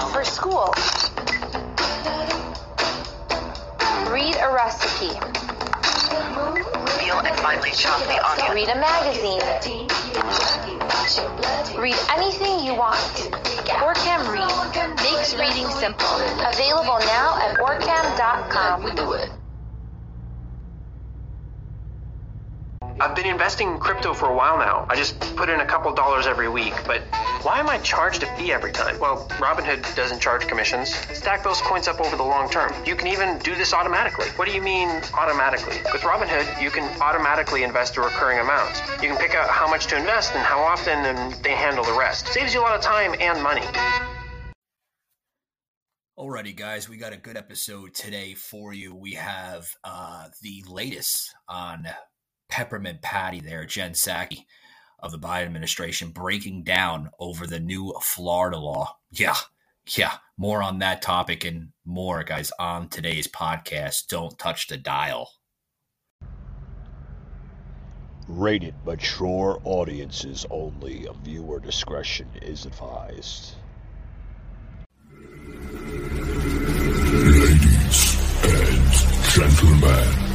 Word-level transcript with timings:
For 0.00 0.24
school. 0.24 0.72
Read 4.10 4.36
a 4.36 4.52
recipe. 4.52 5.12
Feel 6.98 7.18
and 7.18 7.36
finally 7.40 7.70
chop 7.72 8.00
the 8.04 8.18
onion. 8.26 8.54
Read 8.54 8.68
a 8.68 8.76
magazine. 8.76 9.40
Read 11.78 11.96
anything 12.16 12.64
you 12.64 12.74
want. 12.74 12.96
Orcam 13.68 14.28
Read 14.32 14.96
makes 14.96 15.34
reading 15.34 15.68
simple. 15.68 16.06
Available 16.40 16.98
now 17.00 17.36
at 17.38 17.58
orcam.com. 17.58 18.84
We 18.84 18.92
do 18.92 19.12
it. 19.12 19.30
I've 23.00 23.11
been 23.22 23.30
investing 23.30 23.68
in 23.68 23.78
crypto 23.78 24.12
for 24.12 24.28
a 24.28 24.34
while 24.34 24.58
now. 24.58 24.84
I 24.88 24.96
just 24.96 25.18
put 25.36 25.48
in 25.48 25.60
a 25.60 25.66
couple 25.66 25.92
dollars 25.94 26.26
every 26.26 26.48
week, 26.48 26.74
but 26.86 27.02
why 27.42 27.60
am 27.60 27.68
I 27.68 27.78
charged 27.78 28.24
a 28.24 28.36
fee 28.36 28.52
every 28.52 28.72
time? 28.72 28.98
Well, 28.98 29.28
Robinhood 29.38 29.94
doesn't 29.94 30.20
charge 30.20 30.48
commissions. 30.48 30.92
Stack 31.16 31.44
those 31.44 31.60
coins 31.60 31.86
up 31.86 32.00
over 32.00 32.16
the 32.16 32.24
long 32.24 32.50
term. 32.50 32.72
You 32.84 32.96
can 32.96 33.06
even 33.06 33.38
do 33.38 33.54
this 33.54 33.72
automatically. 33.72 34.26
What 34.34 34.48
do 34.48 34.54
you 34.54 34.60
mean 34.60 34.88
automatically? 35.14 35.76
With 35.92 36.02
Robinhood, 36.02 36.60
you 36.60 36.70
can 36.70 36.82
automatically 37.00 37.62
invest 37.62 37.96
a 37.96 38.00
recurring 38.00 38.40
amount. 38.40 38.82
You 39.00 39.08
can 39.08 39.16
pick 39.18 39.36
out 39.36 39.48
how 39.48 39.68
much 39.68 39.86
to 39.86 39.96
invest 39.96 40.34
and 40.34 40.42
how 40.42 40.58
often, 40.58 40.98
and 40.98 41.44
they 41.44 41.52
handle 41.52 41.84
the 41.84 41.96
rest. 41.96 42.26
Saves 42.26 42.52
you 42.52 42.60
a 42.60 42.62
lot 42.62 42.74
of 42.74 42.80
time 42.80 43.14
and 43.20 43.40
money. 43.40 43.62
Alrighty, 46.18 46.56
guys, 46.56 46.88
we 46.88 46.96
got 46.96 47.12
a 47.12 47.16
good 47.16 47.36
episode 47.36 47.94
today 47.94 48.34
for 48.34 48.72
you. 48.72 48.94
We 48.94 49.14
have 49.14 49.68
uh, 49.84 50.26
the 50.42 50.64
latest 50.68 51.34
on 51.48 51.86
Peppermint 52.52 53.00
Patty 53.00 53.40
there, 53.40 53.64
Jen 53.64 53.92
Psaki 53.92 54.44
of 54.98 55.10
the 55.10 55.18
Biden 55.18 55.46
administration, 55.46 56.10
breaking 56.10 56.64
down 56.64 57.08
over 57.18 57.46
the 57.46 57.58
new 57.58 57.94
Florida 58.02 58.58
law. 58.58 58.98
Yeah, 59.10 59.36
yeah, 59.96 60.12
more 60.36 60.62
on 60.62 60.80
that 60.80 61.00
topic 61.00 61.46
and 61.46 61.70
more, 61.86 62.22
guys, 62.24 62.52
on 62.58 62.90
today's 62.90 63.26
podcast. 63.26 64.08
Don't 64.08 64.38
touch 64.38 64.66
the 64.68 64.76
dial. 64.76 65.30
Rated 68.28 68.74
mature 68.84 69.58
audiences 69.64 70.44
only. 70.50 71.06
A 71.06 71.14
viewer 71.14 71.58
discretion 71.58 72.28
is 72.42 72.66
advised. 72.66 73.54
Ladies 77.14 78.16
and 78.44 78.92
gentlemen, 79.32 80.32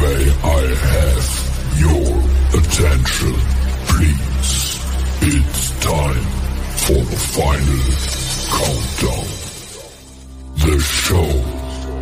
may 0.00 0.30
I 0.42 0.74
have 0.74 1.45
your 1.78 2.18
attention, 2.58 3.34
please? 3.88 4.80
It's 5.22 5.70
time 5.80 6.24
for 6.84 7.00
the 7.04 7.16
final 7.36 7.82
countdown. 8.56 9.26
The 10.56 10.78
show 10.80 11.30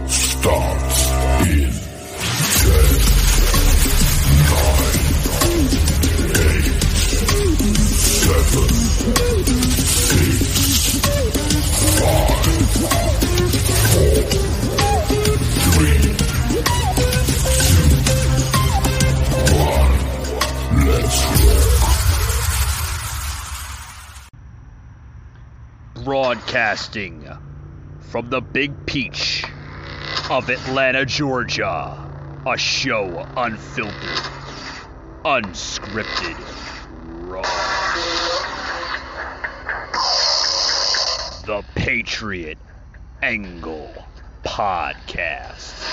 starts 0.08 0.98
in 1.46 1.70
10, 2.60 2.74
9, 4.34 4.94
8, 6.34 6.74
7, 9.24 9.33
Broadcasting 26.34 27.28
from 28.00 28.28
the 28.28 28.40
Big 28.40 28.72
Peach 28.86 29.44
of 30.28 30.48
Atlanta, 30.48 31.06
Georgia. 31.06 31.96
A 32.44 32.58
show 32.58 33.24
unfiltered, 33.36 34.18
unscripted, 35.24 36.36
raw. 37.30 37.42
The 41.46 41.62
Patriot 41.76 42.58
Angle 43.22 43.94
Podcast. 44.44 45.84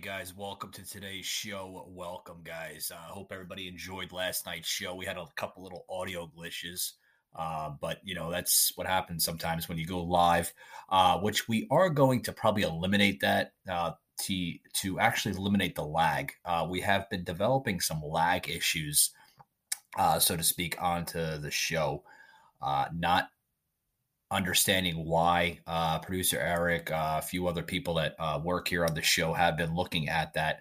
Guys, 0.00 0.34
welcome 0.34 0.72
to 0.72 0.82
today's 0.82 1.26
show. 1.26 1.84
Welcome, 1.90 2.38
guys. 2.42 2.90
I 2.90 2.96
uh, 2.96 3.12
hope 3.12 3.32
everybody 3.32 3.68
enjoyed 3.68 4.12
last 4.12 4.46
night's 4.46 4.66
show. 4.68 4.94
We 4.94 5.04
had 5.04 5.18
a 5.18 5.26
couple 5.36 5.62
little 5.62 5.84
audio 5.90 6.26
glitches, 6.26 6.92
uh, 7.36 7.72
but 7.82 7.98
you 8.02 8.14
know 8.14 8.30
that's 8.30 8.72
what 8.76 8.86
happens 8.86 9.24
sometimes 9.24 9.68
when 9.68 9.76
you 9.76 9.84
go 9.84 10.02
live. 10.02 10.54
Uh, 10.88 11.18
which 11.18 11.48
we 11.48 11.66
are 11.70 11.90
going 11.90 12.22
to 12.22 12.32
probably 12.32 12.62
eliminate 12.62 13.20
that 13.20 13.52
uh, 13.70 13.90
to 14.22 14.52
to 14.76 14.98
actually 14.98 15.36
eliminate 15.36 15.74
the 15.74 15.84
lag. 15.84 16.32
Uh, 16.46 16.66
we 16.68 16.80
have 16.80 17.10
been 17.10 17.22
developing 17.22 17.78
some 17.78 18.00
lag 18.02 18.48
issues, 18.48 19.10
uh, 19.98 20.18
so 20.18 20.34
to 20.34 20.42
speak, 20.42 20.80
onto 20.80 21.36
the 21.36 21.50
show. 21.50 22.02
not 22.94 23.28
understanding 24.30 25.04
why 25.04 25.58
uh, 25.66 25.98
producer 25.98 26.38
Eric, 26.38 26.90
uh, 26.90 27.16
a 27.18 27.22
few 27.22 27.46
other 27.46 27.62
people 27.62 27.94
that 27.94 28.14
uh, 28.18 28.40
work 28.42 28.68
here 28.68 28.84
on 28.84 28.94
the 28.94 29.02
show 29.02 29.32
have 29.32 29.56
been 29.56 29.74
looking 29.74 30.08
at 30.08 30.32
that 30.34 30.60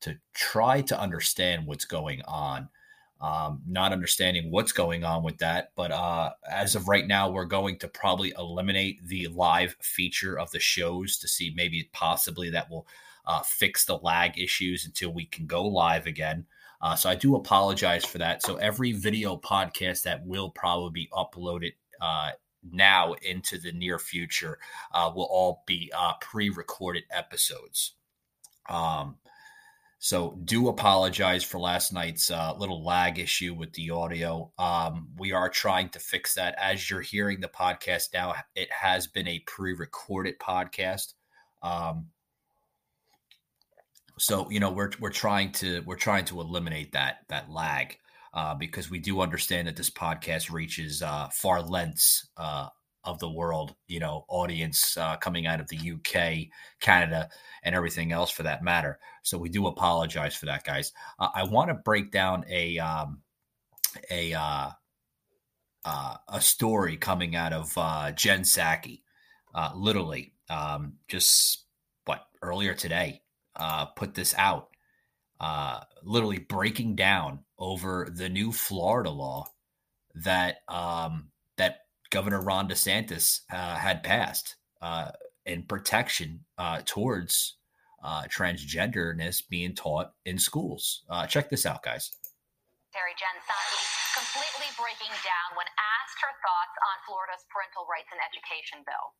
to 0.00 0.16
try 0.34 0.80
to 0.82 0.98
understand 0.98 1.66
what's 1.66 1.84
going 1.84 2.22
on. 2.26 2.68
Um, 3.20 3.62
not 3.66 3.92
understanding 3.92 4.52
what's 4.52 4.70
going 4.70 5.02
on 5.02 5.24
with 5.24 5.38
that, 5.38 5.72
but 5.74 5.90
uh, 5.90 6.30
as 6.48 6.76
of 6.76 6.86
right 6.86 7.04
now, 7.04 7.28
we're 7.28 7.46
going 7.46 7.76
to 7.80 7.88
probably 7.88 8.32
eliminate 8.38 9.04
the 9.08 9.26
live 9.26 9.74
feature 9.80 10.38
of 10.38 10.52
the 10.52 10.60
shows 10.60 11.18
to 11.18 11.26
see 11.26 11.52
maybe 11.56 11.90
possibly 11.92 12.48
that 12.50 12.70
will 12.70 12.86
uh, 13.26 13.40
fix 13.40 13.84
the 13.84 13.98
lag 13.98 14.38
issues 14.38 14.86
until 14.86 15.12
we 15.12 15.24
can 15.26 15.46
go 15.46 15.66
live 15.66 16.06
again. 16.06 16.46
Uh, 16.80 16.94
so 16.94 17.10
I 17.10 17.16
do 17.16 17.34
apologize 17.34 18.04
for 18.04 18.18
that. 18.18 18.44
So 18.44 18.54
every 18.56 18.92
video 18.92 19.36
podcast 19.36 20.02
that 20.02 20.24
will 20.24 20.50
probably 20.50 20.90
be 20.90 21.10
uploaded 21.12 21.72
uh, 22.00 22.30
now 22.62 23.14
into 23.22 23.58
the 23.58 23.72
near 23.72 23.98
future 23.98 24.58
uh, 24.92 25.10
will 25.14 25.28
all 25.30 25.62
be 25.66 25.92
uh, 25.96 26.12
pre-recorded 26.20 27.04
episodes. 27.10 27.94
Um, 28.68 29.16
so 30.00 30.38
do 30.44 30.68
apologize 30.68 31.42
for 31.42 31.58
last 31.58 31.92
night's 31.92 32.30
uh, 32.30 32.54
little 32.56 32.84
lag 32.84 33.18
issue 33.18 33.54
with 33.54 33.72
the 33.72 33.90
audio. 33.90 34.52
Um, 34.58 35.08
we 35.16 35.32
are 35.32 35.48
trying 35.48 35.88
to 35.90 35.98
fix 35.98 36.34
that. 36.34 36.54
As 36.56 36.88
you're 36.88 37.00
hearing 37.00 37.40
the 37.40 37.48
podcast 37.48 38.14
now, 38.14 38.34
it 38.54 38.70
has 38.70 39.08
been 39.08 39.26
a 39.26 39.40
pre-recorded 39.40 40.38
podcast. 40.38 41.14
Um, 41.62 42.06
so 44.18 44.50
you 44.50 44.60
know 44.60 44.70
we're 44.70 44.90
we're 45.00 45.10
trying 45.10 45.52
to 45.52 45.82
we're 45.86 45.96
trying 45.96 46.24
to 46.26 46.40
eliminate 46.40 46.92
that 46.92 47.18
that 47.28 47.50
lag 47.50 47.96
uh, 48.34 48.54
because 48.54 48.90
we 48.90 48.98
do 48.98 49.20
understand 49.20 49.68
that 49.68 49.76
this 49.76 49.90
podcast 49.90 50.50
reaches 50.50 51.02
uh, 51.02 51.28
far 51.32 51.62
lengths 51.62 52.28
uh, 52.36 52.68
of 53.04 53.18
the 53.18 53.30
world, 53.30 53.74
you 53.86 54.00
know, 54.00 54.24
audience 54.28 54.96
uh, 54.96 55.16
coming 55.16 55.46
out 55.46 55.60
of 55.60 55.68
the 55.68 55.92
UK, 55.92 56.48
Canada, 56.80 57.28
and 57.62 57.74
everything 57.74 58.12
else 58.12 58.30
for 58.30 58.42
that 58.42 58.62
matter. 58.62 58.98
So 59.22 59.38
we 59.38 59.48
do 59.48 59.66
apologize 59.66 60.34
for 60.34 60.46
that, 60.46 60.64
guys. 60.64 60.92
Uh, 61.18 61.28
I 61.34 61.44
want 61.44 61.68
to 61.68 61.74
break 61.74 62.10
down 62.10 62.44
a 62.48 62.78
um, 62.78 63.22
a 64.10 64.34
uh, 64.34 64.70
a 65.84 66.40
story 66.40 66.96
coming 66.98 67.34
out 67.34 67.54
of 67.54 67.72
Jen 68.14 68.42
Psaki, 68.42 69.02
literally 69.74 70.34
um, 70.50 70.94
just 71.08 71.64
what 72.04 72.26
earlier 72.42 72.74
today. 72.74 73.22
put 73.96 74.14
this 74.14 74.34
out 74.36 74.68
uh, 75.40 75.80
literally 76.02 76.38
breaking 76.38 76.96
down 76.96 77.40
over 77.58 78.08
the 78.10 78.28
new 78.28 78.52
Florida 78.52 79.10
law 79.10 79.46
that 80.14 80.58
um, 80.68 81.30
that 81.56 81.80
Governor 82.10 82.40
Ron 82.40 82.68
DeSantis 82.68 83.40
uh, 83.52 83.76
had 83.76 84.02
passed 84.02 84.56
uh, 84.80 85.10
in 85.46 85.62
protection 85.62 86.44
uh, 86.56 86.82
towards 86.84 87.56
uh, 88.02 88.22
transgenderness 88.24 89.42
being 89.48 89.74
taught 89.74 90.12
in 90.24 90.38
schools. 90.38 91.02
Uh, 91.08 91.26
check 91.26 91.50
this 91.50 91.66
out, 91.66 91.82
guys. 91.82 92.10
Secretary 92.92 93.14
Jen 93.18 93.36
Psaki 93.44 93.98
completely 94.16 94.70
breaking 94.74 95.14
down 95.22 95.48
when 95.54 95.66
asked 95.78 96.18
her 96.22 96.34
thoughts 96.42 96.76
on 96.82 96.96
Florida's 97.06 97.44
parental 97.52 97.86
rights 97.86 98.10
and 98.10 98.18
education 98.22 98.82
bill. 98.86 99.14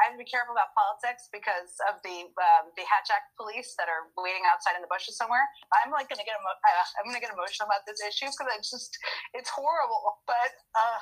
I 0.00 0.08
have 0.08 0.16
to 0.16 0.22
be 0.22 0.24
careful 0.24 0.56
about 0.56 0.72
politics 0.72 1.28
because 1.28 1.76
of 1.92 2.00
the 2.00 2.32
um, 2.40 2.72
the 2.72 2.88
Hatch 2.88 3.12
Act 3.12 3.36
police 3.36 3.76
that 3.76 3.92
are 3.92 4.08
waiting 4.16 4.48
outside 4.48 4.72
in 4.72 4.80
the 4.80 4.88
bushes 4.88 5.20
somewhere. 5.20 5.44
I'm 5.76 5.92
like 5.92 6.08
gonna 6.08 6.24
get 6.24 6.40
emo- 6.40 6.56
uh, 6.64 6.86
I'm 6.96 7.04
gonna 7.04 7.20
get 7.20 7.28
emotional 7.28 7.68
about 7.68 7.84
this 7.84 8.00
issue 8.00 8.32
because 8.32 8.48
it's 8.56 8.72
just 8.72 8.96
it's 9.36 9.52
horrible. 9.52 10.24
But 10.24 10.56
uh, 10.72 11.00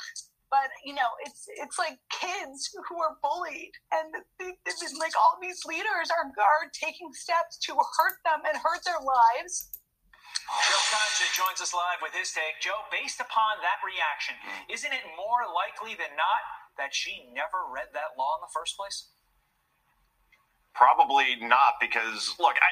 but 0.51 0.75
you 0.83 0.99
know, 0.99 1.15
it's 1.23 1.47
it's 1.63 1.79
like 1.79 1.95
kids 2.11 2.75
who 2.91 2.99
are 2.99 3.15
bullied, 3.23 3.71
and 3.95 4.19
they, 4.43 4.59
they, 4.67 4.75
like 4.99 5.15
all 5.15 5.39
these 5.39 5.63
leaders 5.63 6.11
are 6.11 6.27
are 6.27 6.67
taking 6.75 7.15
steps 7.15 7.63
to 7.71 7.79
hurt 7.79 8.19
them 8.27 8.43
and 8.51 8.59
hurt 8.59 8.83
their 8.83 8.99
lives. 8.99 9.79
Joe 10.49 10.85
Concha 10.89 11.29
joins 11.37 11.61
us 11.61 11.77
live 11.77 12.01
with 12.01 12.17
his 12.17 12.33
take. 12.33 12.57
Joe, 12.65 12.81
based 12.89 13.21
upon 13.21 13.61
that 13.61 13.85
reaction, 13.85 14.33
isn't 14.73 14.91
it 14.91 15.05
more 15.13 15.45
likely 15.53 15.93
than 15.93 16.17
not 16.17 16.41
that 16.79 16.95
she 16.95 17.27
never 17.35 17.67
read 17.69 17.93
that 17.93 18.17
law 18.17 18.39
in 18.39 18.41
the 18.41 18.53
first 18.55 18.77
place? 18.77 19.11
Probably 20.75 21.37
not, 21.43 21.75
because 21.81 22.35
look, 22.39 22.55
I, 22.57 22.71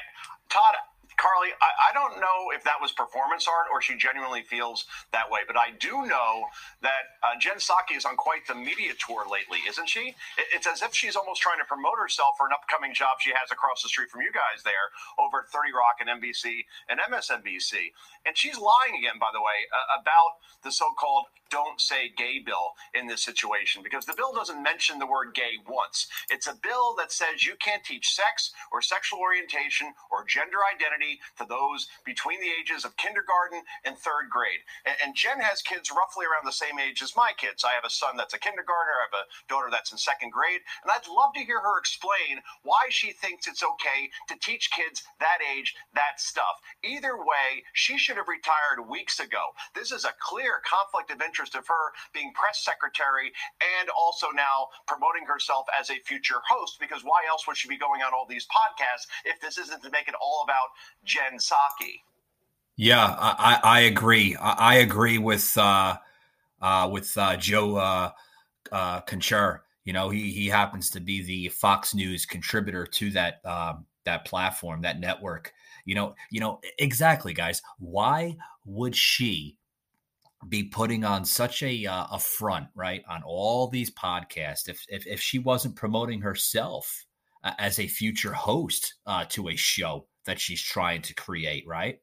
Todd, 0.49 0.75
Carly, 1.17 1.49
I, 1.49 1.89
I, 1.89 1.91
don't 1.97 2.21
know 2.21 2.53
if 2.53 2.63
that 2.63 2.77
was 2.79 2.91
performance 2.93 3.49
art 3.49 3.65
or 3.73 3.81
she 3.81 3.97
genuinely 3.97 4.43
feels 4.43 4.85
that 5.11 5.25
way, 5.29 5.41
but 5.47 5.57
I 5.57 5.73
do 5.79 6.05
know 6.05 6.45
that 6.85 7.17
uh, 7.25 7.33
Jen 7.41 7.57
Psaki 7.57 7.97
is 7.97 8.05
on 8.05 8.15
quite 8.15 8.45
the 8.45 8.53
media 8.53 8.93
tour 9.01 9.25
lately, 9.25 9.57
isn't 9.67 9.89
she? 9.89 10.13
It, 10.37 10.47
it's 10.53 10.67
as 10.69 10.85
if 10.85 10.93
she's 10.93 11.15
almost 11.17 11.41
trying 11.41 11.57
to 11.57 11.65
promote 11.65 11.97
herself 11.97 12.37
for 12.37 12.45
an 12.45 12.53
upcoming 12.53 12.93
job 12.93 13.17
she 13.19 13.33
has 13.33 13.49
across 13.49 13.81
the 13.81 13.89
street 13.89 14.13
from 14.13 14.21
you 14.21 14.31
guys 14.31 14.61
there 14.61 14.93
over 15.17 15.41
at 15.41 15.49
30 15.49 15.73
Rock 15.73 15.97
and 15.99 16.09
NBC 16.21 16.69
and 16.85 17.01
MSNBC. 17.01 17.97
And 18.27 18.37
she's 18.37 18.59
lying 18.59 18.99
again, 18.99 19.19
by 19.19 19.31
the 19.31 19.39
way, 19.39 19.71
uh, 19.71 20.01
about 20.01 20.43
the 20.63 20.71
so 20.71 20.91
called 20.99 21.25
don't 21.49 21.79
say 21.79 22.11
gay 22.17 22.39
bill 22.45 22.73
in 22.93 23.07
this 23.07 23.23
situation 23.23 23.81
because 23.83 24.05
the 24.05 24.13
bill 24.17 24.33
doesn't 24.33 24.61
mention 24.61 24.99
the 24.99 25.07
word 25.07 25.33
gay 25.33 25.55
once. 25.67 26.07
It's 26.29 26.47
a 26.47 26.59
bill 26.61 26.95
that 26.97 27.11
says 27.11 27.45
you 27.45 27.55
can't 27.59 27.83
teach 27.83 28.13
sex 28.13 28.51
or 28.71 28.81
sexual 28.81 29.19
orientation 29.19 29.93
or 30.11 30.25
gender 30.25 30.59
identity 30.67 31.19
to 31.37 31.45
those 31.47 31.87
between 32.05 32.41
the 32.41 32.51
ages 32.51 32.83
of 32.85 32.97
kindergarten 32.97 33.61
and 33.85 33.97
third 33.97 34.29
grade. 34.29 34.59
And, 34.85 34.95
and 35.05 35.15
Jen 35.15 35.39
has 35.39 35.61
kids 35.61 35.91
roughly 35.91 36.25
around 36.25 36.45
the 36.45 36.51
same 36.51 36.79
age 36.79 37.01
as 37.01 37.15
my 37.15 37.31
kids. 37.37 37.63
I 37.63 37.73
have 37.75 37.85
a 37.85 37.89
son 37.89 38.17
that's 38.17 38.33
a 38.33 38.39
kindergartner, 38.39 38.99
I 38.99 39.07
have 39.07 39.23
a 39.23 39.29
daughter 39.47 39.69
that's 39.71 39.91
in 39.91 39.97
second 39.97 40.31
grade, 40.31 40.61
and 40.83 40.91
I'd 40.91 41.07
love 41.07 41.33
to 41.35 41.45
hear 41.45 41.61
her 41.61 41.79
explain 41.79 42.43
why 42.63 42.87
she 42.89 43.11
thinks 43.11 43.47
it's 43.47 43.63
okay 43.63 44.11
to 44.27 44.35
teach 44.41 44.71
kids 44.71 45.03
that 45.19 45.39
age 45.39 45.75
that 45.93 46.19
stuff. 46.19 46.59
Either 46.83 47.17
way, 47.17 47.63
she 47.73 47.97
should 47.97 48.16
have 48.17 48.27
retired 48.27 48.89
weeks 48.89 49.19
ago. 49.19 49.53
This 49.73 49.91
is 49.91 50.05
a 50.05 50.13
clear 50.19 50.61
conflict 50.65 51.11
of 51.11 51.21
interest 51.21 51.55
of 51.55 51.67
her 51.67 51.93
being 52.13 52.33
press 52.33 52.63
secretary 52.63 53.31
and 53.79 53.89
also 53.89 54.27
now 54.35 54.67
promoting 54.87 55.25
herself 55.25 55.65
as 55.79 55.89
a 55.89 55.99
future 56.05 56.41
host. 56.47 56.77
Because 56.79 57.03
why 57.03 57.23
else 57.29 57.47
would 57.47 57.57
she 57.57 57.67
be 57.67 57.77
going 57.77 58.01
on 58.01 58.13
all 58.13 58.25
these 58.27 58.45
podcasts 58.45 59.07
if 59.25 59.39
this 59.41 59.57
isn't 59.57 59.83
to 59.83 59.89
make 59.89 60.07
it 60.07 60.15
all 60.21 60.41
about 60.43 60.69
Jen 61.03 61.37
Psaki? 61.37 62.01
Yeah, 62.75 63.15
I, 63.17 63.59
I 63.63 63.79
agree. 63.81 64.35
I, 64.35 64.75
agree 64.75 65.17
with 65.17 65.57
uh, 65.57 65.97
uh, 66.61 66.89
with 66.91 67.17
uh, 67.17 67.35
Joe 67.37 67.75
uh, 67.75 68.11
uh, 68.71 69.01
Conchar. 69.01 69.61
You 69.83 69.93
know, 69.93 70.09
he 70.09 70.31
he 70.31 70.47
happens 70.47 70.91
to 70.91 70.99
be 70.99 71.23
the 71.23 71.49
Fox 71.49 71.95
News 71.95 72.27
contributor 72.27 72.85
to 72.85 73.09
that 73.11 73.43
um, 73.45 73.85
that 74.05 74.25
platform, 74.25 74.81
that 74.83 74.99
network. 74.99 75.53
You 75.87 75.95
know, 75.95 76.15
you 76.29 76.41
know 76.41 76.59
exactly, 76.77 77.33
guys. 77.33 77.61
Why 77.79 78.35
would 78.65 78.93
she 78.93 79.57
be 80.49 80.65
putting 80.65 81.05
on 81.05 81.23
such 81.23 81.63
a 81.63 81.85
uh, 81.85 82.07
a 82.11 82.19
front 82.19 82.67
right 82.75 83.03
on 83.09 83.23
all 83.25 83.69
these 83.69 83.89
podcasts 83.89 84.67
if 84.67 84.85
if, 84.89 85.07
if 85.07 85.21
she 85.21 85.39
wasn't 85.39 85.77
promoting 85.77 86.19
herself 86.19 87.05
uh, 87.45 87.53
as 87.57 87.79
a 87.79 87.87
future 87.87 88.33
host 88.33 88.95
uh, 89.05 89.23
to 89.29 89.47
a 89.47 89.55
show 89.55 90.05
that 90.25 90.41
she's 90.41 90.61
trying 90.61 91.01
to 91.03 91.15
create 91.15 91.65
right? 91.65 92.01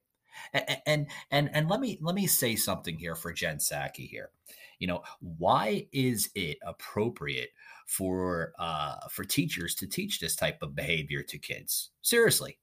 And, 0.55 0.79
and 0.87 1.07
and 1.31 1.51
and 1.53 1.69
let 1.69 1.81
me 1.81 1.99
let 2.01 2.15
me 2.15 2.27
say 2.27 2.57
something 2.57 2.97
here 2.97 3.15
for 3.15 3.35
Jen 3.35 3.59
Psaki 3.59 4.09
here. 4.09 4.31
You 4.79 4.87
know 4.87 5.03
why 5.21 5.89
is 5.93 6.31
it 6.35 6.57
appropriate 6.67 7.51
for 7.87 8.55
uh 8.59 9.09
for 9.11 9.25
teachers 9.25 9.75
to 9.75 9.87
teach 9.87 10.21
this 10.21 10.37
type 10.37 10.63
of 10.63 10.75
behavior 10.75 11.23
to 11.23 11.39
kids? 11.39 11.91
Seriously 12.01 12.59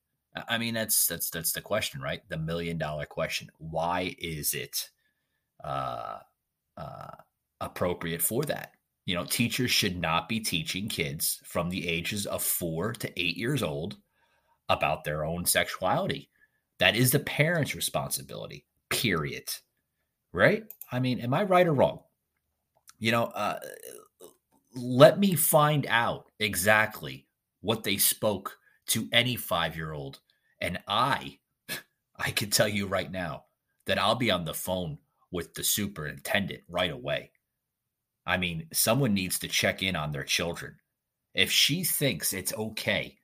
i 0.48 0.58
mean 0.58 0.74
that's 0.74 1.08
that's 1.08 1.30
that's 1.30 1.52
the 1.52 1.62
question 1.62 2.02
right 2.02 2.22
the 2.30 2.38
million 2.38 2.78
dollar 2.78 3.06
question 3.06 3.50
why 3.58 4.16
is 4.18 4.54
it 4.54 4.90
uh, 5.64 6.20
uh, 6.78 7.12
appropriate 7.60 8.22
for 8.22 8.44
that. 8.44 8.74
You 9.06 9.16
know, 9.16 9.26
teachers 9.26 9.72
should 9.72 10.00
not 10.00 10.30
be 10.30 10.40
teaching 10.40 10.88
kids 10.88 11.40
from 11.44 11.70
the 11.70 11.88
ages 11.88 12.26
of 12.26 12.44
four 12.44 12.94
to 12.94 13.20
eight 13.20 13.38
years 13.38 13.64
old 13.64 13.98
about 14.70 15.04
their 15.04 15.26
own 15.26 15.46
sexuality. 15.46 16.30
That 16.80 16.96
is 16.96 17.12
the 17.12 17.20
parent's 17.20 17.76
responsibility, 17.76 18.66
period. 18.90 19.50
Right? 20.34 20.64
I 20.92 21.00
mean, 21.00 21.20
am 21.20 21.34
I 21.34 21.44
right 21.44 21.68
or 21.68 21.74
wrong? 21.74 22.00
You 23.00 23.12
know, 23.12 23.26
uh, 23.26 23.60
let 24.76 25.20
me 25.20 25.36
find 25.36 25.86
out 25.88 26.28
exactly 26.40 27.28
what 27.62 27.84
they 27.84 27.98
spoke 27.98 28.58
to 28.92 29.08
any 29.12 29.36
five 29.36 29.76
year 29.76 29.94
old. 29.94 30.20
And 30.60 30.80
I, 30.88 31.40
I 32.18 32.32
can 32.32 32.50
tell 32.50 32.68
you 32.68 32.88
right 32.88 33.12
now 33.12 33.46
that 33.88 33.98
I'll 33.98 34.16
be 34.16 34.32
on 34.32 34.46
the 34.46 34.54
phone 34.54 34.98
with 35.32 35.54
the 35.54 35.64
superintendent 35.64 36.62
right 36.68 36.92
away. 36.92 37.32
I 38.26 38.38
mean, 38.38 38.68
someone 38.74 39.14
needs 39.14 39.40
to 39.40 39.48
check 39.48 39.82
in 39.82 39.96
on 39.96 40.12
their 40.12 40.24
children. 40.24 40.76
If 41.34 41.52
she 41.52 41.84
thinks 41.84 42.34
it's 42.34 42.54
okay 42.54 43.18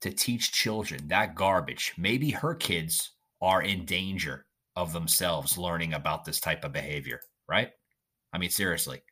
to 0.00 0.10
teach 0.10 0.52
children 0.52 1.08
that 1.08 1.34
garbage, 1.34 1.92
maybe 1.96 2.30
her 2.30 2.54
kids 2.54 3.12
are 3.40 3.62
in 3.62 3.84
danger 3.84 4.46
of 4.74 4.92
themselves 4.92 5.58
learning 5.58 5.92
about 5.92 6.24
this 6.24 6.40
type 6.40 6.64
of 6.64 6.72
behavior, 6.72 7.20
right? 7.48 7.70
I 8.32 8.38
mean, 8.38 8.50
seriously. 8.50 9.02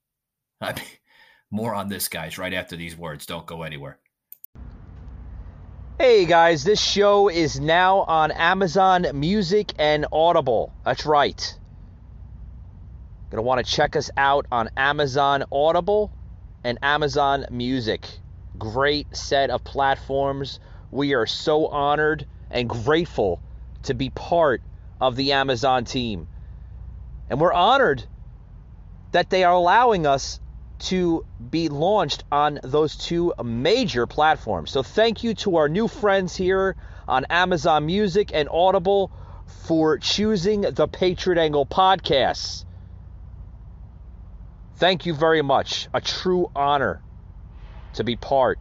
I 0.60 0.72
mean, 0.72 0.84
more 1.50 1.74
on 1.74 1.88
this, 1.88 2.08
guys, 2.08 2.38
right 2.38 2.54
after 2.54 2.76
these 2.76 2.96
words. 2.96 3.26
Don't 3.26 3.46
go 3.46 3.62
anywhere. 3.62 3.98
Hey 5.98 6.26
guys, 6.26 6.62
this 6.62 6.78
show 6.78 7.30
is 7.30 7.58
now 7.58 8.00
on 8.00 8.30
Amazon 8.30 9.06
Music 9.14 9.72
and 9.78 10.04
Audible. 10.12 10.70
That's 10.84 11.06
right. 11.06 11.58
Gonna 13.30 13.40
want 13.40 13.64
to 13.64 13.72
check 13.72 13.96
us 13.96 14.10
out 14.14 14.44
on 14.52 14.68
Amazon 14.76 15.44
Audible 15.50 16.12
and 16.62 16.78
Amazon 16.82 17.46
Music. 17.50 18.06
Great 18.58 19.16
set 19.16 19.48
of 19.48 19.64
platforms. 19.64 20.60
We 20.90 21.14
are 21.14 21.24
so 21.24 21.66
honored 21.68 22.26
and 22.50 22.68
grateful 22.68 23.40
to 23.84 23.94
be 23.94 24.10
part 24.10 24.60
of 25.00 25.16
the 25.16 25.32
Amazon 25.32 25.86
team. 25.86 26.28
And 27.30 27.40
we're 27.40 27.54
honored 27.54 28.04
that 29.12 29.30
they 29.30 29.44
are 29.44 29.54
allowing 29.54 30.06
us 30.06 30.40
to 30.78 31.24
be 31.50 31.68
launched 31.68 32.24
on 32.30 32.60
those 32.62 32.96
two 32.96 33.32
major 33.42 34.06
platforms. 34.06 34.70
So 34.70 34.82
thank 34.82 35.24
you 35.24 35.34
to 35.34 35.56
our 35.56 35.68
new 35.68 35.88
friends 35.88 36.36
here 36.36 36.76
on 37.08 37.24
Amazon 37.30 37.86
Music 37.86 38.30
and 38.34 38.48
Audible 38.50 39.10
for 39.46 39.98
choosing 39.98 40.62
the 40.62 40.88
Patriot 40.88 41.40
Angle 41.40 41.66
podcasts. 41.66 42.64
Thank 44.76 45.06
you 45.06 45.14
very 45.14 45.42
much. 45.42 45.88
A 45.94 46.00
true 46.00 46.50
honor 46.54 47.00
to 47.94 48.04
be 48.04 48.16
part 48.16 48.58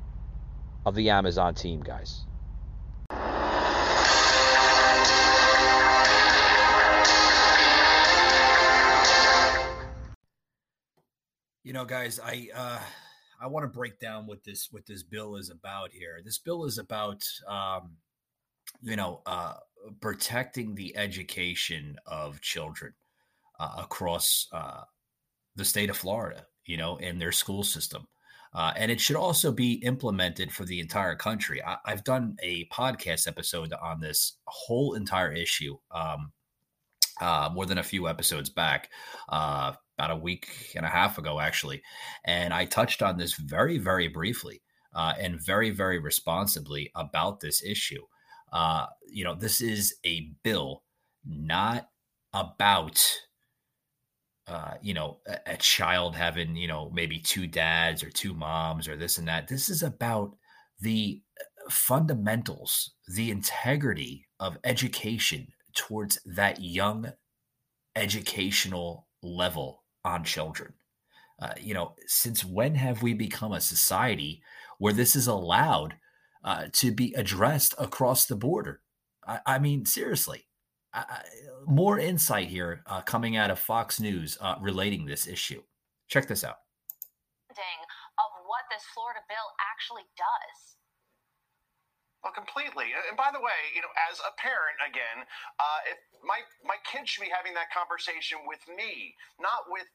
of 0.86 0.96
the 0.96 1.10
Amazon 1.10 1.56
team, 1.56 1.82
guys. 1.82 2.25
You 11.66 11.74
know, 11.74 11.84
guys, 11.84 12.20
I 12.24 12.48
uh, 12.56 12.80
I 13.42 13.48
want 13.48 13.64
to 13.64 13.68
break 13.68 14.00
down 14.00 14.28
what 14.28 14.44
this 14.44 14.68
what 14.70 14.86
this 14.86 15.02
bill 15.02 15.36
is 15.36 15.50
about 15.50 15.92
here. 15.92 16.22
This 16.24 16.38
bill 16.38 16.64
is 16.66 16.78
about 16.78 17.24
um, 17.48 17.94
you 18.84 18.96
know 18.96 19.24
uh, 19.26 19.56
protecting 20.00 20.76
the 20.76 20.96
education 20.96 21.96
of 22.06 22.40
children 22.42 22.94
uh, 23.60 23.78
across 23.80 24.48
uh, 24.52 24.82
the 25.56 25.66
state 25.66 25.90
of 25.90 25.98
Florida. 25.98 26.46
You 26.68 26.78
know, 26.78 26.98
in 26.98 27.18
their 27.18 27.32
school 27.32 27.64
system. 27.64 28.08
Uh, 28.54 28.72
and 28.76 28.92
it 28.92 29.02
should 29.02 29.18
also 29.18 29.52
be 29.52 29.74
implemented 29.84 30.52
for 30.52 30.66
the 30.66 30.80
entire 30.80 31.16
country. 31.16 31.62
I, 31.64 31.78
have 31.88 32.04
done 32.04 32.38
a 32.42 32.66
podcast 32.66 33.28
episode 33.28 33.74
on 33.74 34.00
this 34.00 34.38
whole 34.46 34.94
entire 34.94 35.34
issue 35.34 35.78
um, 35.92 36.32
uh, 37.20 37.50
more 37.52 37.66
than 37.66 37.80
a 37.80 37.84
few 37.84 38.08
episodes 38.08 38.50
back. 38.50 38.90
Uh, 39.28 39.74
about 39.98 40.12
a 40.12 40.16
week 40.16 40.74
and 40.76 40.86
a 40.86 40.90
half 40.90 41.18
ago, 41.18 41.40
actually. 41.40 41.82
And 42.26 42.54
I 42.54 42.66
touched 42.66 43.02
on 43.02 43.18
this 43.18 43.34
very, 43.34 43.78
very 43.78 44.08
briefly 44.08 44.62
uh, 44.94 45.14
and 45.20 45.42
very, 45.42 45.70
very 45.70 46.00
responsibly 46.00 46.92
about 46.96 47.40
this 47.40 47.64
issue. 47.64 48.04
Uh, 48.52 48.88
you 49.08 49.24
know, 49.24 49.36
this 49.36 49.62
is 49.62 49.96
a 50.06 50.32
bill 50.44 50.84
not 51.26 51.90
about, 52.34 53.04
uh, 54.48 54.76
you 54.82 54.94
know, 54.94 55.20
a, 55.26 55.54
a 55.54 55.58
child 55.58 56.16
having, 56.16 56.56
you 56.56 56.68
know, 56.68 56.92
maybe 56.94 57.20
two 57.20 57.48
dads 57.48 58.04
or 58.04 58.10
two 58.10 58.34
moms 58.34 58.88
or 58.88 58.96
this 58.96 59.18
and 59.18 59.28
that. 59.28 59.48
This 59.48 59.70
is 59.70 59.82
about 59.82 60.36
the 60.80 61.22
fundamentals, 61.70 62.92
the 63.08 63.32
integrity 63.32 64.28
of 64.40 64.58
education 64.64 65.48
towards 65.74 66.20
that 66.26 66.62
young 66.62 67.12
educational 67.96 69.08
level 69.24 69.85
on 70.06 70.24
children. 70.24 70.74
Uh, 71.42 71.54
you 71.60 71.74
know, 71.74 71.96
since 72.08 72.46
when 72.46 72.76
have 72.76 73.02
we 73.02 73.14
become 73.14 73.52
a 73.52 73.60
society 73.60 74.42
where 74.78 74.94
this 74.94 75.16
is 75.16 75.28
allowed 75.28 75.96
uh, 76.46 76.68
to 76.72 76.92
be 76.92 77.14
addressed 77.18 77.74
across 77.78 78.26
the 78.26 78.36
border? 78.38 78.80
I, 79.28 79.40
I 79.46 79.60
mean, 79.60 79.86
seriously, 79.86 80.46
I, 80.94 81.24
more 81.66 82.00
insight 82.00 82.48
here 82.48 82.84
uh, 82.86 83.02
coming 83.02 83.36
out 83.36 83.52
of 83.52 83.60
Fox 83.60 84.00
News 84.00 84.38
uh, 84.40 84.56
relating 84.62 85.06
this 85.06 85.28
issue. 85.28 85.62
Check 86.08 86.28
this 86.28 86.44
out. 86.46 86.60
Of 88.16 88.32
what 88.48 88.64
this 88.72 88.84
Florida 88.94 89.20
bill 89.28 89.50
actually 89.60 90.08
does. 90.16 90.75
Well, 92.26 92.34
completely. 92.34 92.90
And 93.06 93.14
by 93.14 93.30
the 93.30 93.38
way, 93.38 93.70
you 93.78 93.86
know, 93.86 93.94
as 94.10 94.18
a 94.26 94.34
parent, 94.42 94.82
again, 94.82 95.30
uh, 95.62 95.80
if 95.94 96.02
my 96.26 96.42
my 96.66 96.82
kid 96.82 97.06
should 97.06 97.22
be 97.22 97.30
having 97.30 97.54
that 97.54 97.70
conversation 97.70 98.42
with 98.50 98.66
me, 98.66 99.14
not 99.38 99.70
with 99.70 99.86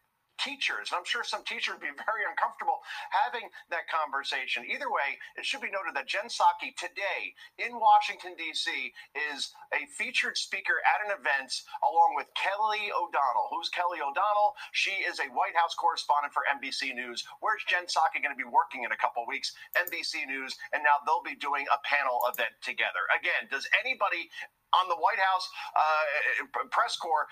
teachers. 0.40 0.90
And 0.90 0.98
I'm 0.98 1.06
sure 1.06 1.22
some 1.22 1.44
teachers 1.44 1.76
would 1.76 1.84
be 1.84 1.92
very 2.08 2.24
uncomfortable 2.24 2.80
having 3.12 3.46
that 3.68 3.86
conversation. 3.86 4.64
Either 4.66 4.88
way, 4.88 5.20
it 5.36 5.44
should 5.44 5.60
be 5.60 5.70
noted 5.70 5.94
that 5.94 6.08
Jen 6.08 6.32
Psaki 6.32 6.72
today 6.74 7.36
in 7.60 7.76
Washington, 7.76 8.34
D.C., 8.34 8.92
is 9.34 9.52
a 9.76 9.84
featured 10.00 10.40
speaker 10.40 10.80
at 10.82 11.04
an 11.04 11.12
event 11.14 11.52
along 11.84 12.16
with 12.16 12.26
Kelly 12.34 12.88
O'Donnell. 12.90 13.52
Who's 13.52 13.68
Kelly 13.68 14.00
O'Donnell? 14.00 14.56
She 14.72 15.04
is 15.04 15.20
a 15.20 15.28
White 15.36 15.54
House 15.54 15.76
correspondent 15.76 16.32
for 16.32 16.42
NBC 16.48 16.96
News. 16.96 17.22
Where's 17.44 17.62
Jen 17.68 17.84
Psaki 17.84 18.24
going 18.24 18.34
to 18.34 18.40
be 18.40 18.48
working 18.48 18.88
in 18.88 18.90
a 18.90 19.00
couple 19.00 19.22
weeks? 19.28 19.52
NBC 19.76 20.24
News. 20.26 20.56
And 20.72 20.82
now 20.82 20.98
they'll 21.04 21.24
be 21.24 21.36
doing 21.36 21.68
a 21.68 21.78
panel 21.84 22.24
event 22.32 22.56
together. 22.64 23.04
Again, 23.12 23.46
does 23.52 23.68
anybody 23.84 24.32
on 24.74 24.88
the 24.88 24.96
White 24.96 25.18
House 25.18 25.48
uh, 25.76 26.62
press 26.70 26.96
corps. 26.96 27.26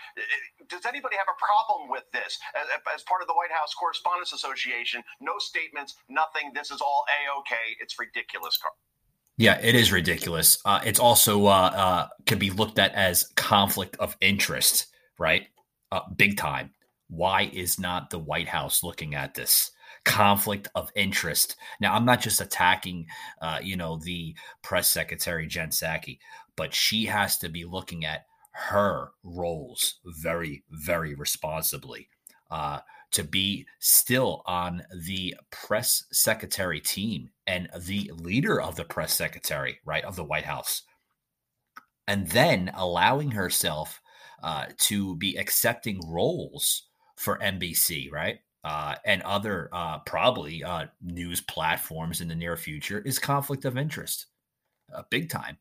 Does 0.69 0.87
anybody 0.87 1.17
have 1.17 1.29
a 1.29 1.39
problem 1.39 1.91
with 1.91 2.05
this 2.13 2.39
as, 2.57 2.67
as, 2.95 3.03
part 3.03 3.23
of 3.23 3.29
the 3.29 3.35
White 3.35 3.53
House 3.53 3.75
Correspondents 3.75 4.33
Association? 4.33 5.03
No 5.21 5.39
statements, 5.39 5.97
nothing. 6.09 6.53
This 6.55 6.71
is 6.71 6.81
all 6.81 7.05
a 7.09 7.39
okay. 7.41 7.77
It's 7.81 7.99
ridiculous, 7.99 8.57
Carl. 8.57 8.75
Yeah, 9.37 9.59
it 9.63 9.75
is 9.75 9.93
ridiculous. 9.93 10.59
Uh, 10.65 10.81
it's 10.85 10.99
also 10.99 11.47
uh, 11.47 11.71
uh, 11.75 12.09
can 12.27 12.39
be 12.39 12.51
looked 12.51 12.79
at 12.79 12.93
as 12.95 13.31
conflict 13.37 13.97
of 14.01 14.17
interest, 14.21 14.87
right? 15.19 15.47
Uh, 15.93 16.01
big 16.17 16.37
time. 16.37 16.71
Why 17.09 17.49
is 17.53 17.79
not 17.79 18.11
the 18.11 18.19
White 18.19 18.49
House 18.49 18.83
looking 18.83 19.15
at 19.15 19.35
this? 19.35 19.71
conflict 20.05 20.69
of 20.75 20.91
interest. 20.95 21.57
Now, 21.81 21.95
I'm 21.95 22.05
not 22.05 22.21
just 22.21 22.41
attacking, 22.41 23.07
uh, 23.43 23.59
you 23.63 23.77
know, 23.77 23.97
the 23.97 24.35
press 24.63 24.91
secretary 24.91 25.47
Jen 25.47 25.69
Psaki, 25.69 26.19
but 26.59 26.75
she 26.75 27.07
has 27.07 27.39
to 27.39 27.49
be 27.49 27.65
looking 27.65 28.05
at 28.05 28.27
her 28.51 29.13
roles 29.23 30.01
very, 30.05 30.65
very 30.69 31.15
responsibly. 31.15 32.09
Uh, 32.51 32.81
to 33.11 33.25
be 33.25 33.67
still 33.79 34.43
on 34.45 34.83
the 35.07 35.35
press 35.51 36.05
secretary 36.13 36.81
team 36.81 37.31
and 37.47 37.69
the 37.87 38.11
leader 38.15 38.61
of 38.61 38.77
the 38.77 38.85
press 38.85 39.15
secretary, 39.15 39.79
right, 39.87 40.05
of 40.05 40.17
the 40.17 40.25
White 40.25 40.45
House, 40.45 40.83
and 42.07 42.29
then 42.29 42.71
allowing 42.75 43.31
herself 43.31 44.03
uh, 44.43 44.67
to 44.79 45.17
be 45.17 45.37
accepting 45.37 46.01
roles 46.07 46.89
for 47.17 47.39
NBC, 47.39 48.13
right? 48.13 48.41
Uh, 48.65 48.97
and 49.07 49.23
other 49.23 49.71
uh, 49.73 50.01
probably 50.01 50.63
uh, 50.65 50.87
news 51.01 51.41
platforms 51.41 52.21
in 52.21 52.29
the 52.29 52.35
near 52.35 52.57
future 52.57 52.99
is 53.01 53.19
conflict 53.19 53.65
of 53.65 53.79
interest, 53.79 54.27
uh, 54.95 55.03
big 55.09 55.31
time 55.31 55.57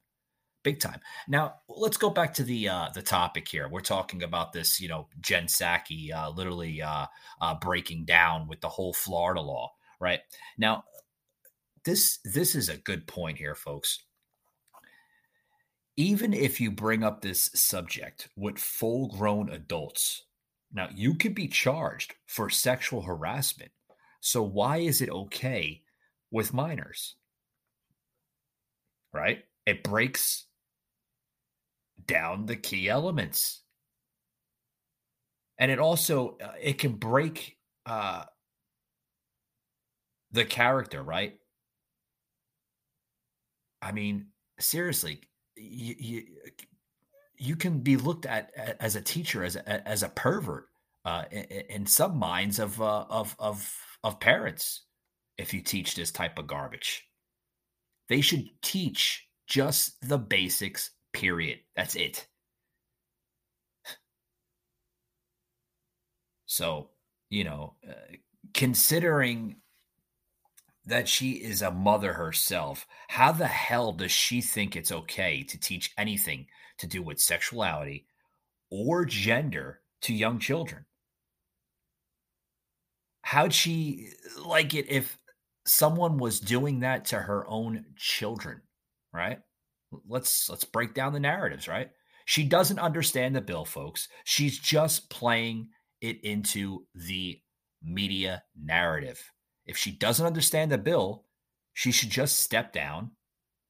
big 0.68 0.82
time. 0.82 1.00
Now 1.30 1.56
let's 1.70 1.96
go 1.96 2.10
back 2.10 2.34
to 2.34 2.44
the 2.44 2.68
uh, 2.68 2.90
the 2.94 3.02
topic 3.02 3.48
here. 3.48 3.70
We're 3.70 3.80
talking 3.80 4.22
about 4.22 4.52
this, 4.52 4.82
you 4.82 4.90
know, 4.90 5.08
Jen 5.22 5.46
Psaki 5.46 6.14
uh, 6.14 6.30
literally 6.32 6.82
uh, 6.82 7.06
uh, 7.40 7.56
breaking 7.56 8.04
down 8.04 8.50
with 8.50 8.60
the 8.60 8.68
whole 8.68 8.92
Florida 8.92 9.40
law, 9.40 9.72
right? 10.02 10.20
Now, 10.58 10.84
this 11.86 12.20
this 12.26 12.54
is 12.54 12.68
a 12.68 12.76
good 12.76 13.08
point 13.08 13.38
here, 13.38 13.56
folks. 13.56 14.04
Even 15.96 16.34
if 16.34 16.60
you 16.60 16.70
bring 16.70 17.02
up 17.02 17.22
this 17.22 17.50
subject 17.56 18.28
with 18.36 18.58
full 18.60 19.08
grown 19.08 19.50
adults, 19.50 20.24
now 20.74 20.90
you 20.94 21.16
could 21.16 21.34
be 21.34 21.48
charged 21.48 22.14
for 22.26 22.50
sexual 22.50 23.04
harassment. 23.04 23.72
So 24.20 24.44
why 24.44 24.80
is 24.80 25.02
it 25.02 25.10
okay 25.10 25.82
with 26.30 26.54
minors? 26.54 27.16
Right? 29.14 29.46
It 29.66 29.82
breaks 29.82 30.47
down 32.06 32.46
the 32.46 32.56
key 32.56 32.90
elements. 32.90 33.62
And 35.58 35.72
it 35.72 35.80
also 35.80 36.38
uh, 36.44 36.52
it 36.62 36.78
can 36.78 36.94
break 36.94 37.58
uh 37.86 38.26
the 40.32 40.46
character 40.46 41.02
right? 41.02 41.34
I 43.82 43.92
mean 43.92 44.28
seriously 44.60 45.22
you, 45.56 45.96
you, 45.98 46.24
you 47.38 47.56
can 47.56 47.80
be 47.80 47.98
looked 47.98 48.26
at 48.26 48.52
as 48.80 48.96
a 48.96 49.02
teacher 49.02 49.44
as 49.44 49.56
a, 49.56 49.88
as 49.88 50.04
a 50.04 50.10
pervert 50.10 50.66
uh, 51.06 51.24
in, 51.32 51.86
some 51.86 52.18
minds 52.18 52.60
of 52.60 52.82
uh, 52.82 53.06
of 53.10 53.36
of 53.40 53.74
of 54.04 54.20
parents 54.20 54.84
if 55.38 55.54
you 55.54 55.62
teach 55.62 55.96
this 55.96 56.12
type 56.12 56.38
of 56.38 56.48
garbage. 56.48 57.08
They 58.10 58.22
should 58.22 58.46
teach 58.62 59.26
just 59.48 59.96
the 60.02 60.18
basics 60.18 60.92
Period. 61.18 61.62
That's 61.76 61.96
it. 61.96 62.28
So, 66.46 66.92
you 67.32 67.44
know, 67.44 67.74
uh, 67.90 67.94
considering 68.54 69.56
that 70.86 71.10
she 71.10 71.32
is 71.32 71.64
a 71.64 71.72
mother 71.72 72.14
herself, 72.14 72.86
how 73.08 73.32
the 73.32 73.48
hell 73.48 73.94
does 73.94 74.12
she 74.12 74.42
think 74.42 74.76
it's 74.76 74.92
okay 74.92 75.42
to 75.42 75.60
teach 75.60 75.92
anything 75.98 76.46
to 76.78 76.86
do 76.86 77.02
with 77.02 77.20
sexuality 77.20 78.06
or 78.70 79.04
gender 79.04 79.82
to 80.02 80.14
young 80.14 80.38
children? 80.38 80.86
How'd 83.24 83.56
she 83.56 84.10
like 84.46 84.76
it 84.76 84.88
if 84.88 85.18
someone 85.66 86.20
was 86.20 86.40
doing 86.40 86.82
that 86.82 87.06
to 87.06 87.18
her 87.18 87.44
own 87.48 87.86
children, 87.96 88.62
right? 89.12 89.40
Let's 90.08 90.50
let's 90.50 90.64
break 90.64 90.94
down 90.94 91.14
the 91.14 91.20
narratives, 91.20 91.68
right? 91.68 91.90
She 92.26 92.44
doesn't 92.44 92.80
understand 92.80 93.36
the 93.36 93.42
bill, 93.42 93.66
folks. 93.66 94.10
She's 94.26 94.60
just 94.60 95.10
playing 95.10 95.70
it 96.02 96.24
into 96.24 96.86
the 96.94 97.40
media 97.82 98.44
narrative. 98.62 99.22
If 99.66 99.78
she 99.78 99.92
doesn't 99.92 100.26
understand 100.26 100.72
the 100.72 100.78
bill, 100.78 101.26
she 101.74 101.92
should 101.92 102.10
just 102.10 102.40
step 102.40 102.74
down 102.74 103.12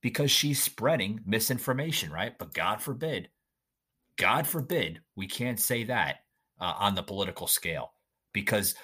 because 0.02 0.32
she's 0.32 0.62
spreading 0.62 1.22
misinformation, 1.26 2.12
right? 2.12 2.38
But 2.38 2.54
God 2.54 2.82
forbid, 2.82 3.30
God 4.18 4.48
forbid, 4.48 5.02
we 5.16 5.28
can't 5.28 5.60
say 5.60 5.84
that 5.86 6.18
uh, 6.60 6.74
on 6.80 6.96
the 6.96 7.04
political 7.04 7.48
scale 7.48 7.94
because 8.34 8.76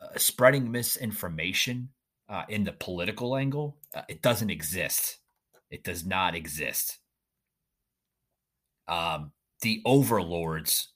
uh, 0.00 0.18
spreading 0.18 0.70
misinformation 0.70 1.88
uh, 2.28 2.44
in 2.48 2.64
the 2.64 2.72
political 2.72 3.36
angle, 3.36 3.78
uh, 3.94 4.02
it 4.08 4.22
doesn't 4.22 4.50
exist. 4.50 5.18
It 5.70 5.84
does 5.84 6.06
not 6.06 6.34
exist. 6.34 6.98
Um, 8.88 9.32
the 9.62 9.82
overlords 9.84 10.92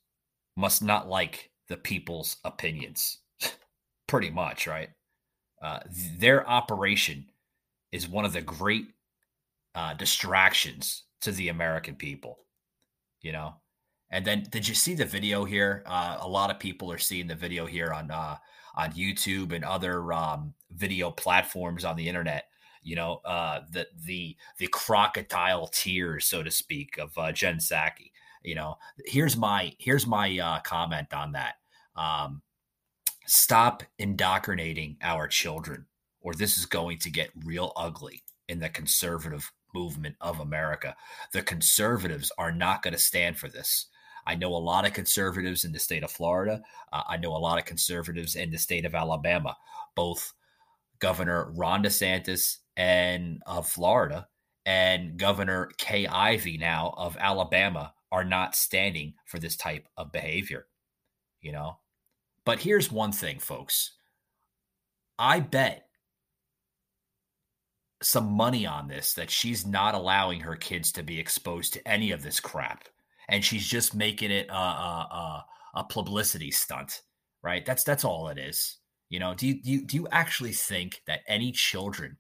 must 0.57 0.83
not 0.83 1.09
like 1.09 1.51
the 1.69 1.77
people's 1.77 2.37
opinions, 2.45 3.19
pretty 4.09 4.31
much, 4.31 4.67
right? 4.67 4.91
Uh, 5.63 5.81
their 6.19 6.49
operation 6.49 7.27
is 7.93 8.09
one 8.09 8.25
of 8.25 8.33
the 8.33 8.41
great 8.41 8.87
uh, 9.75 9.95
distractions 9.95 11.05
to 11.23 11.33
the 11.33 11.49
American 11.49 11.95
people, 11.95 12.39
you 13.23 13.33
know. 13.33 13.55
And 14.13 14.25
then, 14.25 14.47
did 14.51 14.67
you 14.67 14.75
see 14.75 14.95
the 14.95 15.05
video 15.05 15.45
here? 15.45 15.85
Uh, 15.87 16.19
a 16.21 16.29
lot 16.29 16.51
of 16.51 16.59
people 16.59 16.91
are 16.91 16.99
seeing 16.99 17.29
the 17.29 17.35
video 17.35 17.67
here 17.67 17.93
on 17.93 18.11
uh, 18.11 18.37
on 18.75 18.93
YouTube 18.93 19.53
and 19.53 19.65
other 19.65 20.13
um, 20.13 20.55
video 20.73 21.11
platforms 21.11 21.85
on 21.85 21.97
the 21.97 22.09
internet 22.09 22.50
you 22.83 22.97
know, 22.97 23.21
uh, 23.25 23.61
the 23.71 23.87
the 24.05 24.37
the 24.59 24.69
crocodile 24.69 25.69
tears, 25.69 26.27
so 26.27 26.43
to 26.43 26.51
speak, 26.51 26.99
of 26.99 27.17
uh, 27.17 27.33
Jen 27.33 27.59
Psaki. 27.59 28.13
You 28.43 28.55
know, 28.55 28.79
here's 29.05 29.37
my 29.37 29.75
here's 29.79 30.07
my 30.07 30.39
uh, 30.39 30.61
comment 30.61 31.13
on 31.13 31.33
that. 31.33 31.55
Um, 31.97 32.43
stop 33.27 33.83
indoctrinating 33.99 34.97
our 35.03 35.29
children, 35.29 35.87
or 36.21 36.35
this 36.35 36.57
is 36.59 36.67
going 36.67 36.99
to 36.99 37.11
get 37.11 37.31
real 37.45 37.73
ugly 37.77 38.23
in 38.49 38.59
the 38.59 38.69
conservative 38.69 39.53
movement 39.75 40.17
of 40.21 40.41
America. 40.41 40.97
The 41.33 41.43
conservatives 41.43 42.33
are 42.39 42.53
not 42.53 42.83
going 42.83 42.93
to 42.93 42.99
stand 42.99 43.39
for 43.39 43.49
this. 43.49 43.87
I 44.27 44.35
know 44.35 44.55
a 44.55 44.57
lot 44.57 44.87
of 44.87 44.93
conservatives 44.93 45.65
in 45.65 45.73
the 45.73 45.79
state 45.79 46.03
of 46.03 46.11
Florida. 46.11 46.63
Uh, 46.93 47.03
I 47.09 47.17
know 47.17 47.31
a 47.31 47.39
lot 47.39 47.59
of 47.59 47.65
conservatives 47.65 48.37
in 48.37 48.51
the 48.51 48.59
state 48.59 48.85
of 48.85 48.95
Alabama. 48.95 49.57
Both 49.95 50.33
Governor 50.99 51.51
Ron 51.53 51.83
DeSantis 51.83 52.59
and 52.81 53.43
of 53.45 53.69
Florida 53.69 54.27
and 54.65 55.19
Governor 55.19 55.71
Kay 55.77 56.07
Ivey 56.07 56.57
now 56.57 56.95
of 56.97 57.15
Alabama 57.21 57.93
are 58.11 58.25
not 58.25 58.57
standing 58.57 59.13
for 59.27 59.39
this 59.39 59.55
type 59.55 59.87
of 59.99 60.13
behavior. 60.13 60.67
You 61.43 61.53
know, 61.53 61.79
But 62.47 62.61
here's 62.61 62.91
one 62.91 63.13
thing, 63.13 63.39
folks. 63.39 63.93
I 65.19 65.41
bet 65.41 65.89
some 68.03 68.33
money 68.33 68.65
on 68.65 68.89
this 68.89 69.13
that 69.13 69.31
she's 69.31 69.67
not 69.67 69.95
allowing 69.95 70.41
her 70.41 70.57
kids 70.57 70.91
to 70.93 71.03
be 71.03 71.21
exposed 71.21 71.75
to 71.75 71.87
any 71.87 72.13
of 72.13 72.23
this 72.23 72.41
crap. 72.41 72.89
And 73.29 73.45
she's 73.45 73.67
just 73.67 73.95
making 73.95 74.31
it 74.31 74.49
a, 74.49 74.55
a, 74.55 74.57
a, 74.57 75.81
a 75.81 75.85
publicity 75.85 76.51
stunt, 76.51 77.03
right? 77.43 77.65
That's 77.67 77.85
that's 77.85 78.05
all 78.05 78.29
it 78.29 78.39
is. 78.39 78.79
You 79.11 79.19
know, 79.19 79.35
do 79.35 79.47
you 79.47 79.63
do 79.63 79.71
you, 79.71 79.87
do 79.87 79.97
you 79.97 80.09
actually 80.11 80.53
think 80.53 81.03
that 81.07 81.21
any 81.29 81.53
children 81.53 82.17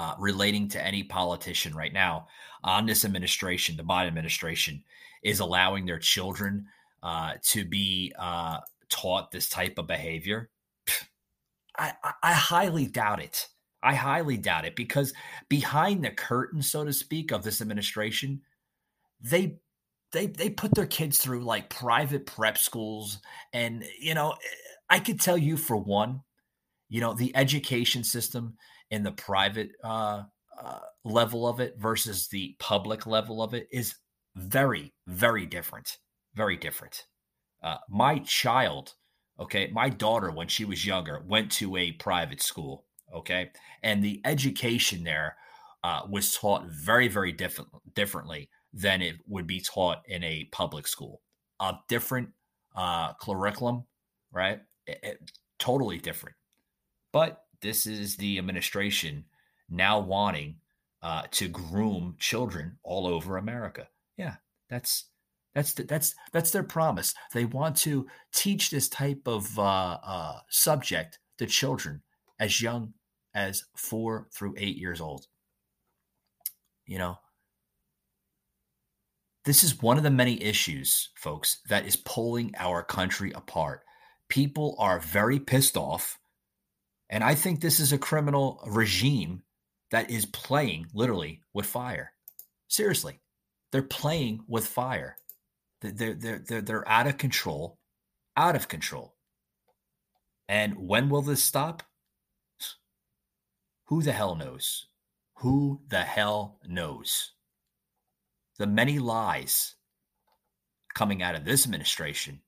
uh, 0.00 0.14
relating 0.18 0.66
to 0.66 0.82
any 0.82 1.02
politician 1.02 1.74
right 1.74 1.92
now 1.92 2.26
on 2.64 2.86
this 2.86 3.04
administration, 3.04 3.76
the 3.76 3.82
Biden 3.82 4.06
administration, 4.06 4.82
is 5.22 5.40
allowing 5.40 5.84
their 5.84 5.98
children 5.98 6.64
uh, 7.02 7.34
to 7.42 7.66
be 7.66 8.10
uh, 8.18 8.60
taught 8.88 9.30
this 9.30 9.50
type 9.50 9.76
of 9.76 9.86
behavior? 9.86 10.48
I, 11.78 11.92
I, 12.02 12.12
I 12.22 12.32
highly 12.32 12.86
doubt 12.86 13.22
it. 13.22 13.46
I 13.82 13.94
highly 13.94 14.38
doubt 14.38 14.64
it 14.64 14.74
because 14.74 15.12
behind 15.50 16.02
the 16.02 16.10
curtain, 16.10 16.62
so 16.62 16.82
to 16.82 16.94
speak, 16.94 17.30
of 17.30 17.42
this 17.42 17.60
administration, 17.60 18.40
they 19.20 19.58
they 20.12 20.28
they 20.28 20.48
put 20.48 20.74
their 20.74 20.86
kids 20.86 21.18
through 21.18 21.44
like 21.44 21.68
private 21.68 22.24
prep 22.24 22.56
schools, 22.56 23.18
and 23.52 23.84
you 24.00 24.14
know, 24.14 24.34
I 24.88 24.98
could 24.98 25.20
tell 25.20 25.36
you 25.36 25.58
for 25.58 25.76
one, 25.76 26.22
you 26.88 27.02
know, 27.02 27.12
the 27.12 27.36
education 27.36 28.02
system 28.02 28.56
in 28.90 29.02
the 29.02 29.12
private 29.12 29.70
uh, 29.84 30.22
uh, 30.62 30.78
level 31.04 31.46
of 31.46 31.60
it 31.60 31.74
versus 31.78 32.28
the 32.28 32.56
public 32.58 33.06
level 33.06 33.42
of 33.42 33.54
it 33.54 33.68
is 33.72 33.94
very 34.36 34.92
very 35.06 35.46
different, 35.46 35.98
very 36.34 36.56
different. 36.56 37.04
Uh, 37.62 37.76
my 37.88 38.18
child, 38.20 38.94
okay, 39.38 39.70
my 39.72 39.88
daughter 39.88 40.30
when 40.30 40.48
she 40.48 40.64
was 40.64 40.86
younger 40.86 41.22
went 41.26 41.50
to 41.50 41.76
a 41.76 41.92
private 41.92 42.42
school 42.42 42.84
Okay. 43.14 43.50
And 43.82 44.04
the 44.04 44.20
education 44.24 45.04
there 45.04 45.36
uh, 45.82 46.02
was 46.08 46.34
taught 46.34 46.66
very, 46.66 47.08
very 47.08 47.32
different, 47.32 47.70
differently 47.94 48.50
than 48.72 49.02
it 49.02 49.16
would 49.26 49.46
be 49.46 49.60
taught 49.60 50.02
in 50.06 50.22
a 50.22 50.48
public 50.52 50.86
school. 50.86 51.22
A 51.60 51.74
different 51.88 52.30
uh, 52.76 53.14
curriculum, 53.14 53.84
right? 54.32 54.60
It, 54.86 55.00
it, 55.02 55.32
totally 55.58 55.98
different. 55.98 56.36
But 57.12 57.42
this 57.62 57.86
is 57.86 58.16
the 58.16 58.38
administration 58.38 59.24
now 59.68 60.00
wanting 60.00 60.56
uh, 61.02 61.22
to 61.30 61.48
groom 61.48 62.16
children 62.18 62.78
all 62.82 63.06
over 63.06 63.36
America. 63.36 63.88
Yeah, 64.16 64.36
that's 64.68 65.06
that's 65.54 65.74
the, 65.74 65.84
that's 65.84 66.14
that's 66.32 66.50
their 66.50 66.62
promise. 66.62 67.14
They 67.32 67.44
want 67.44 67.76
to 67.78 68.06
teach 68.32 68.70
this 68.70 68.88
type 68.88 69.22
of 69.26 69.58
uh, 69.58 69.98
uh, 70.02 70.40
subject 70.48 71.18
to 71.38 71.46
children 71.46 72.02
as 72.38 72.60
young 72.60 72.94
as 73.34 73.64
four 73.76 74.28
through 74.32 74.54
eight 74.58 74.76
years 74.76 75.00
old. 75.00 75.26
You 76.86 76.98
know, 76.98 77.18
this 79.44 79.64
is 79.64 79.82
one 79.82 79.96
of 79.96 80.02
the 80.02 80.10
many 80.10 80.42
issues, 80.42 81.10
folks, 81.16 81.60
that 81.68 81.86
is 81.86 81.96
pulling 81.96 82.52
our 82.58 82.82
country 82.82 83.32
apart. 83.32 83.82
People 84.28 84.76
are 84.78 85.00
very 85.00 85.40
pissed 85.40 85.76
off. 85.76 86.19
And 87.10 87.24
I 87.24 87.34
think 87.34 87.60
this 87.60 87.80
is 87.80 87.92
a 87.92 87.98
criminal 87.98 88.62
regime 88.66 89.42
that 89.90 90.10
is 90.10 90.24
playing 90.24 90.86
literally 90.94 91.42
with 91.52 91.66
fire. 91.66 92.12
Seriously, 92.68 93.20
they're 93.72 93.82
playing 93.82 94.44
with 94.46 94.66
fire. 94.66 95.16
They're, 95.80 96.14
they're, 96.14 96.38
they're, 96.38 96.62
they're 96.62 96.88
out 96.88 97.08
of 97.08 97.18
control, 97.18 97.78
out 98.36 98.54
of 98.54 98.68
control. 98.68 99.16
And 100.48 100.76
when 100.78 101.08
will 101.08 101.22
this 101.22 101.42
stop? 101.42 101.82
Who 103.86 104.02
the 104.02 104.12
hell 104.12 104.36
knows? 104.36 104.86
Who 105.38 105.80
the 105.88 106.02
hell 106.02 106.60
knows? 106.64 107.32
The 108.58 108.68
many 108.68 109.00
lies 109.00 109.74
coming 110.94 111.22
out 111.22 111.34
of 111.34 111.44
this 111.44 111.64
administration 111.64 112.42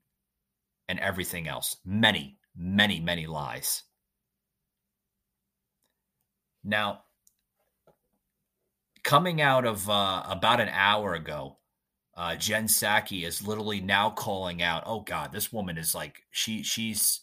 and 0.88 1.00
everything 1.00 1.48
else. 1.48 1.76
Many, 1.84 2.38
many, 2.54 3.00
many 3.00 3.26
lies. 3.26 3.82
Now, 6.64 7.04
coming 9.02 9.40
out 9.40 9.64
of 9.66 9.88
uh, 9.88 10.22
about 10.28 10.60
an 10.60 10.68
hour 10.68 11.14
ago, 11.14 11.58
uh, 12.16 12.36
Jen 12.36 12.66
Psaki 12.66 13.26
is 13.26 13.46
literally 13.46 13.80
now 13.80 14.10
calling 14.10 14.62
out. 14.62 14.82
Oh 14.86 15.00
God, 15.00 15.32
this 15.32 15.52
woman 15.52 15.78
is 15.78 15.94
like 15.94 16.22
she 16.30 16.62
she's 16.62 17.20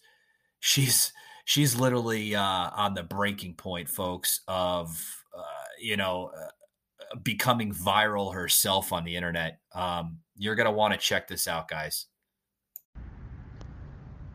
she's 0.60 1.14
she's 1.46 1.76
literally 1.76 2.36
uh, 2.36 2.70
on 2.76 2.94
the 2.94 3.04
breaking 3.04 3.54
point, 3.56 3.90
folks, 3.90 4.42
of 4.48 4.90
uh, 5.38 5.68
you 5.80 5.96
know 5.96 6.32
uh, 6.36 7.18
becoming 7.24 7.74
viral 7.74 8.34
herself 8.34 8.92
on 8.92 9.04
the 9.04 9.16
internet. 9.16 9.60
Um, 9.74 10.20
you're 10.36 10.56
gonna 10.56 10.72
want 10.72 10.94
to 10.94 11.00
check 11.00 11.28
this 11.28 11.48
out, 11.48 11.68
guys. 11.68 12.08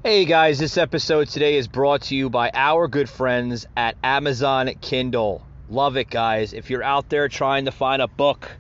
Hey 0.07 0.27
guys, 0.27 0.59
this 0.59 0.77
episode 0.77 1.29
today 1.29 1.57
is 1.57 1.67
brought 1.67 2.03
to 2.03 2.15
you 2.15 2.29
by 2.29 2.51
our 2.53 2.89
good 2.89 3.09
friends 3.09 3.67
at 3.75 3.97
Amazon 4.05 4.71
Kindle. 4.83 5.41
Love 5.71 5.97
it, 5.97 6.11
guys. 6.11 6.53
If 6.53 6.69
you're 6.69 6.83
out 6.83 7.09
there 7.09 7.27
trying 7.31 7.65
to 7.65 7.73
find 7.73 8.03
a 8.03 8.07
book, 8.07 8.51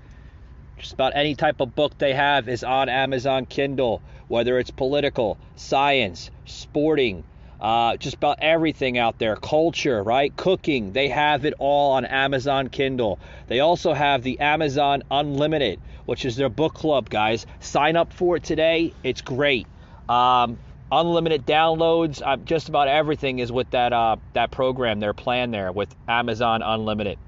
just 0.79 0.95
about 0.95 1.13
any 1.15 1.35
type 1.35 1.61
of 1.61 1.75
book 1.75 1.99
they 1.99 2.15
have 2.15 2.49
is 2.49 2.65
on 2.65 2.89
Amazon 2.89 3.45
Kindle, 3.45 4.01
whether 4.27 4.59
it's 4.59 4.71
political, 4.71 5.37
science, 5.55 6.31
sporting, 6.47 7.25
uh, 7.61 7.99
just 7.99 8.17
about 8.17 8.39
everything 8.41 8.97
out 8.97 9.19
there. 9.19 9.37
Culture 9.37 10.03
right? 10.03 10.35
Cooking 10.35 10.95
they 10.95 11.11
have 11.11 11.45
it 11.45 11.53
all 11.59 11.93
on 11.93 12.07
amazon 12.07 12.71
kindle. 12.71 13.19
They 13.49 13.61
also 13.61 13.93
have 13.93 14.23
the 14.23 14.41
amazon 14.41 15.03
unlimited 15.11 15.79
which 16.07 16.25
is 16.25 16.37
their 16.37 16.49
book 16.49 16.73
club 16.73 17.11
guys. 17.11 17.45
Sign 17.61 17.97
up 17.97 18.15
for 18.15 18.37
it 18.37 18.45
today. 18.45 18.95
It's 19.03 19.21
great. 19.21 19.67
Um, 20.09 20.59
unlimited 21.01 21.47
downloads 21.47 22.23
uh, 22.25 22.37
just 22.37 22.69
about 22.69 22.89
everything 22.89 23.39
is 23.39 23.51
with 23.51 23.69
that 23.71 23.93
uh, 23.93 24.17
that 24.33 24.51
program 24.51 25.01
their 25.01 25.15
plan 25.15 25.51
there 25.51 25.73
with 25.73 25.95
amazon 26.09 26.63
unlimited 26.63 27.19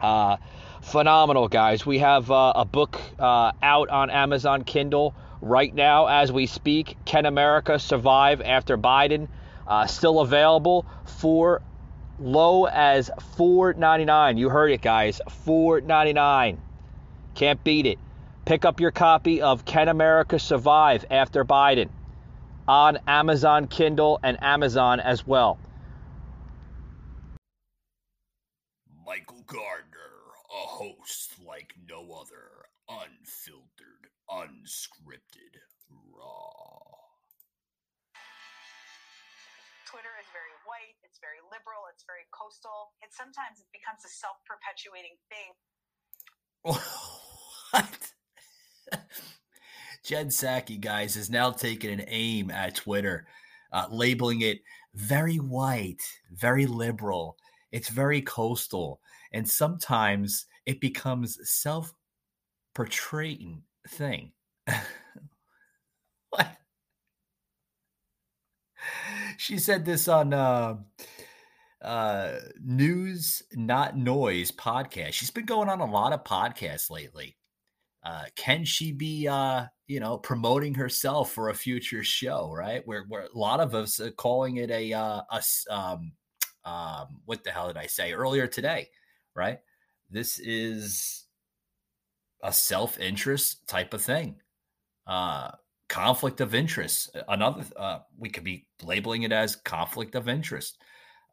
uh, 0.00 0.36
phenomenal 0.82 1.48
guys 1.48 1.86
we 1.86 1.98
have 1.98 2.30
uh, 2.30 2.52
a 2.56 2.64
book 2.64 3.00
uh, 3.18 3.52
out 3.62 3.88
on 3.88 4.10
amazon 4.10 4.64
kindle 4.64 5.14
right 5.40 5.74
now 5.74 6.06
as 6.06 6.32
we 6.32 6.46
speak 6.46 6.96
can 7.04 7.26
america 7.26 7.78
survive 7.78 8.40
after 8.40 8.76
biden 8.76 9.28
uh, 9.66 9.86
still 9.86 10.20
available 10.20 10.86
for 11.04 11.60
low 12.18 12.64
as 12.66 13.10
$4.99. 13.36 14.38
You 14.38 14.48
heard 14.48 14.70
it, 14.70 14.80
guys. 14.80 15.20
$4.99. 15.46 16.56
Can't 17.34 17.64
beat 17.64 17.86
it. 17.86 17.98
Pick 18.44 18.64
up 18.64 18.80
your 18.80 18.92
copy 18.92 19.42
of 19.42 19.64
Can 19.64 19.88
America 19.88 20.38
Survive 20.38 21.04
After 21.10 21.44
Biden 21.44 21.88
on 22.68 22.98
Amazon 23.06 23.66
Kindle 23.68 24.18
and 24.22 24.42
Amazon 24.42 25.00
as 25.00 25.26
well. 25.26 25.58
Michael 29.06 29.44
Gardner, 29.46 30.34
a 30.50 30.66
host 30.66 31.34
like 31.46 31.74
no 31.88 32.02
other, 32.20 32.66
unfiltered, 32.88 34.10
unscripted, 34.28 35.54
raw. 36.12 36.66
Twitter 39.86 40.10
is 40.20 40.26
very 40.34 40.54
white, 40.66 40.98
it's 41.04 41.20
very 41.22 41.38
liberal, 41.46 41.86
it's 41.94 42.04
very 42.04 42.26
coastal. 42.34 42.92
It 43.00 43.14
sometimes 43.14 43.62
it 43.62 43.70
becomes 43.70 44.02
a 44.02 44.10
self-perpetuating 44.10 45.16
thing. 45.30 45.54
what? 47.70 48.12
Jen 50.04 50.28
Psaki, 50.28 50.80
guys, 50.80 51.14
has 51.14 51.30
now 51.30 51.50
taken 51.50 51.90
an 51.90 52.04
aim 52.08 52.50
at 52.50 52.74
Twitter, 52.74 53.26
uh, 53.72 53.86
labeling 53.90 54.42
it 54.42 54.58
very 54.94 55.36
white, 55.36 56.02
very 56.32 56.66
liberal. 56.66 57.36
It's 57.72 57.88
very 57.88 58.20
coastal, 58.22 59.00
and 59.32 59.48
sometimes 59.48 60.46
it 60.64 60.80
becomes 60.80 61.38
self-portraying 61.48 63.62
thing. 63.88 64.32
what? 66.30 66.56
she 69.36 69.58
said 69.58 69.84
this 69.84 70.08
on 70.08 70.32
uh, 70.32 70.76
uh, 71.82 72.32
News 72.62 73.42
Not 73.52 73.96
Noise 73.96 74.52
podcast. 74.52 75.12
She's 75.12 75.30
been 75.30 75.46
going 75.46 75.68
on 75.68 75.80
a 75.80 75.90
lot 75.90 76.12
of 76.12 76.24
podcasts 76.24 76.90
lately. 76.90 77.36
Uh, 78.06 78.22
can 78.36 78.64
she 78.64 78.92
be, 78.92 79.26
uh, 79.26 79.64
you 79.88 79.98
know, 79.98 80.16
promoting 80.16 80.74
herself 80.74 81.32
for 81.32 81.48
a 81.48 81.54
future 81.54 82.04
show? 82.04 82.52
Right, 82.56 82.86
where, 82.86 83.04
where 83.08 83.22
a 83.22 83.36
lot 83.38 83.58
of 83.58 83.74
us 83.74 83.98
are 83.98 84.12
calling 84.12 84.58
it 84.58 84.70
a, 84.70 84.92
uh, 84.92 85.22
a 85.28 85.42
um, 85.74 86.12
um, 86.64 87.20
what 87.24 87.42
the 87.42 87.50
hell 87.50 87.66
did 87.66 87.76
I 87.76 87.86
say 87.86 88.12
earlier 88.12 88.46
today? 88.46 88.90
Right, 89.34 89.58
this 90.08 90.38
is 90.38 91.26
a 92.44 92.52
self 92.52 93.00
interest 93.00 93.66
type 93.66 93.92
of 93.92 94.02
thing. 94.02 94.36
Uh, 95.04 95.50
conflict 95.88 96.40
of 96.40 96.54
interest. 96.54 97.16
Another, 97.26 97.64
uh, 97.76 97.98
we 98.16 98.28
could 98.28 98.44
be 98.44 98.68
labeling 98.84 99.24
it 99.24 99.32
as 99.32 99.56
conflict 99.56 100.14
of 100.14 100.28
interest. 100.28 100.78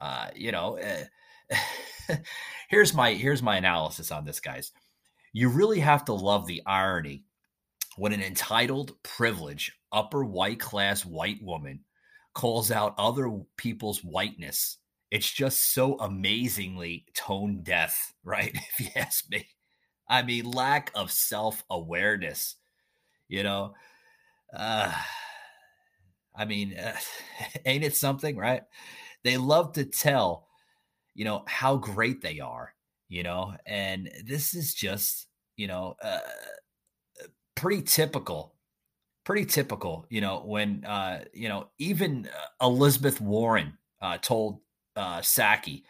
Uh, 0.01 0.29
you 0.35 0.51
know, 0.51 0.79
uh, 0.79 2.15
here's 2.67 2.95
my 2.95 3.13
here's 3.13 3.43
my 3.43 3.57
analysis 3.57 4.11
on 4.11 4.25
this, 4.25 4.39
guys. 4.39 4.71
You 5.33 5.49
really 5.49 5.79
have 5.79 6.05
to 6.05 6.13
love 6.13 6.47
the 6.47 6.61
irony 6.65 7.23
when 7.97 8.13
an 8.13 8.21
entitled, 8.23 8.95
privileged, 9.03 9.71
upper 9.91 10.23
white 10.25 10.59
class 10.59 11.05
white 11.05 11.41
woman 11.43 11.81
calls 12.33 12.71
out 12.71 12.95
other 12.97 13.29
people's 13.57 14.03
whiteness. 14.03 14.77
It's 15.11 15.31
just 15.31 15.73
so 15.73 15.97
amazingly 15.99 17.05
tone 17.15 17.61
deaf, 17.63 18.13
right? 18.23 18.51
If 18.55 18.79
you 18.79 18.87
ask 18.95 19.29
me. 19.29 19.47
I 20.07 20.21
mean, 20.23 20.45
lack 20.51 20.91
of 20.95 21.11
self 21.11 21.63
awareness, 21.69 22.55
you 23.27 23.43
know. 23.43 23.73
Uh, 24.55 24.93
I 26.35 26.45
mean, 26.45 26.77
uh, 26.77 26.95
ain't 27.65 27.83
it 27.83 27.95
something, 27.95 28.37
right? 28.37 28.63
They 29.23 29.37
love 29.37 29.73
to 29.73 29.85
tell, 29.85 30.47
you 31.15 31.25
know, 31.25 31.43
how 31.47 31.77
great 31.77 32.21
they 32.21 32.39
are, 32.39 32.72
you 33.13 33.21
know, 33.21 33.53
and 33.67 34.09
this 34.25 34.55
is 34.55 34.73
just, 34.73 35.27
you 35.55 35.67
know, 35.67 35.95
uh, 36.01 36.17
pretty 37.53 37.83
typical, 37.83 38.55
pretty 39.23 39.45
typical, 39.45 40.07
you 40.09 40.19
know, 40.19 40.41
when, 40.43 40.83
uh, 40.83 41.23
you 41.31 41.47
know, 41.47 41.67
even 41.77 42.27
uh, 42.27 42.65
Elizabeth 42.65 43.21
Warren 43.21 43.77
uh, 44.01 44.17
told 44.17 44.61
uh, 44.95 45.19
Psaki, 45.19 45.83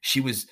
she 0.00 0.20
was 0.20 0.46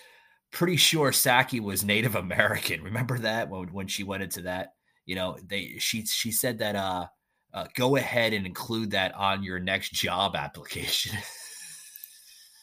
pretty 0.50 0.74
sure 0.74 1.12
Psaki 1.12 1.60
was 1.60 1.84
Native 1.84 2.16
American. 2.24 2.82
Remember 2.82 3.16
that 3.20 3.48
when, 3.48 3.72
when 3.72 3.86
she 3.86 4.02
went 4.02 4.24
into 4.24 4.42
that, 4.42 4.74
you 5.06 5.14
know, 5.14 5.38
they, 5.46 5.76
she, 5.78 6.04
she 6.04 6.32
said 6.32 6.58
that, 6.58 6.74
uh, 6.74 7.06
uh, 7.54 7.66
go 7.74 7.94
ahead 7.94 8.32
and 8.32 8.44
include 8.44 8.90
that 8.90 9.14
on 9.14 9.44
your 9.44 9.60
next 9.60 9.92
job 9.92 10.34
application. 10.36 11.16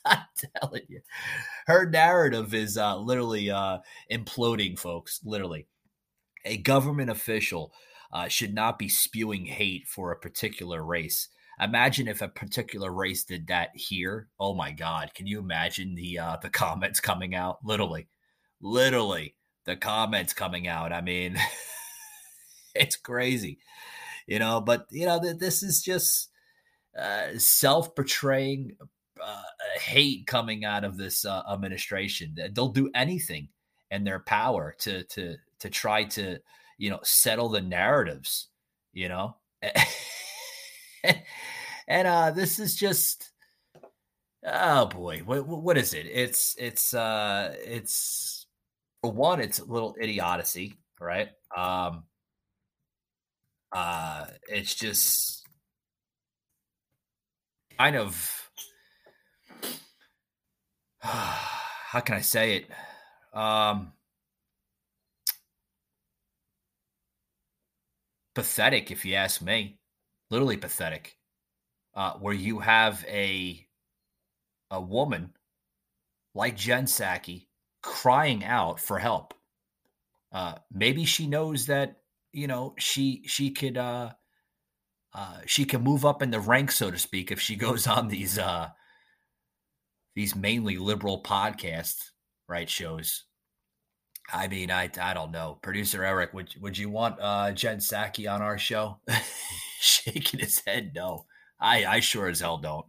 I'm 0.06 0.20
telling 0.62 0.84
you, 0.88 1.02
her 1.68 1.90
narrative 1.90 2.54
is 2.54 2.78
uh, 2.78 2.98
literally 2.98 3.50
uh, 3.50 3.80
imploding, 4.12 4.78
folks. 4.78 5.20
Literally, 5.24 5.68
a 6.46 6.58
government 6.58 7.10
official 7.10 7.74
uh, 8.14 8.28
should 8.28 8.54
not 8.54 8.80
be 8.80 8.90
spewing 8.90 9.46
hate 9.46 9.88
for 9.88 10.12
a 10.12 10.20
particular 10.20 10.84
race. 10.84 11.30
Imagine 11.60 12.08
if 12.08 12.22
a 12.22 12.28
particular 12.28 12.92
race 12.92 13.24
did 13.24 13.48
that 13.48 13.70
here. 13.74 14.28
Oh 14.40 14.54
my 14.54 14.72
God! 14.72 15.14
Can 15.14 15.28
you 15.28 15.40
imagine 15.40 15.96
the 15.96 16.20
uh, 16.20 16.38
the 16.42 16.50
comments 16.50 17.00
coming 17.00 17.34
out? 17.36 17.60
Literally, 17.64 18.08
literally, 18.62 19.36
the 19.66 19.76
comments 19.76 20.34
coming 20.34 20.68
out. 20.68 20.92
I 20.92 21.02
mean, 21.02 21.38
it's 22.76 22.98
crazy 22.98 23.60
you 24.28 24.40
know. 24.40 24.62
But 24.62 24.88
you 24.92 25.06
know, 25.06 25.20
th- 25.22 25.38
this 25.38 25.64
is 25.64 25.82
just 25.82 26.30
uh, 27.00 27.38
self-betraying 27.38 28.78
uh, 29.26 29.42
hate 29.80 30.28
coming 30.28 30.66
out 30.66 30.84
of 30.84 30.98
this 30.98 31.26
uh, 31.26 31.42
administration. 31.52 32.36
They'll 32.54 32.70
do 32.70 32.90
anything 32.94 33.50
in 33.92 34.04
their 34.04 34.20
power 34.20 34.76
to 34.80 35.04
to 35.04 35.36
to 35.60 35.70
try 35.70 36.04
to 36.06 36.40
you 36.78 36.90
know 36.90 37.00
settle 37.04 37.50
the 37.50 37.62
narratives. 37.62 38.48
You 38.94 39.10
know, 39.10 39.36
and 41.88 42.08
uh, 42.08 42.32
this 42.32 42.60
is 42.60 42.76
just 42.76 43.32
oh 44.46 44.86
boy, 44.86 45.22
what 45.26 45.48
what 45.48 45.78
is 45.78 45.94
it? 45.94 46.06
It's 46.06 46.56
it's 46.58 46.94
uh 46.94 47.56
it's 47.64 48.46
for 49.02 49.12
one, 49.12 49.42
it's 49.42 49.60
a 49.60 49.66
little 49.66 49.96
idiocy, 50.00 50.78
right? 51.00 51.30
Um, 51.56 52.04
uh, 53.72 54.26
it's 54.48 54.74
just 54.74 55.46
kind 57.78 57.96
of 57.96 58.45
how 61.92 62.00
can 62.00 62.16
I 62.16 62.22
say 62.22 62.58
it? 62.58 63.38
Um, 63.38 63.94
pathetic, 68.34 68.90
if 68.90 69.06
you 69.06 69.14
ask 69.14 69.42
me. 69.42 69.78
Literally 70.32 70.58
pathetic. 70.58 71.18
Uh, 71.94 72.14
where 72.14 72.34
you 72.34 72.60
have 72.60 73.06
a 73.08 73.66
a 74.72 74.82
woman 74.82 75.32
like 76.34 76.58
Jen 76.58 76.86
Psaki 76.86 77.46
crying 77.84 78.44
out 78.44 78.80
for 78.80 78.98
help. 78.98 79.34
Uh, 80.32 80.56
maybe 80.74 81.06
she 81.06 81.28
knows 81.28 81.68
that 81.68 81.98
you 82.34 82.48
know 82.48 82.74
she 82.80 83.22
she 83.28 83.52
could 83.52 83.78
uh 83.78 84.12
uh 85.14 85.38
she 85.46 85.64
can 85.66 85.82
move 85.82 86.04
up 86.04 86.22
in 86.22 86.32
the 86.32 86.40
ranks 86.40 86.76
so 86.76 86.92
to 86.92 86.98
speak 86.98 87.32
if 87.32 87.40
she 87.40 87.56
goes 87.68 87.88
on 87.88 88.10
these 88.10 88.38
uh 88.38 88.70
these 90.16 90.36
mainly 90.36 90.78
liberal 90.78 91.22
podcast 91.22 92.12
right 92.48 92.70
shows 92.70 93.26
i 94.34 94.48
mean 94.48 94.72
i 94.72 94.90
i 95.02 95.14
don't 95.14 95.32
know 95.32 95.58
producer 95.62 96.04
eric 96.04 96.34
would 96.34 96.54
would 96.62 96.78
you 96.78 96.90
want 96.90 97.18
uh 97.22 97.52
jen 97.52 97.78
Psaki 97.78 98.32
on 98.32 98.42
our 98.42 98.58
show 98.58 99.00
shaking 99.80 100.40
his 100.40 100.62
head 100.66 100.92
no 100.96 101.26
i 101.60 101.86
i 101.86 102.00
sure 102.00 102.28
as 102.28 102.40
hell 102.40 102.58
don't 102.58 102.86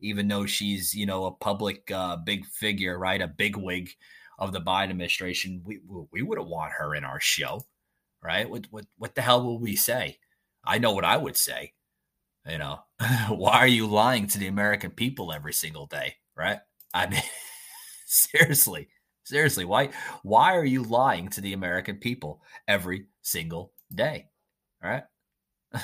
even 0.00 0.26
though 0.28 0.46
she's 0.46 0.94
you 0.94 1.06
know 1.06 1.26
a 1.26 1.32
public 1.32 1.90
uh 1.90 2.16
big 2.16 2.46
figure 2.46 2.98
right 2.98 3.22
a 3.22 3.28
big 3.28 3.56
wig 3.56 3.90
of 4.38 4.52
the 4.52 4.60
biden 4.60 4.90
administration 4.90 5.60
we 5.64 5.80
we 6.12 6.22
would 6.22 6.38
have 6.38 6.46
want 6.46 6.72
her 6.72 6.94
in 6.94 7.04
our 7.04 7.20
show 7.20 7.62
right? 8.22 8.48
What 8.48 8.66
what 8.70 8.86
what 8.98 9.14
the 9.14 9.22
hell 9.22 9.42
will 9.44 9.58
we 9.58 9.76
say? 9.76 10.18
I 10.64 10.78
know 10.78 10.92
what 10.92 11.04
I 11.04 11.16
would 11.16 11.36
say. 11.36 11.72
You 12.48 12.58
know, 12.58 12.80
why 13.28 13.58
are 13.58 13.66
you 13.66 13.86
lying 13.86 14.26
to 14.28 14.38
the 14.38 14.46
American 14.46 14.90
people 14.90 15.32
every 15.32 15.52
single 15.52 15.86
day, 15.86 16.16
right? 16.36 16.58
I 16.94 17.08
mean, 17.08 17.22
seriously, 18.06 18.88
seriously, 19.24 19.64
why 19.64 19.90
why 20.22 20.56
are 20.56 20.64
you 20.64 20.82
lying 20.82 21.28
to 21.30 21.40
the 21.40 21.52
American 21.52 21.96
people 21.96 22.42
every 22.66 23.06
single 23.22 23.72
day? 23.94 24.26
All 24.82 24.90
right? 24.90 25.04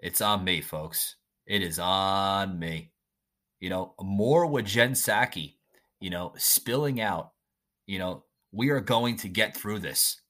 it's 0.00 0.20
on 0.20 0.44
me, 0.44 0.60
folks. 0.60 1.16
It 1.46 1.62
is 1.62 1.78
on 1.78 2.58
me. 2.58 2.92
You 3.60 3.70
know, 3.70 3.94
more 4.00 4.46
with 4.46 4.66
Jen 4.66 4.92
Psaki, 4.92 5.54
you 6.00 6.10
know, 6.10 6.32
spilling 6.36 7.00
out, 7.00 7.32
you 7.86 7.98
know, 7.98 8.24
we 8.52 8.70
are 8.70 8.80
going 8.80 9.16
to 9.16 9.28
get 9.28 9.56
through 9.56 9.80
this. 9.80 10.20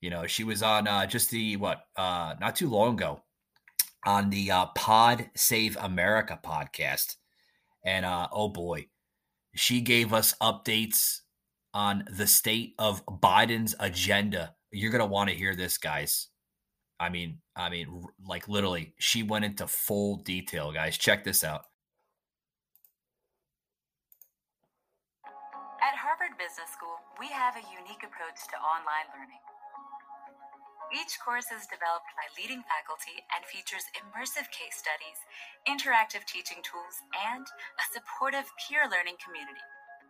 You 0.00 0.10
know, 0.10 0.26
she 0.26 0.44
was 0.44 0.62
on 0.62 0.86
uh, 0.86 1.06
just 1.06 1.30
the 1.30 1.56
what, 1.56 1.82
uh, 1.96 2.34
not 2.40 2.56
too 2.56 2.70
long 2.70 2.94
ago, 2.94 3.22
on 4.06 4.30
the 4.30 4.50
uh, 4.50 4.66
Pod 4.74 5.28
Save 5.34 5.76
America 5.76 6.38
podcast, 6.42 7.16
and 7.84 8.06
uh, 8.06 8.28
oh 8.32 8.48
boy, 8.48 8.86
she 9.58 9.80
gave 9.80 10.12
us 10.12 10.34
updates 10.40 11.18
on 11.74 12.04
the 12.16 12.28
state 12.28 12.74
of 12.78 13.04
Biden's 13.06 13.74
agenda. 13.80 14.54
You're 14.70 14.92
gonna 14.92 15.06
want 15.06 15.30
to 15.30 15.36
hear 15.36 15.56
this, 15.56 15.78
guys. 15.78 16.28
I 17.00 17.08
mean, 17.08 17.38
I 17.56 17.68
mean, 17.68 18.04
like 18.24 18.46
literally, 18.46 18.94
she 18.98 19.24
went 19.24 19.44
into 19.44 19.66
full 19.66 20.18
detail, 20.18 20.70
guys. 20.70 20.96
Check 20.96 21.24
this 21.24 21.42
out. 21.42 21.62
At 25.82 25.96
Harvard 25.96 26.38
Business 26.38 26.70
School, 26.70 26.96
we 27.18 27.26
have 27.28 27.56
a 27.56 27.62
unique 27.82 28.04
approach 28.04 28.38
to 28.50 28.56
online 28.58 29.10
learning. 29.12 29.42
Each 30.88 31.20
course 31.20 31.52
is 31.52 31.68
developed 31.68 32.16
by 32.16 32.32
leading 32.40 32.64
faculty 32.64 33.20
and 33.28 33.44
features 33.44 33.92
immersive 33.92 34.48
case 34.48 34.80
studies, 34.80 35.20
interactive 35.68 36.24
teaching 36.24 36.64
tools, 36.64 37.04
and 37.12 37.44
a 37.76 37.84
supportive 37.92 38.48
peer 38.56 38.88
learning 38.88 39.20
community. 39.20 39.60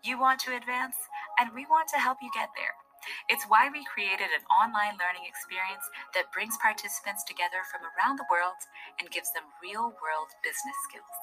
You 0.06 0.22
want 0.22 0.38
to 0.46 0.54
advance, 0.54 0.94
and 1.34 1.50
we 1.50 1.66
want 1.66 1.90
to 1.90 1.98
help 1.98 2.22
you 2.22 2.30
get 2.30 2.54
there. 2.54 2.78
It's 3.26 3.50
why 3.50 3.70
we 3.74 3.82
created 3.90 4.30
an 4.30 4.46
online 4.46 4.94
learning 5.02 5.26
experience 5.26 5.82
that 6.14 6.30
brings 6.30 6.54
participants 6.62 7.26
together 7.26 7.66
from 7.66 7.82
around 7.82 8.22
the 8.22 8.30
world 8.30 8.62
and 9.02 9.10
gives 9.10 9.34
them 9.34 9.50
real 9.58 9.90
world 9.98 10.30
business 10.46 10.78
skills. 10.86 11.18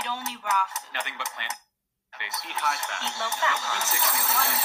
Eat 0.00 0.08
only 0.08 0.32
raw 0.40 0.64
food. 0.80 0.96
Nothing 0.96 1.12
but 1.20 1.28
plant 1.36 1.52
based. 2.16 2.40
Eat 2.48 2.56
high 2.56 2.80
fat. 2.88 3.04
Eat 3.04 3.12
low 3.20 3.28
fat. 3.36 3.52
Eat 3.52 3.84
six 3.84 4.00
meals 4.16 4.32
a 4.32 4.48
day. 4.48 4.56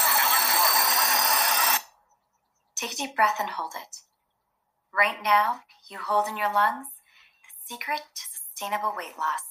Take 2.72 2.92
a 2.92 2.96
deep 2.96 3.12
breath 3.12 3.36
and 3.36 3.52
hold 3.52 3.76
it. 3.76 4.00
Right 4.96 5.20
now, 5.20 5.60
you 5.92 6.00
hold 6.00 6.24
in 6.24 6.40
your 6.40 6.48
lungs 6.48 6.88
the 7.44 7.52
secret 7.68 8.00
to 8.00 8.24
sustainable 8.32 8.96
weight 8.96 9.12
loss. 9.20 9.44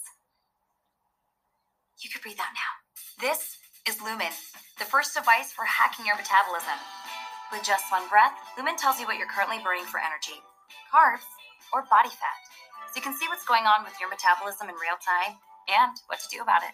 You 2.02 2.10
could 2.10 2.26
breathe 2.26 2.42
out 2.42 2.58
now. 2.58 2.72
This 3.22 3.62
is 3.86 4.02
Lumen, 4.02 4.34
the 4.82 4.90
first 4.90 5.14
device 5.14 5.54
for 5.54 5.70
hacking 5.70 6.10
your 6.10 6.18
metabolism. 6.18 6.82
With 7.54 7.62
just 7.62 7.94
one 7.94 8.10
breath, 8.10 8.34
Lumen 8.58 8.74
tells 8.74 8.98
you 8.98 9.06
what 9.06 9.22
you're 9.22 9.30
currently 9.30 9.62
burning 9.62 9.86
for 9.86 10.02
energy 10.02 10.42
carbs 10.90 11.30
or 11.70 11.86
body 11.94 12.10
fat. 12.10 12.42
So 12.90 12.98
you 12.98 13.06
can 13.06 13.14
see 13.14 13.30
what's 13.30 13.46
going 13.46 13.70
on 13.70 13.86
with 13.86 13.94
your 14.02 14.10
metabolism 14.10 14.66
in 14.66 14.76
real 14.82 14.98
time 14.98 15.38
and 15.70 15.94
what 16.08 16.20
to 16.22 16.30
do 16.30 16.42
about 16.42 16.64
it. 16.64 16.74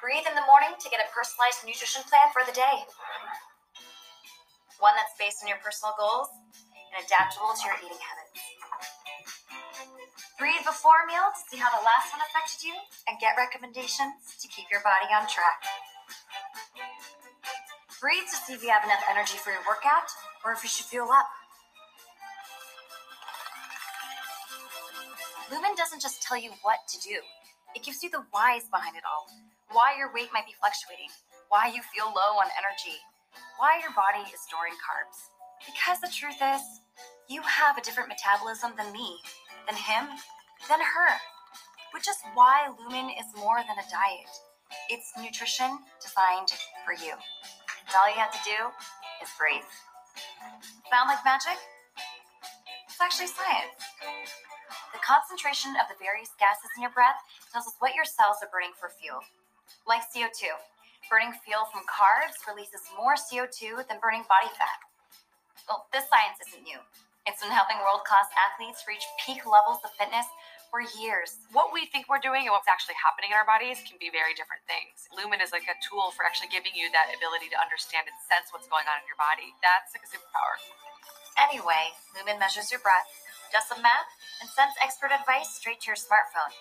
Breathe 0.00 0.24
in 0.24 0.32
the 0.32 0.46
morning 0.48 0.72
to 0.80 0.88
get 0.88 1.04
a 1.04 1.08
personalized 1.12 1.60
nutrition 1.66 2.00
plan 2.08 2.32
for 2.32 2.40
the 2.46 2.56
day. 2.56 2.88
One 4.80 4.96
that's 4.96 5.12
based 5.20 5.44
on 5.44 5.48
your 5.52 5.60
personal 5.60 5.92
goals 6.00 6.32
and 6.90 7.04
adaptable 7.04 7.52
to 7.52 7.62
your 7.68 7.76
eating 7.84 8.00
habits. 8.00 8.40
Breathe 10.40 10.64
before 10.64 11.04
a 11.04 11.06
meal 11.06 11.28
to 11.28 11.42
see 11.52 11.60
how 11.60 11.68
the 11.68 11.84
last 11.84 12.08
one 12.16 12.24
affected 12.24 12.64
you 12.64 12.72
and 13.04 13.20
get 13.20 13.36
recommendations 13.36 14.40
to 14.40 14.48
keep 14.48 14.72
your 14.72 14.80
body 14.80 15.12
on 15.12 15.28
track. 15.28 15.60
Breathe 18.00 18.24
to 18.24 18.36
see 18.40 18.56
if 18.56 18.64
you 18.64 18.72
have 18.72 18.84
enough 18.88 19.04
energy 19.12 19.36
for 19.36 19.52
your 19.52 19.60
workout 19.68 20.08
or 20.40 20.56
if 20.56 20.64
you 20.64 20.72
should 20.72 20.88
fuel 20.88 21.12
up. 21.12 21.28
Lumen 25.52 25.76
doesn't 25.76 26.00
just 26.00 26.22
tell 26.22 26.40
you 26.40 26.56
what 26.62 26.78
to 26.88 26.96
do, 27.04 27.20
it 27.74 27.82
gives 27.84 28.02
you 28.02 28.10
the 28.10 28.26
whys 28.32 28.66
behind 28.70 28.96
it 28.96 29.06
all. 29.06 29.26
Why 29.70 29.94
your 29.96 30.12
weight 30.12 30.34
might 30.34 30.46
be 30.46 30.58
fluctuating, 30.58 31.10
why 31.48 31.70
you 31.70 31.82
feel 31.94 32.10
low 32.10 32.38
on 32.42 32.50
energy, 32.58 32.98
why 33.58 33.78
your 33.78 33.94
body 33.94 34.26
is 34.26 34.42
storing 34.42 34.74
carbs. 34.78 35.30
Because 35.62 36.00
the 36.00 36.10
truth 36.10 36.40
is, 36.40 36.62
you 37.28 37.42
have 37.42 37.78
a 37.78 37.84
different 37.84 38.08
metabolism 38.08 38.72
than 38.76 38.90
me, 38.92 39.20
than 39.68 39.76
him, 39.76 40.10
than 40.68 40.80
her. 40.80 41.10
Which 41.92 42.08
is 42.08 42.16
why 42.34 42.70
Lumen 42.78 43.10
is 43.14 43.26
more 43.36 43.62
than 43.62 43.78
a 43.78 43.86
diet. 43.90 44.30
It's 44.88 45.12
nutrition 45.18 45.78
designed 46.00 46.50
for 46.86 46.94
you. 46.94 47.12
And 47.12 47.94
all 47.94 48.08
you 48.08 48.18
have 48.18 48.32
to 48.32 48.42
do 48.46 48.58
is 49.22 49.28
breathe. 49.38 49.66
Sound 50.90 51.08
like 51.10 51.24
magic? 51.24 51.58
It's 52.86 53.00
actually 53.00 53.26
science. 53.26 54.39
The 55.00 55.08
concentration 55.16 55.72
of 55.80 55.88
the 55.88 55.96
various 55.96 56.28
gases 56.36 56.68
in 56.76 56.84
your 56.84 56.92
breath 56.92 57.16
tells 57.48 57.64
us 57.64 57.72
what 57.80 57.96
your 57.96 58.04
cells 58.04 58.44
are 58.44 58.52
burning 58.52 58.76
for 58.76 58.92
fuel. 58.92 59.24
Like 59.88 60.04
CO2. 60.12 60.52
Burning 61.08 61.32
fuel 61.40 61.64
from 61.72 61.88
carbs 61.88 62.36
releases 62.44 62.84
more 62.92 63.16
CO2 63.16 63.80
than 63.88 63.96
burning 63.96 64.28
body 64.28 64.52
fat. 64.60 64.76
Well, 65.64 65.88
this 65.88 66.04
science 66.12 66.36
isn't 66.44 66.68
new. 66.68 66.76
It's 67.24 67.40
been 67.40 67.48
helping 67.48 67.80
world 67.80 68.04
class 68.04 68.28
athletes 68.36 68.84
reach 68.84 69.00
peak 69.24 69.48
levels 69.48 69.80
of 69.88 69.96
fitness 69.96 70.28
for 70.68 70.84
years. 71.00 71.40
What 71.56 71.72
we 71.72 71.88
think 71.88 72.04
we're 72.04 72.20
doing 72.20 72.44
and 72.44 72.52
what's 72.52 72.68
actually 72.68 73.00
happening 73.00 73.32
in 73.32 73.40
our 73.40 73.48
bodies 73.48 73.80
can 73.80 73.96
be 73.96 74.12
very 74.12 74.36
different 74.36 74.68
things. 74.68 75.08
Lumen 75.16 75.40
is 75.40 75.48
like 75.48 75.64
a 75.64 75.80
tool 75.80 76.12
for 76.12 76.28
actually 76.28 76.52
giving 76.52 76.76
you 76.76 76.92
that 76.92 77.08
ability 77.08 77.48
to 77.48 77.56
understand 77.56 78.04
and 78.04 78.20
sense 78.28 78.52
what's 78.52 78.68
going 78.68 78.84
on 78.84 79.00
in 79.00 79.08
your 79.08 79.16
body. 79.16 79.56
That's 79.64 79.96
like 79.96 80.04
a 80.04 80.10
superpower. 80.12 80.60
Anyway, 81.40 81.96
Lumen 82.12 82.36
measures 82.36 82.68
your 82.68 82.84
breath, 82.84 83.08
does 83.52 83.66
a 83.74 83.78
map 83.82 84.06
and 84.40 84.48
sends 84.50 84.74
expert 84.82 85.10
advice 85.10 85.50
straight 85.54 85.82
to 85.82 85.92
your 85.92 86.00
smartphone. 86.00 86.54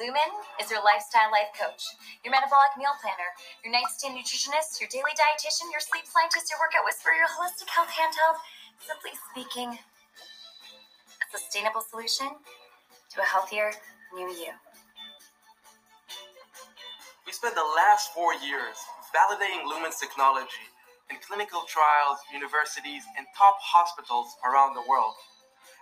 Lumen 0.00 0.32
is 0.60 0.68
your 0.68 0.84
lifestyle 0.84 1.32
life 1.32 1.52
coach, 1.56 1.84
your 2.24 2.32
metabolic 2.32 2.76
meal 2.76 2.92
planner, 3.00 3.30
your 3.64 3.72
nightstand 3.72 4.16
nutritionist, 4.16 4.80
your 4.80 4.88
daily 4.92 5.12
dietitian, 5.16 5.70
your 5.72 5.80
sleep 5.80 6.04
scientist, 6.04 6.50
your 6.50 6.60
workout 6.60 6.84
whisperer, 6.84 7.16
your 7.16 7.30
holistic 7.30 7.68
health 7.70 7.92
handheld. 7.92 8.36
Simply 8.82 9.14
speaking, 9.30 9.78
a 9.78 11.26
sustainable 11.30 11.80
solution 11.80 12.28
to 13.14 13.16
a 13.20 13.24
healthier 13.24 13.72
new 14.12 14.28
you. 14.32 14.52
We 17.24 17.32
spent 17.32 17.54
the 17.54 17.68
last 17.76 18.12
four 18.12 18.34
years 18.34 18.76
validating 19.14 19.64
Lumen's 19.64 20.00
technology 20.00 20.71
in 21.12 21.20
clinical 21.20 21.68
trials, 21.68 22.24
universities, 22.32 23.04
and 23.20 23.28
top 23.36 23.60
hospitals 23.60 24.32
around 24.48 24.72
the 24.72 24.84
world. 24.88 25.12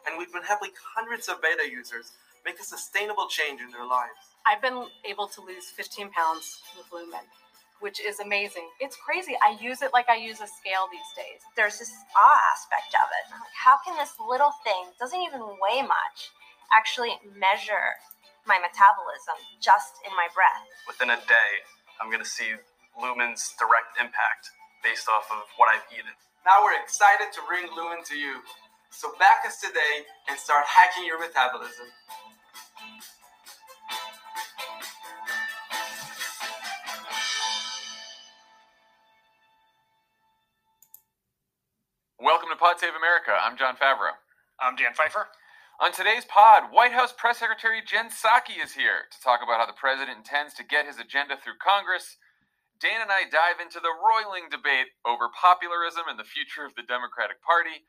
And 0.07 0.19
we've 0.19 0.33
been 0.33 0.43
helping 0.43 0.75
hundreds 0.83 1.31
of 1.31 1.38
beta 1.38 1.71
users 1.71 2.11
make 2.43 2.59
a 2.59 2.66
sustainable 2.66 3.31
change 3.31 3.61
in 3.62 3.71
their 3.71 3.87
lives. 3.87 4.35
I've 4.43 4.61
been 4.61 4.90
able 5.07 5.29
to 5.29 5.40
lose 5.45 5.71
15 5.71 6.11
pounds 6.11 6.59
with 6.75 6.90
Lumen, 6.90 7.23
which 7.79 8.01
is 8.03 8.19
amazing. 8.19 8.66
It's 8.81 8.97
crazy. 8.97 9.38
I 9.45 9.55
use 9.61 9.83
it 9.83 9.93
like 9.93 10.09
I 10.09 10.16
use 10.16 10.43
a 10.43 10.51
scale 10.51 10.90
these 10.90 11.11
days. 11.14 11.47
There's 11.55 11.79
this 11.79 11.93
awe 12.16 12.40
aspect 12.51 12.90
of 12.99 13.07
it. 13.07 13.25
How 13.55 13.79
can 13.87 13.95
this 13.95 14.16
little 14.19 14.51
thing, 14.64 14.90
doesn't 14.99 15.21
even 15.21 15.47
weigh 15.62 15.85
much, 15.87 16.35
actually 16.75 17.14
measure 17.38 18.01
my 18.49 18.59
metabolism 18.59 19.38
just 19.61 20.01
in 20.03 20.11
my 20.16 20.27
breath? 20.35 20.66
Within 20.88 21.12
a 21.12 21.21
day, 21.29 21.51
I'm 22.01 22.11
going 22.11 22.25
to 22.25 22.29
see 22.29 22.57
Lumen's 22.99 23.55
direct 23.61 24.01
impact 24.01 24.51
based 24.83 25.09
off 25.09 25.29
of 25.31 25.45
what 25.57 25.69
I've 25.69 25.85
eaten. 25.93 26.12
Now 26.45 26.64
we're 26.64 26.81
excited 26.81 27.29
to 27.33 27.40
bring 27.49 27.69
Lumen 27.77 28.05
to 28.09 28.16
you. 28.16 28.40
So 28.90 29.12
back 29.19 29.45
us 29.47 29.61
today 29.61 30.09
and 30.29 30.38
start 30.38 30.64
hacking 30.66 31.05
your 31.05 31.21
metabolism. 31.21 31.87
Welcome 42.21 42.49
to 42.51 42.57
Pod 42.57 42.81
Save 42.81 42.97
America. 42.97 43.33
I'm 43.33 43.57
John 43.57 43.77
Favreau. 43.77 44.16
I'm 44.61 44.77
Dan 44.77 44.93
Pfeiffer. 44.93 45.29
On 45.81 45.93
today's 45.93 46.29
pod, 46.29 46.69
White 46.69 46.93
House 46.93 47.14
Press 47.16 47.38
Secretary 47.40 47.81
Jen 47.81 48.12
Psaki 48.12 48.61
is 48.62 48.77
here 48.77 49.09
to 49.09 49.19
talk 49.25 49.40
about 49.40 49.61
how 49.61 49.64
the 49.64 49.73
president 49.73 50.19
intends 50.19 50.53
to 50.61 50.64
get 50.64 50.85
his 50.85 51.01
agenda 51.01 51.40
through 51.40 51.57
Congress. 51.57 52.21
Dan 52.81 53.05
and 53.05 53.12
I 53.12 53.29
dive 53.29 53.61
into 53.61 53.77
the 53.77 53.93
roiling 53.93 54.49
debate 54.49 54.97
over 55.05 55.29
popularism 55.29 56.09
and 56.09 56.16
the 56.16 56.25
future 56.25 56.64
of 56.64 56.73
the 56.73 56.88
Democratic 56.88 57.45
Party, 57.45 57.85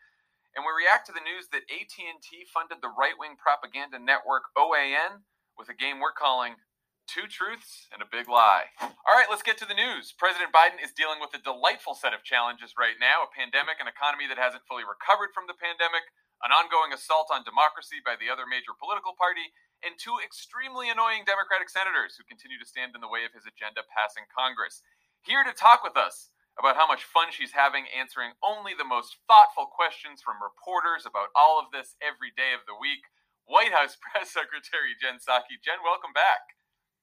and 0.51 0.67
we 0.67 0.75
react 0.75 1.07
to 1.07 1.15
the 1.15 1.23
news 1.23 1.47
that 1.55 1.63
AT&T 1.71 2.27
funded 2.51 2.83
the 2.83 2.91
right-wing 2.91 3.39
propaganda 3.39 3.95
network 3.95 4.51
OAN 4.51 5.23
with 5.55 5.71
a 5.71 5.79
game 5.79 6.03
we're 6.03 6.11
calling 6.11 6.59
Two 7.07 7.23
Truths 7.23 7.87
and 7.95 8.03
a 8.03 8.11
Big 8.11 8.27
Lie. 8.27 8.75
All 8.83 9.15
right, 9.15 9.31
let's 9.31 9.47
get 9.47 9.55
to 9.63 9.67
the 9.67 9.79
news. 9.79 10.11
President 10.11 10.51
Biden 10.51 10.83
is 10.83 10.91
dealing 10.91 11.23
with 11.23 11.31
a 11.31 11.39
delightful 11.39 11.95
set 11.95 12.11
of 12.11 12.27
challenges 12.27 12.75
right 12.75 12.99
now, 12.99 13.23
a 13.23 13.31
pandemic, 13.31 13.79
an 13.79 13.87
economy 13.87 14.27
that 14.27 14.43
hasn't 14.43 14.67
fully 14.67 14.83
recovered 14.83 15.31
from 15.31 15.47
the 15.47 15.55
pandemic, 15.55 16.03
an 16.43 16.51
ongoing 16.51 16.91
assault 16.91 17.31
on 17.31 17.47
democracy 17.47 18.03
by 18.03 18.19
the 18.19 18.27
other 18.27 18.43
major 18.43 18.75
political 18.75 19.15
party, 19.15 19.55
and 19.81 19.97
two 19.97 20.21
extremely 20.21 20.89
annoying 20.89 21.25
Democratic 21.25 21.69
senators 21.69 22.15
who 22.15 22.25
continue 22.25 22.61
to 22.61 22.69
stand 22.69 22.93
in 22.93 23.01
the 23.01 23.09
way 23.09 23.25
of 23.25 23.33
his 23.33 23.49
agenda 23.49 23.81
passing 23.85 24.29
Congress. 24.29 24.85
Here 25.25 25.41
to 25.41 25.53
talk 25.53 25.81
with 25.81 25.97
us 25.97 26.29
about 26.57 26.77
how 26.77 26.85
much 26.85 27.07
fun 27.07 27.33
she's 27.33 27.57
having 27.57 27.89
answering 27.89 28.37
only 28.43 28.77
the 28.77 28.87
most 28.87 29.17
thoughtful 29.25 29.65
questions 29.65 30.21
from 30.21 30.43
reporters 30.43 31.07
about 31.07 31.33
all 31.33 31.57
of 31.57 31.73
this 31.73 31.97
every 32.03 32.29
day 32.33 32.53
of 32.53 32.65
the 32.69 32.77
week. 32.77 33.09
White 33.49 33.73
House 33.73 33.97
Press 34.03 34.29
Secretary 34.29 34.93
Jen 34.97 35.17
Psaki. 35.17 35.57
Jen, 35.61 35.81
welcome 35.81 36.13
back. 36.13 36.57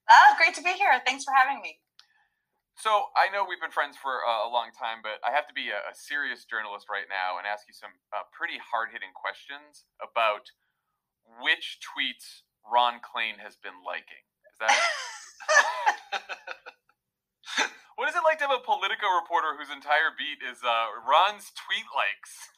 Ah, 0.09 0.39
great 0.39 0.57
to 0.57 0.65
be 0.65 0.73
here. 0.79 0.95
Thanks 1.05 1.25
for 1.25 1.35
having 1.35 1.61
me. 1.61 1.81
So 2.79 3.11
I 3.19 3.27
know 3.35 3.43
we've 3.43 3.61
been 3.61 3.75
friends 3.75 3.99
for 3.99 4.23
uh, 4.23 4.47
a 4.47 4.51
long 4.51 4.71
time, 4.71 5.03
but 5.03 5.19
I 5.27 5.35
have 5.35 5.51
to 5.51 5.57
be 5.57 5.75
a, 5.75 5.83
a 5.91 5.95
serious 5.99 6.47
journalist 6.47 6.87
right 6.87 7.11
now 7.11 7.35
and 7.35 7.43
ask 7.43 7.67
you 7.67 7.75
some 7.75 7.99
uh, 8.15 8.23
pretty 8.31 8.63
hard-hitting 8.63 9.11
questions 9.19 9.83
about 9.99 10.55
which 11.43 11.83
tweets 11.83 12.47
Ron 12.73 13.01
Klain 13.01 13.41
has 13.43 13.57
been 13.57 13.77
liking. 13.85 14.25
Is 14.53 14.59
that? 14.61 14.73
what 17.97 18.09
is 18.09 18.15
it 18.15 18.25
like 18.25 18.39
to 18.39 18.47
have 18.47 18.55
a 18.55 18.63
Politico 18.65 19.09
reporter 19.19 19.57
whose 19.59 19.71
entire 19.71 20.15
beat 20.17 20.41
is 20.45 20.63
uh, 20.63 20.93
Ron's 21.05 21.53
tweet 21.57 21.89
likes? 21.95 22.33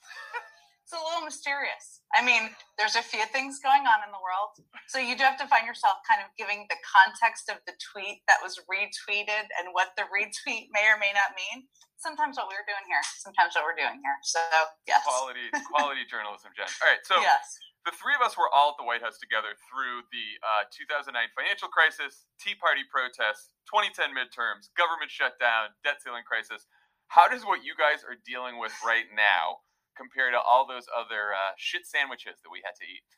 It's 0.90 0.98
a 0.98 1.06
little 1.06 1.22
mysterious. 1.22 2.02
I 2.18 2.26
mean, 2.26 2.50
there's 2.74 2.98
a 2.98 3.06
few 3.06 3.22
things 3.30 3.62
going 3.62 3.86
on 3.86 4.02
in 4.02 4.10
the 4.10 4.18
world. 4.18 4.58
So 4.90 4.98
you 4.98 5.14
do 5.14 5.22
have 5.22 5.38
to 5.38 5.46
find 5.46 5.62
yourself 5.62 6.02
kind 6.02 6.18
of 6.18 6.34
giving 6.34 6.66
the 6.66 6.74
context 6.82 7.46
of 7.46 7.62
the 7.62 7.78
tweet 7.78 8.26
that 8.26 8.42
was 8.42 8.58
retweeted 8.66 9.46
and 9.54 9.70
what 9.70 9.94
the 9.94 10.02
retweet 10.10 10.66
may 10.74 10.90
or 10.90 10.98
may 10.98 11.14
not 11.14 11.38
mean. 11.38 11.70
Sometimes 11.94 12.42
what 12.42 12.50
we're 12.50 12.66
doing 12.66 12.82
here, 12.90 12.98
sometimes 13.22 13.54
what 13.54 13.62
we're 13.62 13.78
doing 13.78 14.02
here. 14.02 14.18
So, 14.26 14.42
yes. 14.82 15.06
Quality, 15.06 15.46
quality 15.70 16.02
journalism, 16.10 16.50
Jen. 16.58 16.66
All 16.66 16.90
right. 16.90 16.98
So, 17.06 17.22
yes. 17.22 17.54
The 17.88 17.94
three 17.96 18.12
of 18.12 18.20
us 18.20 18.36
were 18.36 18.50
all 18.52 18.76
at 18.76 18.76
the 18.76 18.84
White 18.84 19.00
House 19.00 19.16
together 19.16 19.56
through 19.68 20.04
the 20.12 20.36
uh, 20.44 20.68
2009 20.68 21.16
financial 21.32 21.72
crisis, 21.72 22.28
Tea 22.36 22.52
Party 22.56 22.84
protests, 22.88 23.52
2010 23.72 24.12
midterms, 24.12 24.68
government 24.76 25.08
shutdown, 25.08 25.72
debt 25.80 26.04
ceiling 26.04 26.26
crisis. 26.28 26.68
How 27.08 27.26
does 27.26 27.42
what 27.42 27.64
you 27.64 27.72
guys 27.74 28.04
are 28.04 28.20
dealing 28.22 28.60
with 28.60 28.72
right 28.84 29.08
now 29.16 29.64
compare 29.96 30.30
to 30.30 30.38
all 30.38 30.68
those 30.68 30.86
other 30.92 31.32
uh, 31.32 31.56
shit 31.56 31.88
sandwiches 31.88 32.38
that 32.44 32.52
we 32.52 32.60
had 32.62 32.76
to 32.78 32.86
eat? 32.86 33.08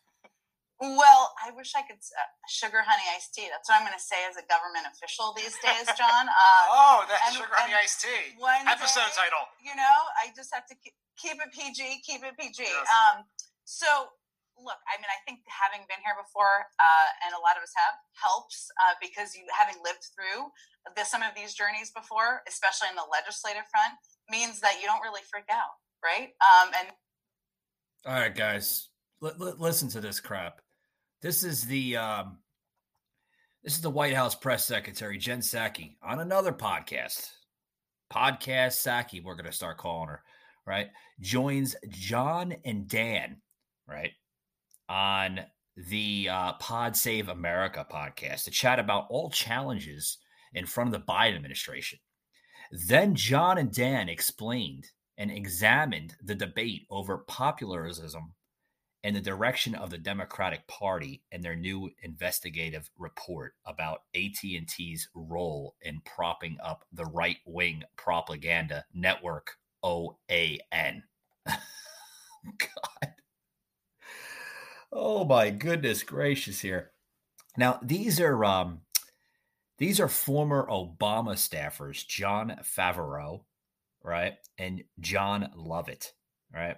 Well, 0.82 1.30
I 1.38 1.54
wish 1.54 1.78
I 1.78 1.86
could 1.86 2.02
uh, 2.02 2.26
sugar 2.50 2.82
honey 2.82 3.06
iced 3.14 3.38
tea. 3.38 3.46
That's 3.46 3.70
what 3.70 3.78
I'm 3.78 3.86
going 3.86 3.94
to 3.94 4.02
say 4.02 4.18
as 4.26 4.34
a 4.34 4.42
government 4.50 4.90
official 4.90 5.30
these 5.30 5.54
days, 5.62 5.86
John. 6.00 6.26
Um, 6.26 6.64
oh, 6.74 6.98
that's 7.06 7.38
sugar 7.38 7.54
honey 7.54 7.78
iced 7.78 8.02
tea. 8.02 8.34
One 8.34 8.66
Episode 8.66 9.14
day, 9.14 9.30
title. 9.30 9.46
You 9.62 9.78
know, 9.78 9.96
I 10.18 10.34
just 10.34 10.50
have 10.50 10.66
to 10.66 10.74
keep, 10.74 10.94
keep 11.14 11.38
it 11.38 11.54
PG. 11.54 12.02
Keep 12.02 12.26
it 12.26 12.34
PG. 12.34 12.66
Yes. 12.66 12.82
Um, 12.90 13.22
so, 13.62 14.10
look, 14.64 14.78
I 14.88 14.98
mean, 14.98 15.10
I 15.10 15.18
think 15.26 15.42
having 15.50 15.84
been 15.90 16.00
here 16.02 16.14
before, 16.16 16.66
uh, 16.80 17.08
and 17.26 17.34
a 17.34 17.42
lot 17.42 17.58
of 17.58 17.62
us 17.62 17.74
have, 17.76 17.94
helps 18.14 18.70
uh, 18.86 18.94
because 19.02 19.34
you 19.34 19.42
having 19.52 19.76
lived 19.82 20.06
through 20.14 20.48
the, 20.96 21.04
some 21.04 21.22
of 21.22 21.34
these 21.34 21.54
journeys 21.54 21.90
before, 21.90 22.42
especially 22.48 22.88
in 22.88 22.96
the 22.96 23.06
legislative 23.10 23.66
front, 23.70 23.94
means 24.30 24.60
that 24.60 24.78
you 24.80 24.86
don't 24.86 25.02
really 25.02 25.22
freak 25.30 25.46
out, 25.50 25.74
right? 26.02 26.30
Um, 26.40 26.68
and 26.78 26.88
All 28.06 28.18
right, 28.18 28.34
guys, 28.34 28.88
l- 29.22 29.36
l- 29.40 29.56
listen 29.58 29.88
to 29.90 30.00
this 30.00 30.20
crap. 30.20 30.60
This 31.20 31.44
is 31.44 31.66
the 31.66 31.96
um, 31.96 32.38
This 33.62 33.74
is 33.74 33.82
the 33.82 33.90
White 33.90 34.14
House 34.14 34.34
press 34.34 34.64
secretary, 34.64 35.18
Jen 35.18 35.40
Psaki, 35.40 35.96
on 36.02 36.18
another 36.20 36.52
podcast. 36.52 37.30
Podcast 38.12 38.76
Psaki, 38.76 39.22
we're 39.22 39.36
going 39.36 39.46
to 39.46 39.52
start 39.52 39.78
calling 39.78 40.08
her, 40.08 40.22
right? 40.66 40.88
Joins 41.20 41.76
John 41.88 42.54
and 42.64 42.86
Dan, 42.88 43.40
right, 43.88 44.10
on 44.92 45.40
the 45.74 46.28
uh, 46.30 46.52
Pod 46.54 46.94
Save 46.94 47.30
America 47.30 47.86
podcast 47.90 48.44
to 48.44 48.50
chat 48.50 48.78
about 48.78 49.06
all 49.08 49.30
challenges 49.30 50.18
in 50.52 50.66
front 50.66 50.94
of 50.94 51.00
the 51.00 51.12
Biden 51.12 51.34
administration. 51.34 51.98
Then 52.70 53.14
Jon 53.14 53.56
and 53.56 53.72
Dan 53.72 54.10
explained 54.10 54.90
and 55.16 55.30
examined 55.30 56.14
the 56.22 56.34
debate 56.34 56.86
over 56.90 57.18
popularism 57.26 58.34
and 59.02 59.16
the 59.16 59.20
direction 59.20 59.74
of 59.74 59.88
the 59.88 59.96
Democratic 59.96 60.66
Party 60.68 61.22
and 61.32 61.42
their 61.42 61.56
new 61.56 61.90
investigative 62.02 62.90
report 62.98 63.54
about 63.64 64.02
AT&T's 64.14 65.08
role 65.14 65.74
in 65.80 66.02
propping 66.04 66.58
up 66.62 66.84
the 66.92 67.06
right-wing 67.06 67.82
propaganda 67.96 68.84
network 68.92 69.56
OAN. 69.82 71.02
God. 71.46 73.11
Oh 74.92 75.24
my 75.24 75.48
goodness 75.48 76.02
gracious 76.02 76.60
here. 76.60 76.90
Now 77.56 77.78
these 77.82 78.20
are 78.20 78.44
um 78.44 78.80
these 79.78 79.98
are 79.98 80.08
former 80.08 80.66
Obama 80.68 81.34
staffers, 81.34 82.06
Jon 82.06 82.56
Favreau, 82.62 83.44
right? 84.04 84.34
And 84.58 84.84
Jon 85.00 85.50
Lovett, 85.56 86.12
right? 86.54 86.76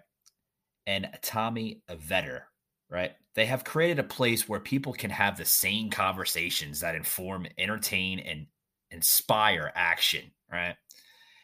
And 0.86 1.08
Tommy 1.20 1.82
Vietor, 1.90 2.46
right? 2.88 3.12
They 3.34 3.46
have 3.46 3.64
created 3.64 3.98
a 3.98 4.04
place 4.04 4.48
where 4.48 4.60
people 4.60 4.92
can 4.92 5.10
have 5.10 5.36
the 5.36 5.44
same 5.44 5.90
conversations 5.90 6.80
that 6.80 6.94
inform, 6.94 7.46
entertain, 7.58 8.20
and 8.20 8.46
inspire 8.90 9.72
action, 9.74 10.30
right? 10.50 10.76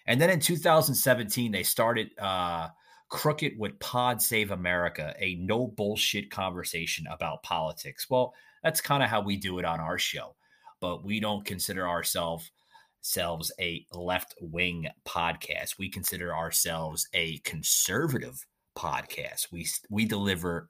And 0.06 0.20
then 0.20 0.30
in 0.30 0.40
2017, 0.40 1.50
they 1.50 1.62
started 1.62 2.10
uh, 2.18 2.68
Crooked 3.10 3.58
with 3.58 3.78
Pod 3.80 4.22
Save 4.22 4.50
America, 4.50 5.14
a 5.18 5.34
no 5.34 5.66
bullshit 5.66 6.30
conversation 6.30 7.06
about 7.10 7.42
politics. 7.42 8.08
Well, 8.08 8.32
that's 8.62 8.80
kind 8.80 9.02
of 9.02 9.10
how 9.10 9.20
we 9.20 9.36
do 9.36 9.58
it 9.58 9.64
on 9.64 9.80
our 9.80 9.98
show, 9.98 10.36
but 10.80 11.04
we 11.04 11.20
don't 11.20 11.44
consider 11.44 11.86
ourselves 11.88 12.50
ourselves 13.00 13.50
a 13.58 13.86
left 13.92 14.34
wing 14.40 14.86
podcast. 15.06 15.78
We 15.78 15.88
consider 15.88 16.34
ourselves 16.34 17.08
a 17.14 17.38
conservative 17.38 18.44
podcast. 18.76 19.50
We 19.50 19.66
we 19.88 20.04
deliver 20.04 20.68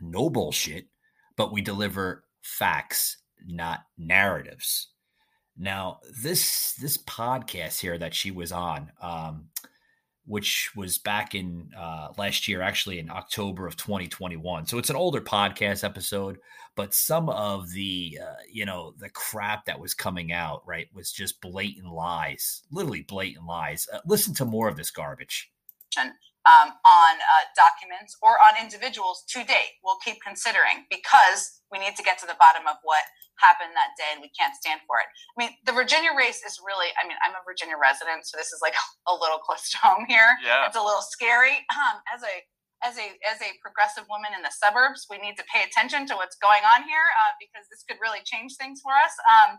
no 0.00 0.30
bullshit, 0.30 0.86
but 1.36 1.52
we 1.52 1.60
deliver 1.60 2.24
facts, 2.42 3.18
not 3.46 3.80
narratives. 3.96 4.88
Now, 5.56 6.00
this 6.22 6.74
this 6.74 6.98
podcast 6.98 7.80
here 7.80 7.98
that 7.98 8.14
she 8.14 8.30
was 8.30 8.52
on, 8.52 8.90
um, 9.00 9.48
which 10.26 10.70
was 10.76 10.98
back 10.98 11.34
in 11.34 11.70
uh, 11.76 12.08
last 12.16 12.46
year, 12.46 12.62
actually 12.62 12.98
in 12.98 13.10
October 13.10 13.66
of 13.66 13.76
2021. 13.76 14.66
So 14.66 14.78
it's 14.78 14.90
an 14.90 14.96
older 14.96 15.20
podcast 15.20 15.82
episode, 15.82 16.38
but 16.76 16.94
some 16.94 17.28
of 17.28 17.70
the 17.72 18.18
uh, 18.22 18.42
you 18.50 18.64
know 18.64 18.94
the 18.98 19.10
crap 19.10 19.64
that 19.66 19.80
was 19.80 19.94
coming 19.94 20.32
out 20.32 20.62
right 20.66 20.88
was 20.94 21.12
just 21.12 21.40
blatant 21.40 21.92
lies, 21.92 22.62
literally 22.70 23.02
blatant 23.02 23.46
lies. 23.46 23.88
Uh, 23.92 23.98
listen 24.06 24.34
to 24.34 24.44
more 24.44 24.68
of 24.68 24.76
this 24.76 24.90
garbage. 24.90 25.50
Um, 26.44 26.70
on 26.70 27.14
uh, 27.22 27.44
documents 27.54 28.16
or 28.20 28.30
on 28.30 28.60
individuals 28.60 29.22
to 29.28 29.44
date. 29.44 29.78
We'll 29.84 29.98
keep 30.04 30.16
considering 30.26 30.86
because 30.90 31.60
we 31.70 31.78
need 31.78 31.94
to 31.94 32.02
get 32.02 32.18
to 32.18 32.26
the 32.26 32.34
bottom 32.40 32.66
of 32.66 32.76
what 32.82 32.98
happened 33.42 33.74
that 33.74 33.98
day 33.98 34.14
and 34.14 34.22
we 34.22 34.30
can't 34.32 34.54
stand 34.54 34.80
for 34.86 35.02
it. 35.02 35.10
I 35.10 35.36
mean, 35.36 35.52
the 35.66 35.74
Virginia 35.74 36.14
race 36.14 36.40
is 36.46 36.62
really, 36.62 36.94
I 36.96 37.04
mean, 37.04 37.18
I'm 37.26 37.34
a 37.34 37.42
Virginia 37.42 37.74
resident, 37.74 38.24
so 38.24 38.38
this 38.38 38.54
is 38.54 38.62
like 38.62 38.78
a 39.10 39.14
little 39.18 39.42
close 39.42 39.66
to 39.74 39.78
home 39.82 40.06
here. 40.06 40.38
Yeah. 40.40 40.70
It's 40.70 40.78
a 40.78 40.84
little 40.84 41.02
scary. 41.02 41.66
Um, 41.74 41.98
as 42.14 42.22
a 42.22 42.34
as 42.82 42.98
a 42.98 43.14
as 43.22 43.38
a 43.38 43.54
progressive 43.62 44.06
woman 44.10 44.34
in 44.34 44.42
the 44.42 44.50
suburbs, 44.50 45.06
we 45.06 45.18
need 45.22 45.38
to 45.38 45.46
pay 45.46 45.62
attention 45.62 46.06
to 46.10 46.18
what's 46.18 46.34
going 46.42 46.66
on 46.66 46.82
here 46.82 47.06
uh, 47.22 47.32
because 47.38 47.66
this 47.70 47.86
could 47.86 47.98
really 48.02 48.22
change 48.26 48.58
things 48.58 48.82
for 48.82 48.90
us. 48.90 49.14
Um, 49.30 49.50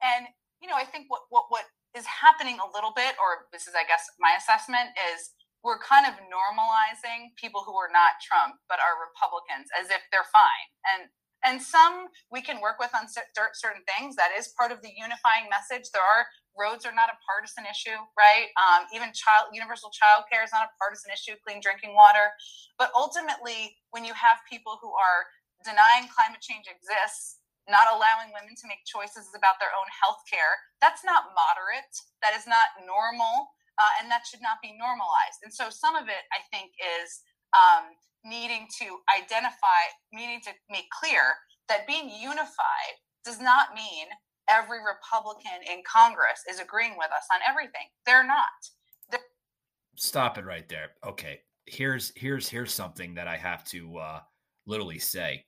and 0.00 0.22
you 0.64 0.68
know, 0.68 0.76
I 0.76 0.88
think 0.88 1.08
what 1.12 1.28
what 1.28 1.52
what 1.52 1.68
is 1.96 2.06
happening 2.06 2.56
a 2.62 2.68
little 2.72 2.94
bit, 2.94 3.18
or 3.18 3.50
this 3.50 3.66
is, 3.66 3.74
I 3.74 3.82
guess, 3.84 4.06
my 4.22 4.38
assessment 4.38 4.94
is 5.12 5.34
we're 5.60 5.80
kind 5.82 6.08
of 6.08 6.16
normalizing 6.32 7.36
people 7.36 7.60
who 7.60 7.76
are 7.76 7.92
not 7.92 8.16
Trump 8.24 8.56
but 8.64 8.80
are 8.80 8.96
Republicans 8.96 9.68
as 9.76 9.92
if 9.92 10.00
they're 10.08 10.28
fine. 10.32 10.68
And 10.96 11.12
and 11.44 11.60
some 11.60 12.12
we 12.30 12.40
can 12.40 12.60
work 12.60 12.76
with 12.78 12.92
on 12.92 13.08
certain 13.08 13.84
things. 13.88 14.16
That 14.16 14.30
is 14.36 14.52
part 14.56 14.72
of 14.72 14.82
the 14.82 14.92
unifying 14.92 15.48
message. 15.48 15.88
There 15.92 16.04
are 16.04 16.28
roads 16.58 16.84
are 16.84 16.92
not 16.92 17.08
a 17.08 17.16
partisan 17.24 17.64
issue, 17.64 17.96
right? 18.18 18.52
Um, 18.58 18.84
even 18.92 19.14
child 19.16 19.54
universal 19.54 19.88
child 19.88 20.28
care 20.28 20.44
is 20.44 20.52
not 20.52 20.68
a 20.68 20.72
partisan 20.76 21.08
issue. 21.14 21.38
Clean 21.40 21.62
drinking 21.62 21.96
water, 21.96 22.34
but 22.76 22.92
ultimately, 22.92 23.76
when 23.90 24.04
you 24.04 24.12
have 24.12 24.44
people 24.44 24.76
who 24.80 24.92
are 24.92 25.24
denying 25.64 26.08
climate 26.12 26.40
change 26.40 26.68
exists, 26.68 27.40
not 27.68 27.88
allowing 27.92 28.32
women 28.32 28.56
to 28.56 28.66
make 28.66 28.82
choices 28.88 29.30
about 29.36 29.60
their 29.60 29.72
own 29.76 29.88
health 29.92 30.24
care, 30.26 30.58
that's 30.80 31.04
not 31.04 31.32
moderate. 31.36 31.92
That 32.24 32.36
is 32.36 32.44
not 32.44 32.84
normal, 32.84 33.52
uh, 33.80 33.92
and 34.00 34.12
that 34.12 34.26
should 34.28 34.42
not 34.44 34.60
be 34.60 34.76
normalized. 34.76 35.40
And 35.44 35.52
so, 35.52 35.72
some 35.72 35.96
of 35.96 36.08
it, 36.10 36.24
I 36.34 36.44
think, 36.52 36.76
is 36.76 37.24
um, 37.56 37.96
needing 38.24 38.66
to 38.80 38.98
identify, 39.18 39.88
needing 40.12 40.40
to 40.42 40.50
make 40.70 40.86
clear 40.90 41.22
that 41.68 41.86
being 41.86 42.10
unified 42.10 42.94
does 43.24 43.40
not 43.40 43.74
mean 43.74 44.06
every 44.48 44.78
Republican 44.78 45.60
in 45.70 45.82
Congress 45.90 46.42
is 46.50 46.58
agreeing 46.58 46.94
with 46.98 47.10
us 47.16 47.26
on 47.32 47.40
everything. 47.48 47.88
They're 48.06 48.26
not. 48.26 48.48
They're- 49.10 49.20
Stop 49.96 50.38
it 50.38 50.44
right 50.44 50.68
there. 50.68 50.92
Okay. 51.06 51.40
Here's 51.66 52.12
here's 52.16 52.48
here's 52.48 52.72
something 52.72 53.14
that 53.14 53.28
I 53.28 53.36
have 53.36 53.64
to 53.66 53.98
uh 53.98 54.20
literally 54.66 54.98
say. 54.98 55.44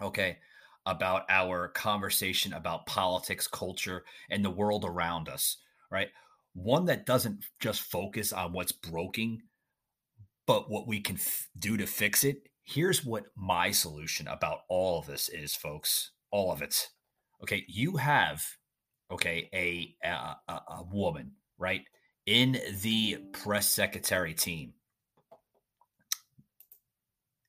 Okay. 0.00 0.38
About 0.86 1.24
our 1.28 1.68
conversation 1.68 2.52
about 2.52 2.86
politics, 2.86 3.46
culture, 3.46 4.04
and 4.30 4.44
the 4.44 4.50
world 4.50 4.84
around 4.84 5.28
us, 5.28 5.58
right? 5.90 6.08
One 6.54 6.86
that 6.86 7.06
doesn't 7.06 7.44
just 7.60 7.82
focus 7.82 8.32
on 8.32 8.52
what's 8.52 8.72
broken, 8.72 9.42
but 10.50 10.68
what 10.68 10.88
we 10.88 10.98
can 10.98 11.14
f- 11.14 11.48
do 11.56 11.76
to 11.76 11.86
fix 11.86 12.24
it. 12.24 12.48
Here's 12.64 13.04
what 13.04 13.26
my 13.36 13.70
solution 13.70 14.26
about 14.26 14.62
all 14.68 14.98
of 14.98 15.06
this 15.06 15.28
is, 15.28 15.54
folks. 15.54 16.10
All 16.32 16.50
of 16.50 16.60
it. 16.60 16.88
Okay, 17.40 17.64
you 17.68 17.98
have 17.98 18.42
okay 19.12 19.48
a 19.54 19.94
a, 20.04 20.52
a 20.52 20.82
woman 20.90 21.34
right 21.56 21.82
in 22.26 22.60
the 22.82 23.18
press 23.32 23.68
secretary 23.68 24.34
team, 24.34 24.72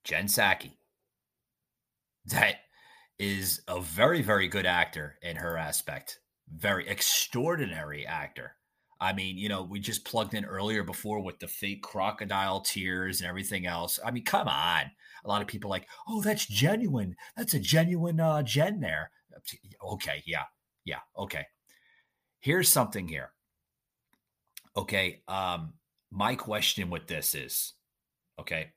Jen 0.04 0.28
Psaki, 0.28 0.74
that 2.26 2.58
is 3.18 3.64
a 3.68 3.82
very 3.82 4.22
very 4.22 4.48
good 4.48 4.68
actor 4.68 5.16
in 5.24 5.38
her 5.38 5.58
aspect, 5.58 6.20
very 6.56 6.88
extraordinary 6.88 8.06
actor. 8.06 8.58
I 9.02 9.14
mean, 9.14 9.36
you 9.36 9.50
know, 9.50 9.64
we 9.64 9.80
just 9.80 10.06
plugged 10.06 10.36
in 10.36 10.46
earlier 10.46 10.84
before 10.84 11.20
with 11.20 11.40
the 11.40 11.48
fake 11.48 11.82
crocodile 11.82 12.62
tears 12.62 13.20
and 13.20 13.28
everything 13.28 13.66
else. 13.66 14.00
I 14.06 14.12
mean, 14.12 14.24
come 14.24 14.48
on. 14.48 14.92
A 15.26 15.28
lot 15.28 15.42
of 15.42 15.48
people 15.48 15.72
like, 15.72 15.88
oh, 16.08 16.22
that's 16.22 16.46
genuine. 16.46 17.16
That's 17.36 17.56
a 17.56 17.60
genuine 17.60 18.20
uh, 18.20 18.44
Jen 18.44 18.80
there. 18.80 19.10
Okay, 19.84 20.22
yeah, 20.28 20.44
yeah, 20.86 21.00
okay. 21.18 21.48
Here's 22.42 22.70
something 22.70 23.08
here. 23.08 23.32
Okay, 24.78 25.24
um, 25.28 25.74
my 26.12 26.36
question 26.36 26.92
with 26.92 27.08
this 27.08 27.34
is, 27.34 27.74
okay, 28.40 28.70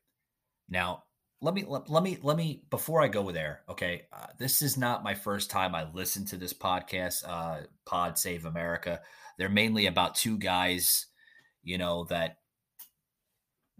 now 0.71 1.05
let 1.40 1.55
me 1.55 1.64
let, 1.66 1.88
let 1.90 2.03
me 2.03 2.18
let 2.23 2.37
me 2.37 2.62
before 2.70 3.03
I 3.03 3.09
go 3.09 3.31
there. 3.31 3.62
Okay, 3.68 4.03
uh, 4.12 4.27
this 4.38 4.62
is 4.62 4.77
not 4.77 5.05
my 5.05 5.14
first 5.14 5.51
time 5.51 5.75
I 5.75 5.87
listen 5.92 6.25
to 6.27 6.37
this 6.37 6.53
podcast, 6.54 7.27
uh, 7.27 7.63
Pod 7.85 8.19
Save 8.19 8.46
America. 8.46 9.00
They're 9.38 9.48
mainly 9.48 9.87
about 9.87 10.15
two 10.15 10.38
guys, 10.38 11.06
you 11.63 11.79
know, 11.79 12.04
that 12.04 12.38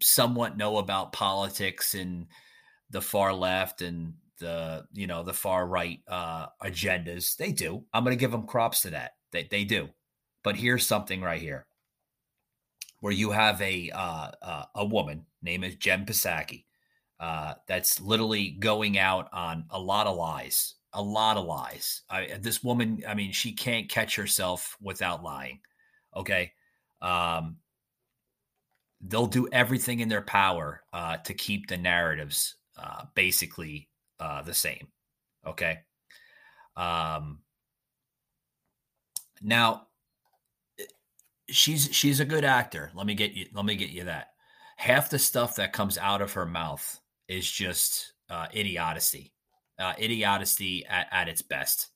somewhat 0.01 0.57
know 0.57 0.79
about 0.79 1.13
politics 1.13 1.95
and 1.95 2.27
the 2.91 3.01
far 3.01 3.33
left 3.33 3.83
and 3.83 4.15
the 4.39 4.85
you 4.93 5.07
know 5.07 5.23
the 5.23 5.33
far 5.33 5.67
right 5.67 6.01
uh 6.09 6.47
agendas 6.63 7.37
they 7.37 7.53
do 7.53 7.85
i'm 7.93 8.05
going 8.05 8.17
to 8.17 8.21
give 8.21 8.33
them 8.33 8.47
props 8.47 8.83
to 8.83 8.91
that 8.91 9.13
they, 9.31 9.47
they 9.51 9.65
do 9.65 9.89
but 10.43 10.57
here's 10.57 10.87
something 10.87 11.21
right 11.21 11.41
here 11.41 11.67
where 13.01 13.13
you 13.13 13.31
have 13.31 13.61
a 13.63 13.91
uh, 13.91 14.31
uh 14.43 14.65
a 14.75 14.85
woman 14.85 15.25
named 15.43 15.65
is 15.65 15.77
jen 15.77 16.05
Psaki, 16.05 16.65
uh 17.21 17.55
that's 17.67 18.01
literally 18.01 18.51
going 18.51 18.99
out 18.99 19.29
on 19.33 19.65
a 19.71 19.79
lot 19.79 20.07
of 20.07 20.17
lies 20.17 20.75
a 20.93 21.03
lot 21.03 21.37
of 21.37 21.47
lies 21.47 22.03
I, 22.09 22.39
this 22.41 22.63
woman 22.63 23.03
i 23.07 23.15
mean 23.15 23.33
she 23.33 23.53
can't 23.53 23.89
catch 23.89 24.17
herself 24.17 24.77
without 24.81 25.23
lying 25.23 25.61
okay 26.17 26.53
um 27.03 27.57
they'll 29.01 29.27
do 29.27 29.49
everything 29.53 30.01
in 30.01 30.09
their 30.09 30.23
power 30.23 30.83
uh 30.93 31.19
to 31.19 31.35
keep 31.35 31.69
the 31.69 31.77
narratives 31.77 32.57
uh 32.77 33.05
basically 33.15 33.89
uh, 34.21 34.43
the 34.43 34.55
same. 34.55 34.89
Okay. 35.47 35.81
Um, 36.77 37.41
Now, 39.43 39.89
she's 41.51 41.89
she's 41.93 42.21
a 42.21 42.25
good 42.25 42.45
actor. 42.45 42.91
Let 42.95 43.07
me 43.07 43.15
get 43.15 43.33
you. 43.33 43.47
Let 43.53 43.65
me 43.65 43.77
get 43.77 43.91
you 43.91 44.05
that. 44.05 44.29
Half 44.77 45.11
the 45.11 45.19
stuff 45.19 45.57
that 45.57 45.73
comes 45.73 45.99
out 45.99 46.23
of 46.23 46.33
her 46.33 46.47
mouth 46.47 47.01
is 47.29 47.51
just 47.51 48.13
uh, 48.31 48.47
idiocy, 48.53 49.33
uh, 49.79 49.95
idiocy 49.99 50.85
at, 50.87 51.07
at 51.11 51.29
its 51.29 51.43
best. 51.43 51.89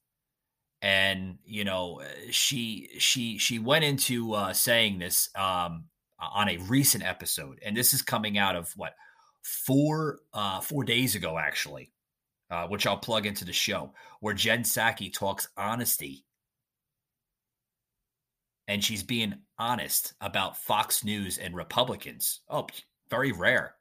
And 0.80 1.38
you 1.44 1.64
know, 1.64 2.02
she 2.30 2.88
she 2.98 3.38
she 3.38 3.58
went 3.58 3.84
into 3.84 4.34
uh, 4.34 4.52
saying 4.52 4.98
this 4.98 5.28
um, 5.34 5.84
on 6.20 6.48
a 6.48 6.58
recent 6.58 7.04
episode, 7.04 7.58
and 7.64 7.76
this 7.76 7.92
is 7.92 8.02
coming 8.02 8.38
out 8.38 8.54
of 8.54 8.72
what 8.76 8.94
four 9.42 10.20
uh, 10.32 10.60
four 10.60 10.84
days 10.84 11.16
ago, 11.16 11.36
actually, 11.36 11.92
uh, 12.50 12.68
which 12.68 12.86
I'll 12.86 12.96
plug 12.96 13.26
into 13.26 13.44
the 13.44 13.52
show, 13.52 13.92
where 14.20 14.34
Jen 14.34 14.62
Psaki 14.62 15.12
talks 15.12 15.48
honesty 15.56 16.24
and 18.68 18.84
she's 18.84 19.02
being 19.02 19.34
honest 19.58 20.12
about 20.20 20.58
Fox 20.58 21.02
News 21.02 21.38
and 21.38 21.56
Republicans. 21.56 22.40
Oh, 22.48 22.66
very 23.10 23.32
rare. 23.32 23.74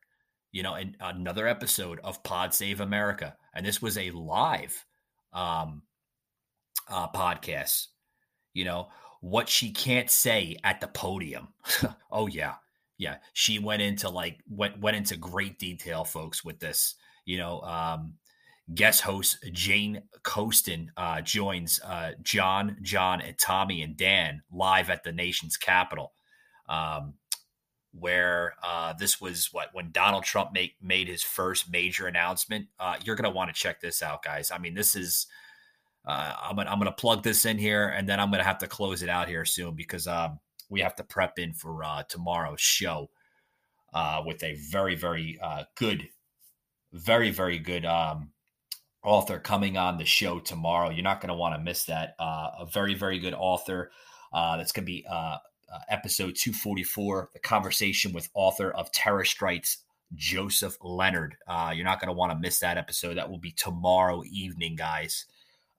You 0.58 0.64
know, 0.64 0.74
and 0.74 0.98
another 1.00 1.48
episode 1.48 2.00
of 2.04 2.24
Pod 2.24 2.52
Save 2.52 2.82
America, 2.82 3.38
and 3.54 3.64
this 3.64 3.80
was 3.80 3.96
a 3.96 4.10
live 4.10 4.88
um, 5.32 5.84
uh, 6.90 7.08
podcast. 7.10 7.86
You 8.56 8.66
know 8.66 8.88
what 9.22 9.50
she 9.50 9.70
can't 9.70 10.10
say 10.10 10.58
at 10.64 10.82
the 10.82 10.88
podium. 10.88 11.50
oh 12.12 12.26
yeah, 12.26 12.56
yeah. 12.98 13.18
She 13.34 13.60
went 13.60 13.84
into 13.84 14.10
like 14.10 14.40
went 14.50 14.80
went 14.80 14.98
into 14.98 15.16
great 15.16 15.60
detail, 15.60 16.04
folks, 16.04 16.44
with 16.44 16.60
this. 16.60 16.96
You 17.26 17.38
know, 17.38 17.62
um, 17.62 18.16
guest 18.74 19.02
host 19.02 19.38
Jane 19.52 20.02
Coaston 20.24 20.90
uh, 20.98 21.22
joins 21.22 21.80
uh, 21.86 22.14
Jon, 22.24 22.78
Jon, 22.82 23.22
and 23.22 23.38
Tommy 23.38 23.84
and 23.84 23.96
Dan 23.96 24.42
live 24.52 24.90
at 24.90 25.04
the 25.04 25.12
nation's 25.12 25.56
capital, 25.56 26.14
um, 26.68 27.14
where 27.92 28.56
uh, 28.64 28.94
this 28.94 29.20
was 29.20 29.50
what 29.52 29.70
when 29.74 29.92
Donald 29.92 30.24
Trump 30.24 30.52
make, 30.54 30.76
made 30.82 31.08
his 31.08 31.24
first 31.24 31.72
major 31.72 32.08
announcement. 32.08 32.68
Uh, 32.80 32.96
you're 33.04 33.16
gonna 33.16 33.30
want 33.30 33.54
to 33.54 33.60
check 33.60 33.82
this 33.82 34.02
out, 34.02 34.24
guys. 34.24 34.52
I 34.52 34.58
mean, 34.58 34.74
this 34.74 34.96
is. 34.96 35.28
Uh, 36.06 36.34
I'm 36.42 36.56
gonna 36.56 36.70
I'm 36.70 36.80
gonna 36.80 36.92
plug 36.92 37.24
this 37.24 37.46
in 37.46 37.58
here, 37.58 37.88
and 37.88 38.08
then 38.08 38.20
I'm 38.20 38.32
gonna 38.32 38.44
have 38.44 38.60
to 38.60 38.68
close 38.68 39.04
it 39.04 39.10
out 39.10 39.28
here 39.28 39.46
soon 39.46 39.76
because 39.76 40.08
um, 40.08 40.40
we 40.70 40.80
have 40.82 40.96
to 40.96 41.04
prep 41.04 41.38
in 41.38 41.54
for 41.54 41.84
uh, 41.84 42.04
tomorrow's 42.08 42.62
show 42.62 43.10
with 44.26 44.44
a 44.44 44.56
very 44.72 44.96
very 44.96 45.40
good, 45.76 46.08
very 46.94 47.32
very 47.32 47.60
good 47.60 47.86
um, 47.86 48.32
author 49.08 49.40
coming 49.40 49.78
on 49.78 49.98
the 49.98 50.06
show 50.06 50.40
tomorrow. 50.40 50.90
You're 50.90 51.04
not 51.04 51.22
going 51.22 51.30
to 51.30 51.36
want 51.36 51.56
to 51.56 51.62
miss 51.62 51.86
that. 51.86 52.16
Uh, 52.20 52.50
a 52.60 52.66
very, 52.66 52.94
very 52.94 53.20
good 53.20 53.34
author. 53.34 53.92
Uh, 54.34 54.58
that's 54.58 54.74
going 54.74 54.86
to 54.86 54.92
be 54.92 55.06
uh, 55.74 55.80
episode 55.90 56.36
244, 56.36 57.30
the 57.34 57.40
conversation 57.40 58.14
with 58.14 58.30
author 58.34 58.72
of 58.72 58.92
Terror 58.92 59.26
Strikes, 59.26 59.80
Joseph 60.16 60.78
Leonard. 60.82 61.36
Uh, 61.48 61.74
you're 61.76 61.86
not 61.86 62.00
going 62.00 62.08
to 62.08 62.18
want 62.18 62.32
to 62.32 62.40
miss 62.40 62.60
that 62.60 62.78
episode. 62.78 63.18
That 63.18 63.30
will 63.30 63.38
be 63.38 63.52
tomorrow 63.52 64.24
evening, 64.30 64.76
guys, 64.76 65.26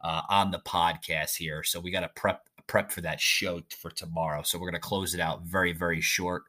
uh, 0.02 0.22
on 0.28 0.50
the 0.50 0.60
podcast 0.60 1.36
here. 1.36 1.62
So 1.62 1.80
we 1.80 1.90
got 1.90 2.00
to 2.00 2.10
prep 2.14 2.44
prep 2.66 2.92
for 2.92 3.00
that 3.00 3.20
show 3.20 3.62
for 3.70 3.90
tomorrow. 3.90 4.42
So 4.42 4.58
we're 4.58 4.70
going 4.70 4.80
to 4.80 4.86
close 4.86 5.14
it 5.14 5.20
out 5.20 5.42
very, 5.44 5.72
very 5.72 6.02
short 6.02 6.44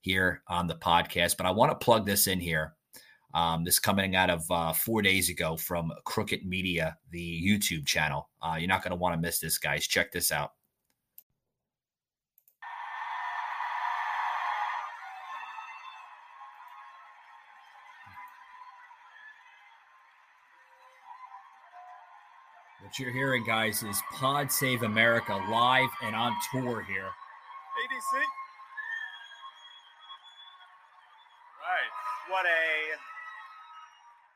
here 0.00 0.42
on 0.48 0.66
the 0.66 0.74
podcast. 0.74 1.36
But 1.36 1.46
I 1.46 1.52
want 1.52 1.70
to 1.70 1.84
plug 1.84 2.04
this 2.04 2.26
in 2.26 2.40
here. 2.40 2.74
Um, 3.32 3.64
this 3.64 3.78
coming 3.78 4.14
out 4.14 4.28
of 4.28 4.50
uh, 4.50 4.72
four 4.74 5.00
days 5.00 5.30
ago 5.30 5.56
from 5.56 5.90
Crooked 6.04 6.44
Media, 6.44 6.98
the 7.10 7.42
YouTube 7.42 7.86
channel. 7.86 8.28
Uh, 8.42 8.56
you're 8.58 8.68
not 8.68 8.82
going 8.82 8.90
to 8.90 8.96
want 8.96 9.14
to 9.14 9.20
miss 9.20 9.38
this, 9.38 9.56
guys. 9.56 9.86
Check 9.86 10.12
this 10.12 10.30
out. 10.30 10.52
What 22.92 23.00
you're 23.00 23.16
hearing, 23.16 23.40
guys, 23.40 23.80
is 23.80 23.96
Pod 24.12 24.52
Save 24.52 24.84
America 24.84 25.32
live 25.48 25.88
and 26.04 26.12
on 26.12 26.36
tour 26.52 26.84
here. 26.84 27.08
ADC. 27.08 28.12
Right. 31.56 31.92
What 32.28 32.44
a 32.44 32.92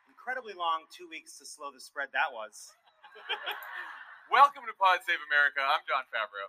incredibly 0.09 0.57
long 0.57 0.89
two 0.89 1.05
weeks 1.05 1.37
to 1.37 1.45
slow 1.45 1.69
the 1.69 1.85
spread 1.85 2.09
that 2.17 2.33
was. 2.33 2.73
Welcome 4.33 4.65
to 4.65 4.73
Pod 4.81 5.05
Save 5.05 5.21
America. 5.29 5.61
I'm 5.61 5.85
Jon 5.85 6.09
Favreau. 6.09 6.49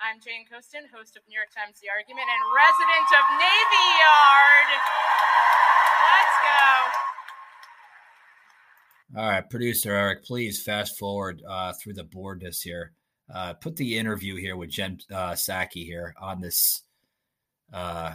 I'm 0.00 0.24
Jane 0.24 0.48
Coaston, 0.48 0.88
host 0.88 1.20
of 1.20 1.22
New 1.28 1.36
York 1.36 1.52
Times 1.52 1.84
The 1.84 1.92
Argument 1.92 2.24
and 2.24 2.42
resident 2.56 3.08
of 3.12 3.24
Navy 3.36 3.86
Yard. 4.00 4.72
Let's 6.00 6.36
go. 6.48 6.89
All 9.20 9.28
right, 9.28 9.50
producer 9.50 9.92
Eric, 9.92 10.24
please 10.24 10.62
fast 10.62 10.98
forward 10.98 11.42
uh, 11.46 11.74
through 11.74 11.92
the 11.92 12.04
boardness 12.04 12.62
here. 12.62 12.92
Uh, 13.30 13.52
put 13.52 13.76
the 13.76 13.98
interview 13.98 14.36
here 14.36 14.56
with 14.56 14.70
Jen 14.70 14.98
uh, 15.12 15.32
Psaki 15.32 15.84
here 15.84 16.14
on 16.18 16.40
this 16.40 16.84
uh, 17.70 18.14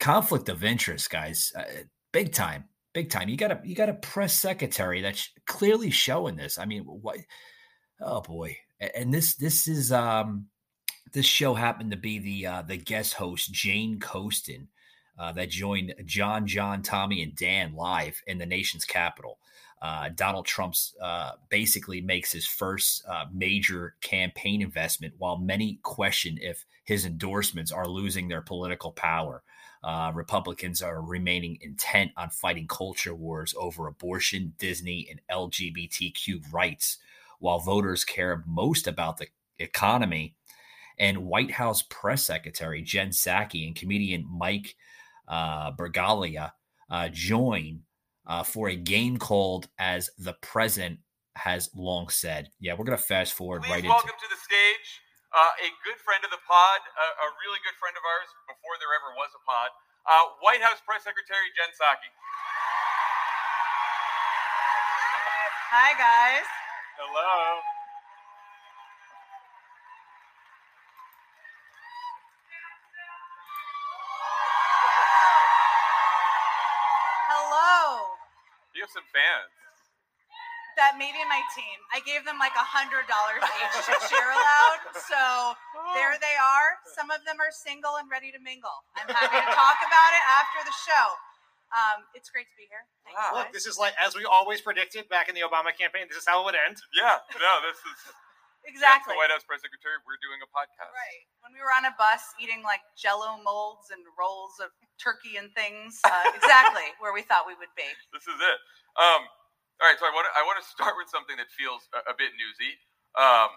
conflict 0.00 0.48
of 0.48 0.64
interest, 0.64 1.10
guys, 1.10 1.52
uh, 1.54 1.64
big 2.12 2.32
time, 2.32 2.64
big 2.94 3.10
time. 3.10 3.28
You 3.28 3.36
got 3.36 3.50
a 3.50 3.60
you 3.62 3.74
got 3.74 3.90
a 3.90 3.94
press 3.94 4.32
secretary 4.32 5.02
that's 5.02 5.28
clearly 5.44 5.90
showing 5.90 6.36
this. 6.36 6.56
I 6.56 6.64
mean, 6.64 6.84
what? 6.84 7.18
Oh 8.00 8.22
boy, 8.22 8.56
and 8.80 9.12
this 9.12 9.34
this 9.34 9.68
is 9.68 9.92
um 9.92 10.46
this 11.12 11.26
show 11.26 11.52
happened 11.52 11.90
to 11.90 11.98
be 11.98 12.18
the 12.18 12.46
uh, 12.46 12.62
the 12.62 12.78
guest 12.78 13.12
host 13.12 13.52
Jane 13.52 14.00
Coaston 14.00 14.68
uh, 15.18 15.32
that 15.32 15.50
joined 15.50 15.94
Jon, 16.06 16.46
Jon, 16.46 16.80
Tommy, 16.80 17.22
and 17.22 17.36
Dan 17.36 17.74
live 17.74 18.22
in 18.26 18.38
the 18.38 18.46
nation's 18.46 18.86
capital. 18.86 19.38
Uh, 19.84 20.08
Donald 20.14 20.46
Trump's 20.46 20.94
uh, 21.02 21.32
basically 21.50 22.00
makes 22.00 22.32
his 22.32 22.46
first 22.46 23.04
uh, 23.06 23.26
major 23.30 23.96
campaign 24.00 24.62
investment, 24.62 25.12
while 25.18 25.36
many 25.36 25.78
question 25.82 26.38
if 26.40 26.64
his 26.84 27.04
endorsements 27.04 27.70
are 27.70 27.86
losing 27.86 28.26
their 28.26 28.40
political 28.40 28.92
power. 28.92 29.42
Uh, 29.82 30.10
Republicans 30.14 30.80
are 30.80 31.02
remaining 31.02 31.58
intent 31.60 32.12
on 32.16 32.30
fighting 32.30 32.66
culture 32.66 33.14
wars 33.14 33.54
over 33.58 33.86
abortion, 33.86 34.54
Disney, 34.56 35.06
and 35.10 35.20
LGBTQ 35.30 36.50
rights, 36.50 36.96
while 37.38 37.58
voters 37.58 38.06
care 38.06 38.42
most 38.46 38.86
about 38.86 39.18
the 39.18 39.26
economy. 39.58 40.34
And 40.98 41.26
White 41.26 41.50
House 41.50 41.82
press 41.90 42.24
secretary 42.24 42.80
Jen 42.80 43.10
Psaki 43.10 43.66
and 43.66 43.76
comedian 43.76 44.26
Mike 44.30 44.76
uh, 45.28 45.72
Birbiglia 45.72 46.52
uh, 46.88 47.10
join 47.10 47.82
uh, 48.26 48.42
for 48.42 48.68
a 48.68 48.76
game 48.76 49.16
called 49.18 49.68
as 49.78 50.10
the 50.18 50.34
president 50.40 51.00
has 51.36 51.68
long 51.74 52.08
said. 52.08 52.50
Yeah, 52.60 52.74
we're 52.74 52.84
gonna 52.84 52.98
fast 52.98 53.32
forward 53.32 53.62
Please 53.62 53.70
right 53.70 53.84
welcome 53.84 54.10
into. 54.10 54.28
to 54.28 54.34
the 54.34 54.40
stage 54.40 55.00
uh, 55.34 55.66
a 55.66 55.68
good 55.82 55.98
friend 55.98 56.22
of 56.22 56.30
the 56.30 56.38
pod, 56.46 56.80
a, 56.94 57.06
a, 57.26 57.28
really 57.42 57.58
good 57.66 57.74
friend 57.82 57.98
of 57.98 58.06
ours 58.06 58.30
before 58.46 58.78
there 58.78 58.94
ever 58.94 59.10
was 59.18 59.34
a 59.34 59.42
pod, 59.42 59.70
uh, 60.06 60.30
White 60.38 60.62
House 60.62 60.78
Press 60.86 61.02
Secretary 61.02 61.50
Jen 61.58 61.74
Psaki. 61.74 62.06
Hi 65.74 65.90
guys. 65.98 66.46
Hello. 66.94 67.18
Hello. 67.18 67.73
Some 78.94 79.06
fans. 79.10 79.50
That 80.78 80.98
may 80.98 81.10
be 81.14 81.22
my 81.30 81.38
team. 81.54 81.78
I 81.94 82.02
gave 82.02 82.26
them 82.26 82.38
like 82.38 82.54
a 82.58 82.66
hundred 82.66 83.06
dollars 83.06 83.42
each 83.42 83.78
to 83.86 83.94
cheer 84.10 84.26
aloud. 84.26 84.78
So 85.06 85.54
there 85.94 86.18
they 86.18 86.34
are. 86.34 86.68
Some 86.98 87.14
of 87.14 87.22
them 87.22 87.38
are 87.38 87.50
single 87.54 87.94
and 87.98 88.10
ready 88.10 88.34
to 88.34 88.42
mingle. 88.42 88.74
I'm 88.98 89.06
happy 89.06 89.38
to 89.38 89.50
talk 89.54 89.78
about 89.86 90.10
it 90.14 90.24
after 90.26 90.66
the 90.66 90.74
show. 90.74 91.06
Um, 91.74 92.06
it's 92.14 92.30
great 92.30 92.50
to 92.50 92.56
be 92.58 92.66
here. 92.70 92.86
Thank 93.06 93.18
you. 93.18 93.38
Look, 93.38 93.50
this 93.54 93.66
is 93.66 93.78
like 93.78 93.94
as 93.98 94.18
we 94.18 94.26
always 94.26 94.62
predicted 94.62 95.06
back 95.06 95.30
in 95.30 95.34
the 95.38 95.46
Obama 95.46 95.74
campaign. 95.74 96.10
This 96.10 96.22
is 96.22 96.26
how 96.26 96.42
it 96.42 96.44
would 96.50 96.58
end. 96.58 96.78
Yeah, 96.90 97.22
no, 97.38 97.52
this 97.62 97.78
is 97.78 97.98
Exactly. 98.64 99.12
the 99.12 99.20
White 99.20 99.32
House 99.32 99.44
press 99.44 99.60
secretary. 99.60 100.00
We're 100.08 100.20
doing 100.24 100.40
a 100.40 100.48
podcast. 100.48 100.92
Right. 100.92 101.24
When 101.44 101.52
we 101.52 101.60
were 101.60 101.72
on 101.72 101.84
a 101.84 101.94
bus 102.00 102.24
eating 102.40 102.64
like 102.64 102.80
jello 102.96 103.36
molds 103.44 103.92
and 103.92 104.00
rolls 104.16 104.56
of 104.58 104.72
turkey 104.98 105.36
and 105.36 105.52
things. 105.52 106.00
Uh, 106.04 106.32
exactly 106.38 106.86
where 107.02 107.12
we 107.12 107.22
thought 107.24 107.44
we 107.44 107.56
would 107.58 107.72
be. 107.76 107.86
This 108.12 108.24
is 108.24 108.38
it. 108.40 108.58
Um, 108.96 109.26
all 109.82 109.90
right, 109.90 109.98
so 109.98 110.06
I 110.06 110.12
want 110.14 110.30
to 110.30 110.32
I 110.38 110.42
want 110.46 110.56
to 110.62 110.66
start 110.66 110.94
with 110.94 111.10
something 111.10 111.34
that 111.36 111.50
feels 111.50 111.84
a, 111.92 112.12
a 112.12 112.14
bit 112.14 112.32
newsy. 112.38 112.78
Um, 113.18 113.50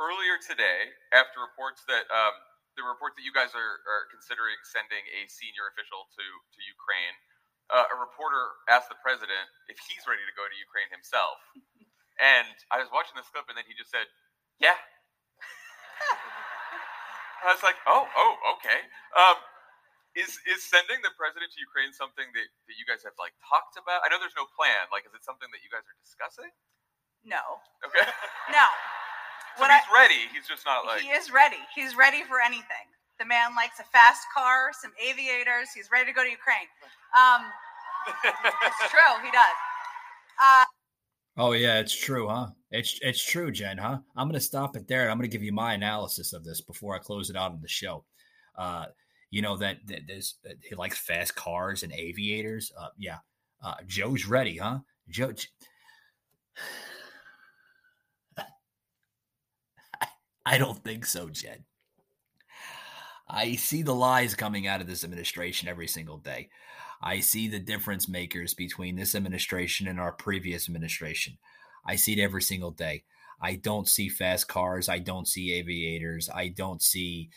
earlier 0.00 0.40
today, 0.40 0.90
after 1.12 1.44
reports 1.44 1.84
that 1.86 2.08
um, 2.08 2.34
the 2.74 2.84
reports 2.84 3.20
that 3.20 3.24
you 3.24 3.36
guys 3.36 3.52
are, 3.52 3.84
are 3.84 4.08
considering 4.08 4.56
sending 4.64 5.04
a 5.12 5.28
senior 5.28 5.68
official 5.68 6.08
to 6.16 6.24
to 6.24 6.60
Ukraine, 6.64 7.16
uh, 7.68 7.84
a 7.92 7.96
reporter 8.00 8.56
asked 8.72 8.88
the 8.88 8.98
president 9.04 9.46
if 9.68 9.76
he's 9.84 10.04
ready 10.08 10.24
to 10.24 10.34
go 10.34 10.48
to 10.48 10.56
Ukraine 10.56 10.88
himself. 10.88 11.36
and 12.20 12.56
I 12.72 12.80
was 12.80 12.88
watching 12.88 13.14
this 13.20 13.28
clip, 13.28 13.44
and 13.52 13.56
then 13.56 13.68
he 13.68 13.76
just 13.76 13.92
said, 13.92 14.08
"Yeah." 14.62 14.78
I 17.42 17.50
was 17.50 17.62
like, 17.66 17.74
"Oh, 17.90 18.06
oh, 18.06 18.32
okay." 18.58 18.86
Um, 19.18 19.36
is 20.14 20.38
is 20.46 20.62
sending 20.62 21.02
the 21.02 21.10
president 21.18 21.50
to 21.50 21.58
Ukraine 21.58 21.90
something 21.90 22.28
that, 22.36 22.46
that 22.70 22.74
you 22.78 22.86
guys 22.86 23.02
have 23.02 23.16
like 23.18 23.34
talked 23.42 23.74
about? 23.80 24.04
I 24.06 24.08
know 24.12 24.22
there's 24.22 24.36
no 24.38 24.46
plan. 24.54 24.86
Like, 24.94 25.02
is 25.08 25.12
it 25.16 25.24
something 25.26 25.50
that 25.50 25.60
you 25.64 25.70
guys 25.72 25.82
are 25.82 25.98
discussing? 25.98 26.52
No. 27.26 27.58
Okay. 27.86 28.06
No. 28.50 28.66
So 29.56 29.68
What 29.68 29.70
he's 29.70 29.84
I- 29.84 29.92
ready. 29.92 30.22
He's 30.32 30.48
just 30.48 30.64
not 30.64 30.86
like. 30.86 31.02
he 31.02 31.08
is 31.12 31.30
ready. 31.30 31.60
He's 31.76 31.94
ready 31.94 32.22
for 32.24 32.40
anything. 32.40 32.88
The 33.20 33.26
man 33.26 33.54
likes 33.54 33.80
a 33.80 33.84
fast 33.84 34.24
car, 34.32 34.70
some 34.80 34.92
aviators. 34.96 35.68
He's 35.76 35.90
ready 35.92 36.06
to 36.06 36.12
go 36.16 36.24
to 36.24 36.30
Ukraine. 36.30 36.64
Um, 37.12 37.44
it's 38.64 38.90
true. 38.90 39.12
He 39.22 39.30
does. 39.30 39.56
Uh, 40.42 40.64
Oh 41.36 41.52
yeah, 41.52 41.80
it's 41.80 41.92
true, 41.94 42.28
huh? 42.28 42.46
It's 42.72 42.98
it's 43.02 43.22
true, 43.22 43.52
Jen, 43.52 43.76
huh? 43.76 43.98
I'm 44.16 44.28
gonna 44.28 44.40
stop 44.40 44.76
it 44.76 44.88
there. 44.88 45.02
and 45.02 45.10
I'm 45.10 45.18
gonna 45.18 45.28
give 45.28 45.42
you 45.42 45.52
my 45.52 45.74
analysis 45.74 46.32
of 46.32 46.42
this 46.42 46.62
before 46.62 46.96
I 46.96 46.98
close 46.98 47.28
it 47.28 47.36
out 47.36 47.52
on 47.52 47.60
the 47.60 47.68
show. 47.68 48.04
Uh, 48.56 48.86
you 49.30 49.42
know 49.42 49.56
that, 49.58 49.76
that 49.86 50.00
he 50.68 50.74
likes 50.74 50.98
fast 50.98 51.34
cars 51.34 51.82
and 51.82 51.92
aviators. 51.92 52.72
Uh, 52.78 52.88
yeah, 52.98 53.18
uh, 53.62 53.74
Joe's 53.86 54.26
ready, 54.26 54.56
huh? 54.56 54.78
Joe. 55.08 55.34
I 60.44 60.58
don't 60.58 60.82
think 60.82 61.06
so, 61.06 61.28
Jen. 61.28 61.64
I 63.28 63.54
see 63.54 63.82
the 63.82 63.94
lies 63.94 64.34
coming 64.34 64.66
out 64.66 64.80
of 64.80 64.86
this 64.86 65.04
administration 65.04 65.68
every 65.68 65.86
single 65.86 66.18
day. 66.18 66.48
I 67.02 67.20
see 67.20 67.48
the 67.48 67.58
difference 67.58 68.08
makers 68.08 68.54
between 68.54 68.96
this 68.96 69.14
administration 69.14 69.88
and 69.88 70.00
our 70.00 70.12
previous 70.12 70.68
administration. 70.68 71.38
I 71.84 71.96
see 71.96 72.12
it 72.12 72.22
every 72.22 72.42
single 72.42 72.70
day. 72.70 73.04
I 73.40 73.56
don't 73.56 73.88
see 73.88 74.08
fast 74.08 74.48
cars. 74.48 74.88
I 74.88 74.98
don't 74.98 75.26
see 75.26 75.52
aviators. 75.52 76.30
I 76.32 76.48
don't 76.48 76.80
see 76.80 77.30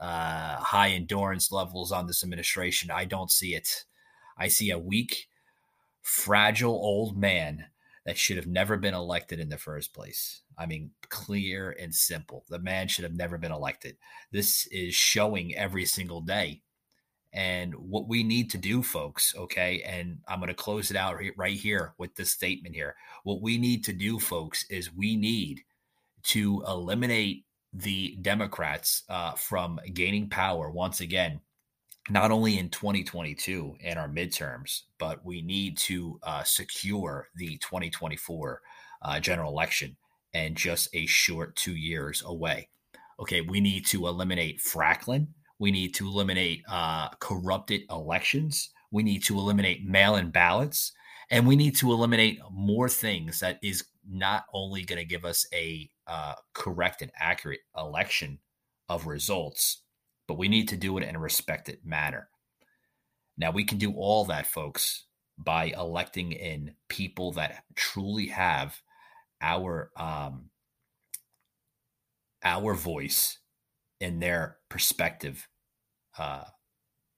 uh, 0.00 0.56
high 0.56 0.90
endurance 0.90 1.52
levels 1.52 1.92
on 1.92 2.06
this 2.06 2.24
administration. 2.24 2.90
I 2.90 3.04
don't 3.04 3.30
see 3.30 3.54
it. 3.54 3.84
I 4.36 4.48
see 4.48 4.70
a 4.70 4.78
weak, 4.78 5.28
fragile 6.00 6.74
old 6.74 7.16
man 7.16 7.66
that 8.04 8.18
should 8.18 8.36
have 8.36 8.46
never 8.46 8.76
been 8.76 8.94
elected 8.94 9.38
in 9.38 9.48
the 9.48 9.58
first 9.58 9.94
place. 9.94 10.42
I 10.58 10.66
mean, 10.66 10.90
clear 11.08 11.70
and 11.70 11.94
simple. 11.94 12.44
The 12.48 12.58
man 12.58 12.88
should 12.88 13.04
have 13.04 13.14
never 13.14 13.38
been 13.38 13.52
elected. 13.52 13.96
This 14.32 14.66
is 14.72 14.94
showing 14.94 15.54
every 15.54 15.84
single 15.84 16.20
day. 16.20 16.62
And 17.32 17.74
what 17.74 18.08
we 18.08 18.22
need 18.22 18.50
to 18.50 18.58
do, 18.58 18.82
folks, 18.82 19.34
okay, 19.36 19.82
and 19.82 20.18
I'm 20.28 20.38
going 20.38 20.48
to 20.48 20.54
close 20.54 20.90
it 20.90 20.96
out 20.96 21.18
right 21.36 21.56
here 21.56 21.94
with 21.96 22.14
this 22.14 22.30
statement 22.30 22.74
here. 22.74 22.94
What 23.24 23.40
we 23.40 23.56
need 23.56 23.84
to 23.84 23.92
do, 23.92 24.18
folks, 24.18 24.66
is 24.68 24.94
we 24.94 25.16
need 25.16 25.62
to 26.24 26.62
eliminate 26.68 27.44
the 27.72 28.16
Democrats 28.20 29.04
uh, 29.08 29.32
from 29.32 29.80
gaining 29.94 30.28
power 30.28 30.70
once 30.70 31.00
again, 31.00 31.40
not 32.10 32.30
only 32.30 32.58
in 32.58 32.68
2022 32.68 33.76
and 33.82 33.98
our 33.98 34.08
midterms, 34.08 34.82
but 34.98 35.24
we 35.24 35.40
need 35.40 35.78
to 35.78 36.20
uh, 36.22 36.42
secure 36.42 37.28
the 37.36 37.56
2024 37.58 38.60
uh, 39.02 39.20
general 39.20 39.50
election 39.50 39.96
and 40.34 40.56
just 40.56 40.88
a 40.92 41.06
short 41.06 41.56
two 41.56 41.76
years 41.76 42.22
away. 42.26 42.68
Okay, 43.20 43.40
we 43.40 43.60
need 43.60 43.86
to 43.86 44.06
eliminate 44.06 44.60
Fracklin. 44.60 45.28
We 45.62 45.70
need 45.70 45.94
to 45.94 46.08
eliminate 46.08 46.64
uh, 46.68 47.10
corrupted 47.20 47.82
elections. 47.88 48.70
We 48.90 49.04
need 49.04 49.22
to 49.26 49.38
eliminate 49.38 49.86
mail 49.86 50.16
in 50.16 50.32
ballots. 50.32 50.90
And 51.30 51.46
we 51.46 51.54
need 51.54 51.76
to 51.76 51.92
eliminate 51.92 52.40
more 52.50 52.88
things 52.88 53.38
that 53.38 53.60
is 53.62 53.84
not 54.04 54.42
only 54.52 54.82
going 54.82 54.98
to 54.98 55.04
give 55.04 55.24
us 55.24 55.46
a 55.54 55.88
uh, 56.08 56.34
correct 56.52 57.00
and 57.00 57.12
accurate 57.16 57.60
election 57.78 58.40
of 58.88 59.06
results, 59.06 59.82
but 60.26 60.36
we 60.36 60.48
need 60.48 60.66
to 60.66 60.76
do 60.76 60.98
it 60.98 61.04
in 61.04 61.14
a 61.14 61.20
respected 61.20 61.78
manner. 61.84 62.28
Now, 63.38 63.52
we 63.52 63.62
can 63.62 63.78
do 63.78 63.92
all 63.92 64.24
that, 64.24 64.48
folks, 64.48 65.04
by 65.38 65.66
electing 65.66 66.32
in 66.32 66.74
people 66.88 67.30
that 67.34 67.62
truly 67.76 68.26
have 68.26 68.82
our 69.40 69.92
um, 69.96 70.50
our 72.42 72.74
voice 72.74 73.38
in 74.00 74.18
their 74.18 74.56
perspective 74.68 75.46
uh, 76.18 76.44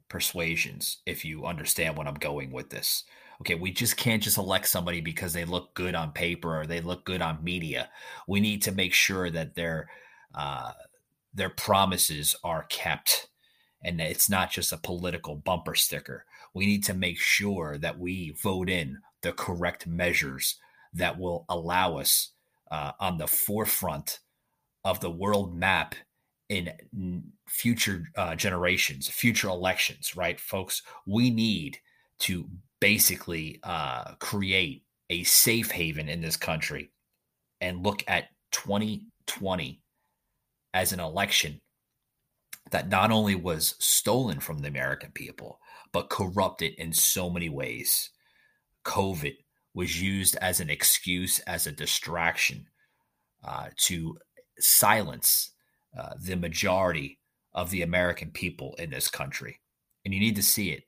persuasions. 0.08 0.98
If 1.06 1.24
you 1.24 1.46
understand 1.46 1.96
what 1.96 2.06
I'm 2.06 2.14
going 2.14 2.52
with 2.52 2.70
this, 2.70 3.04
okay, 3.40 3.54
we 3.54 3.72
just 3.72 3.96
can't 3.96 4.22
just 4.22 4.38
elect 4.38 4.68
somebody 4.68 5.00
because 5.00 5.32
they 5.32 5.44
look 5.44 5.74
good 5.74 5.94
on 5.94 6.12
paper 6.12 6.60
or 6.60 6.66
they 6.66 6.80
look 6.80 7.04
good 7.04 7.22
on 7.22 7.44
media. 7.44 7.90
We 8.28 8.40
need 8.40 8.62
to 8.62 8.72
make 8.72 8.92
sure 8.92 9.30
that 9.30 9.54
their 9.54 9.88
uh, 10.34 10.72
their 11.32 11.50
promises 11.50 12.36
are 12.44 12.64
kept 12.68 13.28
and 13.84 14.00
it's 14.00 14.30
not 14.30 14.50
just 14.50 14.72
a 14.72 14.78
political 14.78 15.36
bumper 15.36 15.74
sticker. 15.74 16.24
We 16.54 16.66
need 16.66 16.84
to 16.84 16.94
make 16.94 17.18
sure 17.18 17.76
that 17.78 17.98
we 17.98 18.34
vote 18.42 18.70
in 18.70 18.98
the 19.20 19.32
correct 19.32 19.86
measures 19.86 20.56
that 20.94 21.18
will 21.18 21.44
allow 21.48 21.98
us 21.98 22.30
uh, 22.70 22.92
on 22.98 23.18
the 23.18 23.26
forefront 23.26 24.20
of 24.84 25.00
the 25.00 25.10
world 25.10 25.54
map 25.54 25.94
in 26.48 26.70
future 27.48 28.04
uh, 28.16 28.34
generations, 28.34 29.08
future 29.08 29.48
elections, 29.48 30.16
right, 30.16 30.38
folks? 30.38 30.82
We 31.06 31.30
need 31.30 31.78
to 32.20 32.48
basically 32.80 33.60
uh, 33.62 34.14
create 34.16 34.84
a 35.10 35.24
safe 35.24 35.70
haven 35.70 36.08
in 36.08 36.20
this 36.20 36.36
country 36.36 36.90
and 37.60 37.84
look 37.84 38.04
at 38.06 38.28
2020 38.52 39.80
as 40.74 40.92
an 40.92 41.00
election 41.00 41.60
that 42.70 42.88
not 42.88 43.10
only 43.10 43.34
was 43.34 43.74
stolen 43.78 44.40
from 44.40 44.58
the 44.58 44.68
American 44.68 45.12
people, 45.12 45.60
but 45.92 46.10
corrupted 46.10 46.74
in 46.74 46.92
so 46.92 47.30
many 47.30 47.48
ways. 47.48 48.10
COVID 48.84 49.36
was 49.74 50.00
used 50.00 50.36
as 50.36 50.60
an 50.60 50.70
excuse, 50.70 51.38
as 51.40 51.66
a 51.66 51.72
distraction 51.72 52.66
uh, 53.44 53.68
to 53.76 54.18
silence 54.58 55.53
uh, 55.98 56.14
the 56.20 56.36
majority 56.36 57.18
of 57.54 57.70
the 57.70 57.82
American 57.82 58.30
people 58.30 58.74
in 58.78 58.90
this 58.90 59.08
country. 59.08 59.60
And 60.04 60.12
you 60.12 60.20
need 60.20 60.36
to 60.36 60.42
see 60.42 60.70
it 60.70 60.84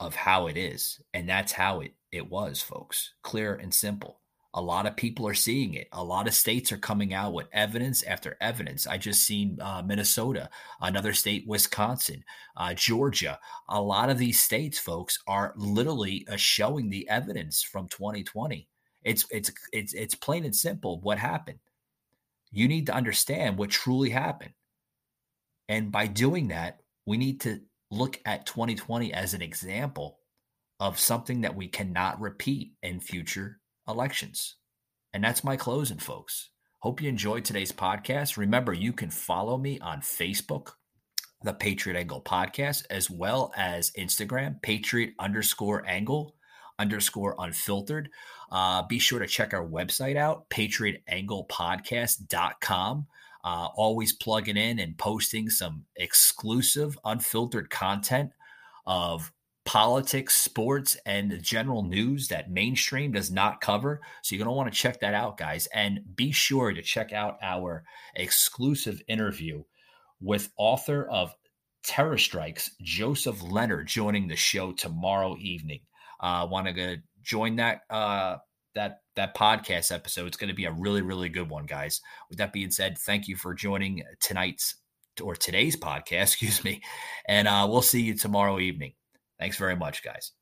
of 0.00 0.14
how 0.14 0.46
it 0.46 0.56
is. 0.56 1.00
And 1.12 1.28
that's 1.28 1.52
how 1.52 1.80
it, 1.80 1.92
it 2.12 2.30
was, 2.30 2.60
folks. 2.60 3.14
Clear 3.22 3.54
and 3.54 3.72
simple. 3.72 4.20
A 4.54 4.62
lot 4.62 4.86
of 4.86 4.96
people 4.96 5.28
are 5.28 5.34
seeing 5.34 5.74
it. 5.74 5.88
A 5.92 6.02
lot 6.02 6.26
of 6.26 6.34
states 6.34 6.72
are 6.72 6.78
coming 6.78 7.12
out 7.12 7.34
with 7.34 7.48
evidence 7.52 8.02
after 8.02 8.36
evidence. 8.40 8.86
I 8.86 8.96
just 8.96 9.24
seen 9.24 9.58
uh, 9.60 9.82
Minnesota, 9.84 10.48
another 10.80 11.12
state, 11.12 11.44
Wisconsin, 11.46 12.24
uh, 12.56 12.72
Georgia. 12.72 13.38
A 13.68 13.80
lot 13.80 14.08
of 14.08 14.18
these 14.18 14.40
states, 14.40 14.78
folks, 14.78 15.18
are 15.26 15.52
literally 15.56 16.26
uh, 16.30 16.36
showing 16.36 16.88
the 16.88 17.08
evidence 17.10 17.62
from 17.62 17.88
2020. 17.88 18.66
It's 19.04 19.26
it's 19.30 19.52
it's 19.72 19.92
it's 19.92 20.14
plain 20.14 20.44
and 20.44 20.56
simple 20.56 21.00
what 21.00 21.18
happened. 21.18 21.58
You 22.50 22.68
need 22.68 22.86
to 22.86 22.94
understand 22.94 23.58
what 23.58 23.70
truly 23.70 24.10
happened, 24.10 24.54
and 25.68 25.92
by 25.92 26.06
doing 26.06 26.48
that, 26.48 26.80
we 27.06 27.16
need 27.16 27.40
to 27.42 27.60
look 27.90 28.20
at 28.24 28.46
2020 28.46 29.12
as 29.12 29.34
an 29.34 29.42
example 29.42 30.18
of 30.80 30.98
something 30.98 31.42
that 31.42 31.56
we 31.56 31.68
cannot 31.68 32.20
repeat 32.20 32.72
in 32.82 33.00
future 33.00 33.60
elections. 33.88 34.56
And 35.12 35.24
that's 35.24 35.44
my 35.44 35.56
closing, 35.56 35.98
folks. 35.98 36.50
Hope 36.80 37.02
you 37.02 37.08
enjoyed 37.08 37.44
today's 37.44 37.72
podcast. 37.72 38.36
Remember, 38.36 38.72
you 38.72 38.92
can 38.92 39.10
follow 39.10 39.58
me 39.58 39.80
on 39.80 40.00
Facebook, 40.00 40.72
the 41.42 41.52
Patriot 41.52 41.98
Angle 41.98 42.22
Podcast, 42.22 42.84
as 42.90 43.10
well 43.10 43.52
as 43.56 43.90
Instagram, 43.92 44.62
Patriot 44.62 45.14
underscore 45.18 45.84
angle 45.86 46.36
underscore 46.78 47.34
unfiltered. 47.38 48.10
Uh, 48.50 48.82
be 48.82 48.98
sure 48.98 49.18
to 49.18 49.26
check 49.26 49.54
our 49.54 49.66
website 49.66 50.16
out, 50.16 50.48
patriotanglepodcast.com. 50.50 53.06
Uh, 53.44 53.68
always 53.76 54.12
plugging 54.12 54.56
in 54.56 54.78
and 54.78 54.98
posting 54.98 55.48
some 55.48 55.84
exclusive, 55.96 56.98
unfiltered 57.04 57.70
content 57.70 58.30
of 58.86 59.32
politics, 59.64 60.34
sports, 60.34 60.96
and 61.04 61.30
the 61.30 61.36
general 61.36 61.82
news 61.82 62.28
that 62.28 62.50
mainstream 62.50 63.12
does 63.12 63.30
not 63.30 63.60
cover. 63.60 64.00
So 64.22 64.34
you're 64.34 64.42
going 64.42 64.52
to 64.52 64.56
want 64.56 64.72
to 64.72 64.78
check 64.78 65.00
that 65.00 65.12
out, 65.12 65.36
guys. 65.36 65.68
And 65.74 66.00
be 66.16 66.32
sure 66.32 66.72
to 66.72 66.80
check 66.80 67.12
out 67.12 67.36
our 67.42 67.84
exclusive 68.16 69.02
interview 69.08 69.62
with 70.20 70.50
author 70.56 71.06
of 71.06 71.34
Terror 71.84 72.18
Strikes, 72.18 72.70
Joseph 72.82 73.42
Leonard, 73.42 73.88
joining 73.88 74.26
the 74.26 74.36
show 74.36 74.72
tomorrow 74.72 75.36
evening 75.38 75.80
uh, 76.20 76.46
want 76.50 76.74
to 76.74 76.96
join 77.22 77.56
that 77.56 77.80
uh, 77.90 78.36
that 78.74 79.00
that 79.16 79.36
podcast 79.36 79.92
episode. 79.92 80.26
It's 80.26 80.36
going 80.36 80.48
to 80.48 80.54
be 80.54 80.64
a 80.64 80.72
really 80.72 81.02
really 81.02 81.28
good 81.28 81.48
one, 81.48 81.66
guys. 81.66 82.00
With 82.28 82.38
that 82.38 82.52
being 82.52 82.70
said, 82.70 82.98
thank 82.98 83.28
you 83.28 83.36
for 83.36 83.54
joining 83.54 84.02
tonight's 84.20 84.76
or 85.22 85.34
today's 85.34 85.76
podcast, 85.76 86.22
excuse 86.22 86.62
me, 86.64 86.82
and 87.26 87.48
uh, 87.48 87.66
we'll 87.68 87.82
see 87.82 88.02
you 88.02 88.16
tomorrow 88.16 88.58
evening. 88.58 88.94
Thanks 89.38 89.56
very 89.56 89.76
much, 89.76 90.02
guys. 90.02 90.32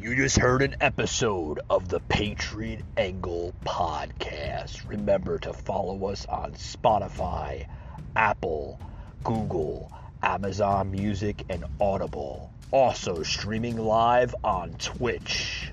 You 0.00 0.16
just 0.16 0.38
heard 0.38 0.62
an 0.62 0.76
episode 0.80 1.60
of 1.68 1.90
the 1.90 2.00
Patriot 2.00 2.82
Angle 2.96 3.52
podcast. 3.66 4.88
Remember 4.88 5.38
to 5.40 5.52
follow 5.52 6.06
us 6.06 6.24
on 6.24 6.52
Spotify, 6.52 7.68
Apple, 8.16 8.80
Google, 9.24 9.90
Amazon 10.22 10.90
Music, 10.90 11.44
and 11.48 11.64
Audible. 11.80 12.50
Also 12.70 13.22
streaming 13.22 13.76
live 13.76 14.34
on 14.44 14.72
Twitch. 14.74 15.70